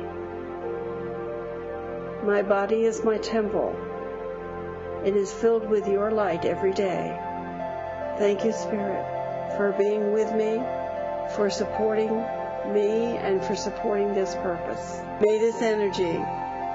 My 2.25 2.41
body 2.41 2.85
is 2.85 3.03
my 3.03 3.19
temple. 3.19 3.75
It 5.05 5.15
is 5.15 5.31
filled 5.31 5.69
with 5.69 5.87
your 5.87 6.09
light 6.09 6.43
every 6.43 6.73
day. 6.73 7.15
Thank 8.17 8.43
you, 8.43 8.51
Spirit, 8.51 9.55
for 9.57 9.75
being 9.77 10.11
with 10.11 10.33
me, 10.33 10.59
for 11.35 11.51
supporting 11.51 12.09
me, 12.73 13.15
and 13.17 13.45
for 13.45 13.55
supporting 13.55 14.15
this 14.15 14.33
purpose. 14.33 15.01
May 15.21 15.37
this 15.37 15.61
energy, 15.61 16.17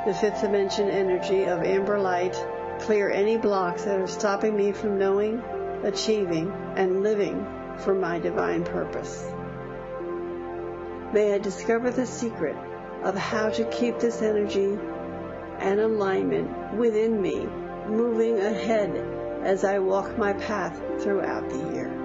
the 0.07 0.15
fifth 0.15 0.41
dimension 0.41 0.89
energy 0.89 1.47
of 1.47 1.65
amber 1.65 1.99
light, 1.99 2.37
clear 2.79 3.11
any 3.11 3.37
blocks 3.37 3.83
that 3.87 3.99
are 3.99 4.07
stopping 4.07 4.57
me 4.57 4.71
from 4.71 4.99
knowing, 5.01 5.43
achieving, 5.83 6.53
and 6.77 7.03
living 7.03 7.45
for 7.79 7.93
my 7.93 8.21
divine 8.21 8.63
purpose. 8.63 9.27
May 11.13 11.35
I 11.35 11.39
discover 11.39 11.91
the 11.91 12.07
secret 12.07 12.57
of 13.03 13.17
how 13.17 13.51
to 13.51 13.65
keep 13.65 13.99
this 13.99 14.23
energy 14.23 14.79
and 15.61 15.81
alignment 15.81 16.75
within 16.75 17.21
me 17.21 17.47
moving 17.89 18.39
ahead 18.39 18.97
as 19.45 19.65
I 19.65 19.79
walk 19.79 20.17
my 20.19 20.33
path 20.33 20.81
throughout 21.03 21.49
the 21.49 21.59
year. 21.73 21.97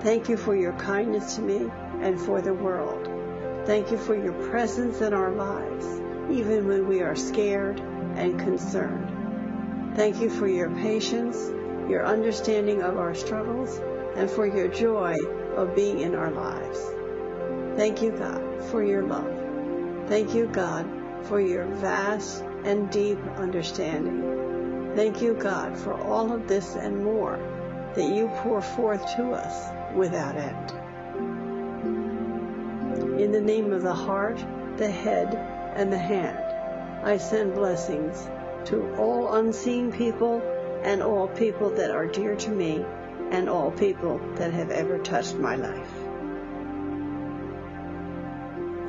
Thank 0.00 0.28
you 0.28 0.36
for 0.36 0.56
your 0.56 0.72
kindness 0.74 1.36
to 1.36 1.42
me 1.42 1.70
and 2.00 2.20
for 2.20 2.40
the 2.40 2.54
world. 2.54 3.08
Thank 3.66 3.90
you 3.90 3.98
for 3.98 4.14
your 4.14 4.32
presence 4.50 5.00
in 5.00 5.12
our 5.12 5.32
lives, 5.32 5.86
even 6.30 6.66
when 6.66 6.88
we 6.88 7.02
are 7.02 7.14
scared 7.14 7.78
and 8.16 8.38
concerned. 8.38 9.96
Thank 9.96 10.20
you 10.20 10.30
for 10.30 10.48
your 10.48 10.70
patience, 10.70 11.36
your 11.88 12.06
understanding 12.06 12.82
of 12.82 12.96
our 12.96 13.14
struggles, 13.14 13.80
and 14.16 14.30
for 14.30 14.46
your 14.46 14.68
joy 14.68 15.16
of 15.56 15.74
being 15.74 16.00
in 16.00 16.14
our 16.14 16.30
lives. 16.30 16.78
Thank 17.76 18.02
you, 18.02 18.12
God, 18.12 18.64
for 18.70 18.82
your 18.82 19.02
love. 19.02 20.08
Thank 20.08 20.34
you, 20.34 20.46
God, 20.46 20.88
for 21.24 21.40
your 21.40 21.66
vast 21.66 22.42
and 22.64 22.90
deep 22.90 23.18
understanding. 23.36 24.92
Thank 24.96 25.22
you, 25.22 25.34
God, 25.34 25.76
for 25.78 25.94
all 25.94 26.32
of 26.32 26.48
this 26.48 26.74
and 26.74 27.04
more 27.04 27.38
that 27.94 28.14
you 28.14 28.28
pour 28.42 28.60
forth 28.60 29.00
to 29.16 29.32
us 29.32 29.72
without 29.94 30.36
end. 30.36 30.72
In 33.20 33.32
the 33.32 33.40
name 33.40 33.72
of 33.72 33.82
the 33.82 33.94
heart, 33.94 34.44
the 34.76 34.90
head, 34.90 35.34
and 35.76 35.92
the 35.92 35.98
hand, 35.98 36.38
I 37.04 37.16
send 37.16 37.54
blessings 37.54 38.28
to 38.66 38.94
all 38.96 39.34
unseen 39.34 39.92
people 39.92 40.42
and 40.82 41.02
all 41.02 41.28
people 41.28 41.70
that 41.70 41.90
are 41.90 42.06
dear 42.06 42.34
to 42.36 42.50
me 42.50 42.84
and 43.30 43.48
all 43.48 43.70
people 43.70 44.18
that 44.36 44.52
have 44.52 44.70
ever 44.70 44.98
touched 44.98 45.36
my 45.36 45.56
life. 45.56 45.99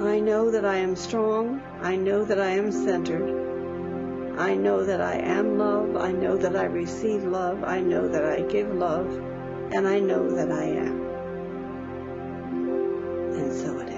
I 0.02 0.20
know 0.20 0.50
that 0.50 0.66
I 0.66 0.78
am 0.78 0.96
strong. 0.96 1.62
I 1.80 1.96
know 1.96 2.26
that 2.26 2.42
I 2.42 2.50
am 2.50 2.72
centered. 2.72 4.40
I 4.40 4.56
know 4.56 4.84
that 4.84 5.00
I 5.00 5.18
am 5.18 5.60
love. 5.60 5.96
I 5.96 6.12
know 6.12 6.36
that 6.38 6.56
I 6.56 6.64
receive 6.64 7.24
love. 7.24 7.64
I 7.64 7.82
know 7.82 8.08
that 8.08 8.26
I 8.26 8.42
give 8.42 8.74
love. 8.74 9.06
And 9.72 9.88
I 9.88 10.00
know 10.00 10.32
that 10.32 10.52
I 10.52 10.64
am. 10.64 11.02
And 13.38 13.54
so 13.54 13.80
it 13.80 13.91